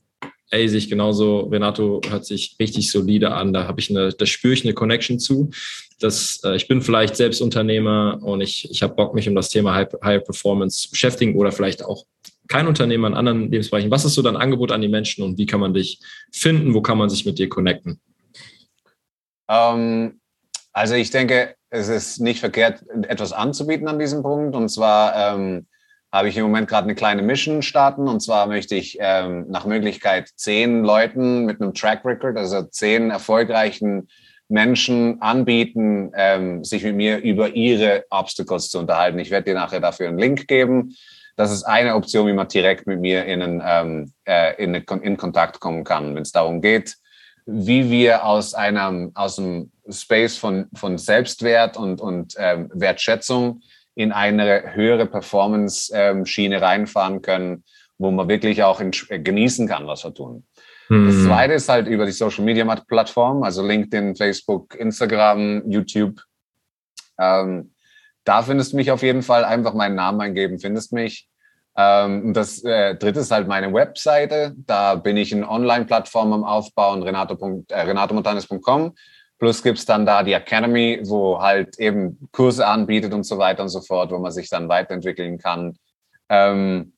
ey, 0.50 0.68
sich 0.68 0.88
genauso, 0.88 1.40
Renato 1.40 2.00
hört 2.08 2.24
sich 2.24 2.56
richtig 2.60 2.90
solide 2.90 3.32
an, 3.32 3.52
da 3.52 3.66
habe 3.66 3.80
ich 3.80 3.90
eine, 3.90 4.10
da 4.10 4.26
spüre 4.26 4.54
ich 4.54 4.64
eine 4.64 4.74
Connection 4.74 5.18
zu. 5.18 5.50
Das, 5.98 6.40
äh, 6.44 6.56
ich 6.56 6.68
bin 6.68 6.82
vielleicht 6.82 7.16
selbst 7.16 7.40
Unternehmer 7.40 8.18
und 8.22 8.40
ich, 8.40 8.70
ich 8.70 8.82
habe 8.82 8.94
Bock, 8.94 9.14
mich 9.14 9.28
um 9.28 9.34
das 9.34 9.48
Thema 9.48 9.74
High, 9.74 9.88
High 10.02 10.24
Performance 10.24 10.82
zu 10.82 10.90
beschäftigen 10.90 11.36
oder 11.36 11.52
vielleicht 11.52 11.84
auch 11.84 12.04
kein 12.48 12.68
Unternehmer 12.68 13.08
in 13.08 13.14
anderen 13.14 13.50
Lebensbereichen. 13.50 13.90
Was 13.90 14.04
ist 14.04 14.14
so 14.14 14.22
dein 14.22 14.36
Angebot 14.36 14.70
an 14.70 14.80
die 14.80 14.88
Menschen 14.88 15.24
und 15.24 15.38
wie 15.38 15.46
kann 15.46 15.60
man 15.60 15.74
dich 15.74 16.00
finden? 16.32 16.74
Wo 16.74 16.80
kann 16.80 16.98
man 16.98 17.10
sich 17.10 17.26
mit 17.26 17.38
dir 17.38 17.48
connecten? 17.48 18.00
Ähm, 19.48 20.20
also 20.72 20.94
ich 20.94 21.10
denke, 21.10 21.56
es 21.70 21.88
ist 21.88 22.20
nicht 22.20 22.40
verkehrt, 22.40 22.84
etwas 23.08 23.32
anzubieten 23.32 23.88
an 23.88 23.98
diesem 23.98 24.22
Punkt. 24.22 24.54
Und 24.54 24.68
zwar 24.68 25.34
ähm, 25.34 25.66
habe 26.16 26.28
ich 26.28 26.36
im 26.38 26.44
Moment 26.44 26.66
gerade 26.66 26.84
eine 26.84 26.94
kleine 26.94 27.20
Mission 27.20 27.60
starten. 27.60 28.08
Und 28.08 28.20
zwar 28.20 28.46
möchte 28.46 28.74
ich 28.74 28.96
ähm, 29.00 29.44
nach 29.48 29.66
Möglichkeit 29.66 30.30
zehn 30.34 30.82
Leuten 30.82 31.44
mit 31.44 31.60
einem 31.60 31.74
Track 31.74 32.04
Record, 32.06 32.38
also 32.38 32.62
zehn 32.62 33.10
erfolgreichen 33.10 34.08
Menschen 34.48 35.20
anbieten, 35.20 36.12
ähm, 36.16 36.64
sich 36.64 36.84
mit 36.84 36.96
mir 36.96 37.18
über 37.18 37.50
ihre 37.50 38.04
Obstacles 38.08 38.70
zu 38.70 38.78
unterhalten. 38.78 39.18
Ich 39.18 39.30
werde 39.30 39.50
dir 39.50 39.54
nachher 39.54 39.80
dafür 39.80 40.08
einen 40.08 40.18
Link 40.18 40.48
geben. 40.48 40.96
Das 41.36 41.52
ist 41.52 41.64
eine 41.64 41.94
Option, 41.94 42.26
wie 42.28 42.32
man 42.32 42.48
direkt 42.48 42.86
mit 42.86 43.00
mir 43.00 43.26
in, 43.26 43.42
einen, 43.42 43.62
ähm, 43.62 44.12
äh, 44.24 44.62
in, 44.62 44.74
in 44.74 45.16
Kontakt 45.18 45.60
kommen 45.60 45.84
kann, 45.84 46.14
wenn 46.14 46.22
es 46.22 46.32
darum 46.32 46.62
geht, 46.62 46.96
wie 47.44 47.90
wir 47.90 48.24
aus 48.24 48.54
einem 48.54 49.12
aus 49.14 49.38
einem 49.38 49.70
Space 49.90 50.38
von, 50.38 50.68
von 50.74 50.96
Selbstwert 50.96 51.76
und, 51.76 52.00
und 52.00 52.34
ähm, 52.38 52.70
Wertschätzung 52.72 53.60
in 53.96 54.12
eine 54.12 54.74
höhere 54.74 55.06
Performance-Schiene 55.06 56.60
reinfahren 56.60 57.22
können, 57.22 57.64
wo 57.98 58.10
man 58.10 58.28
wirklich 58.28 58.62
auch 58.62 58.80
genießen 58.80 59.66
kann, 59.66 59.86
was 59.86 60.04
wir 60.04 60.14
tun. 60.14 60.44
Mhm. 60.88 61.06
Das 61.06 61.24
zweite 61.24 61.54
ist 61.54 61.68
halt 61.68 61.88
über 61.88 62.06
die 62.06 62.12
Social 62.12 62.44
Media 62.44 62.64
Plattform, 62.86 63.42
also 63.42 63.66
LinkedIn, 63.66 64.14
Facebook, 64.14 64.74
Instagram, 64.76 65.68
YouTube. 65.68 66.20
Ähm, 67.18 67.72
da 68.24 68.42
findest 68.42 68.72
du 68.72 68.76
mich 68.76 68.90
auf 68.90 69.02
jeden 69.02 69.22
Fall 69.22 69.44
einfach 69.44 69.72
meinen 69.72 69.94
Namen 69.94 70.20
eingeben, 70.20 70.58
findest 70.58 70.92
mich. 70.92 71.28
Ähm, 71.76 72.34
das 72.34 72.62
äh, 72.64 72.96
dritte 72.96 73.20
ist 73.20 73.30
halt 73.30 73.48
meine 73.48 73.72
Webseite. 73.72 74.54
Da 74.56 74.94
bin 74.94 75.16
ich 75.16 75.32
in 75.32 75.44
Online-Plattform 75.44 76.32
am 76.34 76.44
Aufbauen, 76.44 77.02
renato. 77.02 77.64
Äh, 77.68 77.80
renatomontanes.com. 77.80 78.94
Plus 79.38 79.62
gibt's 79.62 79.84
dann 79.84 80.06
da 80.06 80.22
die 80.22 80.32
Academy, 80.32 81.00
wo 81.04 81.40
halt 81.40 81.78
eben 81.78 82.28
Kurse 82.32 82.66
anbietet 82.66 83.12
und 83.12 83.24
so 83.24 83.36
weiter 83.38 83.62
und 83.62 83.68
so 83.68 83.80
fort, 83.82 84.10
wo 84.10 84.18
man 84.18 84.32
sich 84.32 84.48
dann 84.48 84.68
weiterentwickeln 84.68 85.38
kann. 85.38 85.76
Ähm, 86.30 86.94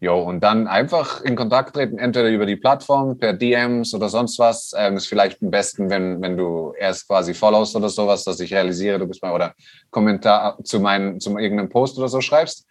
jo, 0.00 0.20
und 0.20 0.40
dann 0.40 0.66
einfach 0.66 1.20
in 1.20 1.36
Kontakt 1.36 1.74
treten, 1.74 1.98
entweder 1.98 2.28
über 2.30 2.46
die 2.46 2.56
Plattform, 2.56 3.16
per 3.16 3.32
DMs 3.32 3.94
oder 3.94 4.08
sonst 4.08 4.40
was. 4.40 4.72
Ähm, 4.76 4.96
ist 4.96 5.06
vielleicht 5.06 5.40
am 5.40 5.50
besten, 5.52 5.88
wenn, 5.88 6.20
wenn 6.20 6.36
du 6.36 6.74
erst 6.76 7.06
quasi 7.06 7.32
followst 7.32 7.76
oder 7.76 7.88
sowas, 7.88 8.24
dass 8.24 8.40
ich 8.40 8.52
realisiere, 8.52 8.98
du 8.98 9.06
bist 9.06 9.22
mal 9.22 9.32
oder 9.32 9.54
Kommentar 9.90 10.58
zu 10.64 10.80
meinem, 10.80 11.20
zu 11.20 11.38
irgendeinem 11.38 11.68
Post 11.68 11.96
oder 11.96 12.08
so 12.08 12.20
schreibst. 12.20 12.66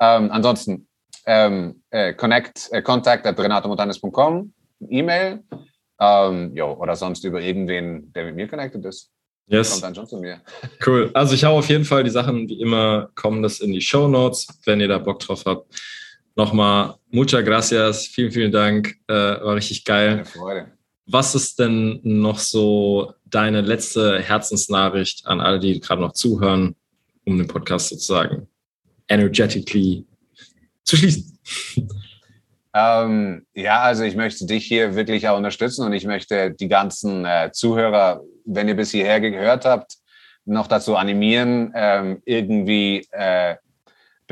Ähm, 0.00 0.30
ansonsten 0.32 0.88
ähm, 1.26 1.82
äh, 1.90 2.12
connect, 2.14 2.68
äh, 2.72 2.82
contact 2.82 3.24
at 3.24 3.38
renatomontanes.com, 3.38 4.52
E-Mail, 4.88 5.44
ähm, 6.02 6.54
jo, 6.56 6.72
oder 6.72 6.96
sonst 6.96 7.24
über 7.24 7.40
irgendwen, 7.40 8.12
der 8.12 8.24
mit 8.24 8.34
mir 8.34 8.48
connected 8.48 8.84
ist. 8.84 9.10
Yes. 9.46 9.70
Kommt 9.70 9.84
dann 9.84 9.94
schon 9.94 10.06
zu 10.06 10.16
mir. 10.18 10.40
Cool. 10.84 11.10
Also 11.14 11.34
ich 11.34 11.44
habe 11.44 11.54
auf 11.54 11.68
jeden 11.68 11.84
Fall 11.84 12.02
die 12.02 12.10
Sachen, 12.10 12.48
wie 12.48 12.60
immer, 12.60 13.10
kommen 13.14 13.42
das 13.42 13.60
in 13.60 13.72
die 13.72 13.80
Show 13.80 14.08
Notes, 14.08 14.48
wenn 14.64 14.80
ihr 14.80 14.88
da 14.88 14.98
Bock 14.98 15.20
drauf 15.20 15.44
habt. 15.46 15.72
Nochmal, 16.34 16.94
muchas 17.10 17.44
gracias, 17.44 18.06
vielen, 18.06 18.32
vielen 18.32 18.52
Dank, 18.52 18.96
äh, 19.06 19.12
war 19.12 19.54
richtig 19.54 19.84
geil. 19.84 20.10
Eine 20.10 20.24
Freude. 20.24 20.72
Was 21.06 21.34
ist 21.34 21.58
denn 21.58 22.00
noch 22.02 22.38
so 22.38 23.12
deine 23.26 23.60
letzte 23.60 24.20
Herzensnachricht 24.20 25.26
an 25.26 25.40
alle, 25.40 25.60
die 25.60 25.78
gerade 25.78 26.00
noch 26.00 26.12
zuhören, 26.12 26.74
um 27.24 27.36
den 27.36 27.46
Podcast 27.46 27.90
sozusagen 27.90 28.48
energetically 29.08 30.06
zu 30.84 30.96
schließen? 30.96 31.38
Ähm, 32.74 33.46
ja, 33.54 33.80
also 33.80 34.04
ich 34.04 34.16
möchte 34.16 34.46
dich 34.46 34.64
hier 34.64 34.94
wirklich 34.94 35.28
auch 35.28 35.36
unterstützen 35.36 35.84
und 35.84 35.92
ich 35.92 36.06
möchte 36.06 36.52
die 36.52 36.68
ganzen 36.68 37.26
äh, 37.26 37.50
Zuhörer, 37.52 38.22
wenn 38.46 38.68
ihr 38.68 38.76
bis 38.76 38.90
hierher 38.90 39.20
gehört 39.20 39.64
habt, 39.64 39.96
noch 40.44 40.66
dazu 40.66 40.96
animieren, 40.96 41.72
ähm, 41.74 42.22
irgendwie 42.24 43.06
äh, 43.12 43.56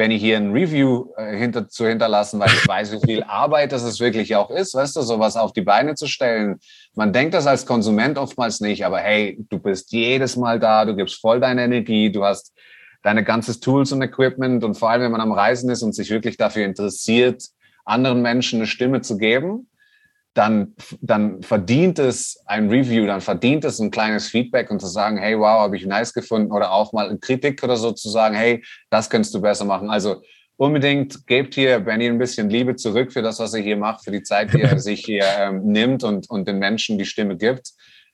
wenn 0.01 0.11
ich 0.11 0.23
hier 0.23 0.39
ein 0.39 0.53
Review 0.53 1.09
äh, 1.17 1.37
hinter, 1.37 1.69
zu 1.69 1.87
hinterlassen, 1.87 2.41
weil 2.41 2.49
ich 2.49 2.67
weiß, 2.67 2.93
wie 2.93 3.07
viel 3.07 3.23
Arbeit 3.29 3.73
das 3.73 3.83
es 3.83 4.01
wirklich 4.01 4.35
auch 4.35 4.51
ist, 4.51 4.75
weißt 4.75 4.97
du, 4.97 5.03
sowas 5.03 5.37
auf 5.37 5.53
die 5.53 5.61
Beine 5.61 5.95
zu 5.95 6.07
stellen. 6.07 6.59
Man 6.95 7.13
denkt 7.13 7.35
das 7.35 7.47
als 7.47 7.67
Konsument 7.67 8.17
oftmals 8.17 8.61
nicht, 8.61 8.87
aber 8.87 9.01
hey, 9.01 9.39
du 9.51 9.59
bist 9.59 9.93
jedes 9.93 10.37
Mal 10.37 10.59
da, 10.59 10.87
du 10.87 10.97
gibst 10.97 11.21
voll 11.21 11.39
deine 11.39 11.65
Energie, 11.65 12.11
du 12.11 12.25
hast 12.25 12.55
deine 13.03 13.25
ganzes 13.25 13.61
Tools 13.61 13.93
und 13.93 14.01
Equipment 14.01 14.65
und 14.65 14.75
vor 14.75 14.91
allem, 14.91 15.03
wenn 15.03 15.13
man 15.13 15.21
am 15.21 15.33
Reisen 15.33 15.69
ist 15.71 15.83
und 15.83 15.95
sich 15.95 16.09
wirklich 16.09 16.39
dafür 16.39 16.65
interessiert, 16.65 17.43
anderen 17.91 18.23
Menschen 18.23 18.61
eine 18.61 18.67
Stimme 18.67 19.03
zu 19.03 19.19
geben, 19.19 19.69
dann, 20.35 20.75
dann 21.01 21.43
verdient 21.43 21.99
es 21.99 22.43
ein 22.47 22.71
Review, 22.71 23.07
dann 23.07 23.21
verdient 23.21 23.65
es 23.65 23.81
ein 23.81 23.91
kleines 23.91 24.29
Feedback 24.29 24.71
und 24.71 24.81
zu 24.81 24.87
sagen, 24.87 25.19
hey, 25.19 25.37
wow, 25.37 25.61
habe 25.61 25.77
ich 25.77 25.85
nice 25.85 26.15
gefunden 26.15 26.53
oder 26.53 26.71
auch 26.73 26.93
mal 26.93 27.09
eine 27.09 27.19
Kritik 27.19 27.63
oder 27.65 27.77
so 27.77 27.93
zu 27.93 28.09
sagen, 28.09 28.37
hey, 28.37 28.65
das 28.91 29.11
könntest 29.11 29.35
du 29.35 29.41
besser 29.41 29.65
machen. 29.65 29.91
Also 29.91 30.23
unbedingt 30.57 31.27
gebt 31.27 31.55
hier 31.55 31.81
Benny 31.81 32.07
ein 32.07 32.19
bisschen 32.19 32.49
Liebe 32.49 32.77
zurück 32.77 33.13
für 33.13 33.23
das, 33.23 33.41
was 33.41 33.55
er 33.55 33.61
hier 33.61 33.77
macht, 33.77 34.05
für 34.05 34.13
die 34.13 34.23
Zeit, 34.23 34.55
die 34.55 34.63
er 34.63 34.79
sich 34.79 35.05
hier 35.05 35.25
ähm, 35.39 35.65
nimmt 35.65 36.05
und, 36.05 36.31
und 36.31 36.47
den 36.47 36.59
Menschen 36.59 36.97
die 36.97 37.07
Stimme 37.07 37.37
gibt. 37.37 37.73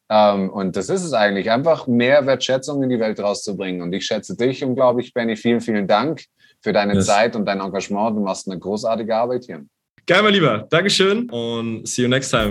Ähm, 0.09 0.49
und 0.51 0.77
das 0.77 0.89
ist 0.89 1.03
es 1.03 1.13
eigentlich, 1.13 1.51
einfach 1.51 1.87
mehr 1.87 2.25
Wertschätzung 2.25 2.83
in 2.83 2.89
die 2.89 3.01
Welt 3.01 3.21
rauszubringen. 3.21 3.83
Und 3.83 3.93
ich 3.93 4.07
schätze 4.07 4.37
dich 4.37 4.65
unglaublich, 4.65 5.13
Benny. 5.13 5.37
Vielen, 5.37 5.61
vielen 5.61 5.87
Dank 5.87 6.25
für 6.67 6.73
deine 6.73 6.95
yes. 6.95 7.07
Zeit 7.07 7.37
und 7.37 7.45
dein 7.45 7.61
Engagement. 7.61 8.17
Du 8.17 8.23
machst 8.23 8.51
eine 8.51 8.59
großartige 8.59 9.15
Arbeit 9.15 9.45
hier. 9.45 9.65
Geil, 10.05 10.21
mein 10.25 10.35
Lieber. 10.35 10.67
Dankeschön 10.69 11.31
und 11.31 11.87
see 11.87 12.03
you 12.03 12.09
next 12.09 12.31
time. 12.31 12.51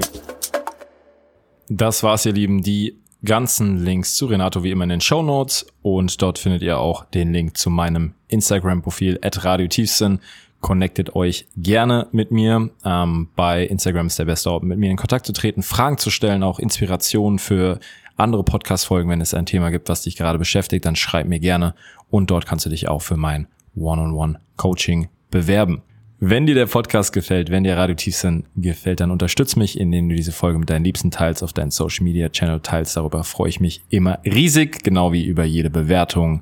Das 1.68 2.02
war's, 2.02 2.26
ihr 2.26 2.32
Lieben. 2.32 2.64
Die 2.64 2.98
ganzen 3.26 3.84
Links 3.84 4.16
zu 4.16 4.28
Renato 4.28 4.64
wie 4.64 4.72
immer 4.72 4.86
in 4.86 4.92
den 4.92 5.02
Show 5.02 5.22
Notes 5.22 5.66
und 5.82 6.22
dort 6.22 6.40
findet 6.40 6.62
ihr 6.62 6.80
auch 6.80 7.04
den 7.04 7.34
Link 7.34 7.58
zu 7.58 7.70
meinem 7.70 8.14
Instagram-Profil 8.30 9.20
at 9.22 9.44
Radio 9.44 9.68
Tiefsinn. 9.68 10.20
Connectet 10.62 11.14
euch 11.14 11.48
gerne 11.58 12.08
mit 12.14 12.32
mir. 12.32 12.70
Ähm, 12.86 13.28
bei 13.36 13.66
Instagram 13.66 14.08
ist 14.08 14.18
der 14.18 14.26
beste 14.26 14.50
Ort, 14.50 14.64
mit 14.64 14.80
mir 14.80 14.92
in 14.92 14.96
Kontakt 14.96 15.26
zu 15.26 15.34
treten, 15.34 15.62
Fragen 15.62 15.98
zu 15.98 16.10
stellen, 16.10 16.42
auch 16.42 16.60
Inspirationen 16.60 17.38
für 17.38 17.82
andere 18.16 18.46
Podcast-Folgen, 18.46 19.10
wenn 19.10 19.20
es 19.20 19.34
ein 19.34 19.46
Thema 19.46 19.72
gibt, 19.72 19.90
was 19.90 20.04
dich 20.04 20.16
gerade 20.16 20.40
beschäftigt, 20.40 20.86
dann 20.86 20.96
schreib 20.96 21.28
mir 21.28 21.42
gerne 21.42 21.76
und 22.10 22.32
dort 22.32 22.46
kannst 22.46 22.66
du 22.66 22.70
dich 22.70 22.88
auch 22.88 23.02
für 23.02 23.18
mein 23.18 23.48
One-on-One-Coaching 23.76 25.10
bewerben. 25.32 25.82
Wenn 26.20 26.46
dir 26.46 26.56
der 26.56 26.68
Podcast 26.68 27.12
gefällt, 27.12 27.52
wenn 27.52 27.66
dir 27.66 27.76
Radio 27.76 27.96
Tiefsinn 27.96 28.46
gefällt, 28.56 29.02
dann 29.02 29.12
unterstütz 29.12 29.58
mich, 29.58 29.80
indem 29.80 30.08
du 30.08 30.16
diese 30.16 30.32
Folge 30.32 30.58
mit 30.58 30.70
deinen 30.70 30.86
Liebsten 30.86 31.12
teilst, 31.12 31.44
auf 31.44 31.52
deinen 31.52 31.72
Social 31.72 32.06
Media 32.06 32.30
Channel 32.30 32.62
teilst. 32.62 32.96
Darüber 32.96 33.24
freue 33.24 33.50
ich 33.50 33.60
mich 33.60 33.84
immer 33.90 34.20
riesig, 34.24 34.82
genau 34.84 35.12
wie 35.12 35.26
über 35.26 35.44
jede 35.44 35.70
Bewertung 35.70 36.42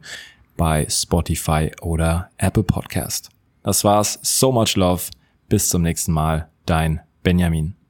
bei 0.58 0.86
Spotify 0.90 1.72
oder 1.82 2.30
Apple 2.38 2.64
Podcast. 2.64 3.30
Das 3.64 3.84
war's. 3.84 4.20
So 4.22 4.52
much 4.52 4.76
love. 4.76 5.04
Bis 5.50 5.70
zum 5.70 5.82
nächsten 5.82 6.12
Mal. 6.12 6.50
Dein 6.66 7.02
Benjamin. 7.24 7.83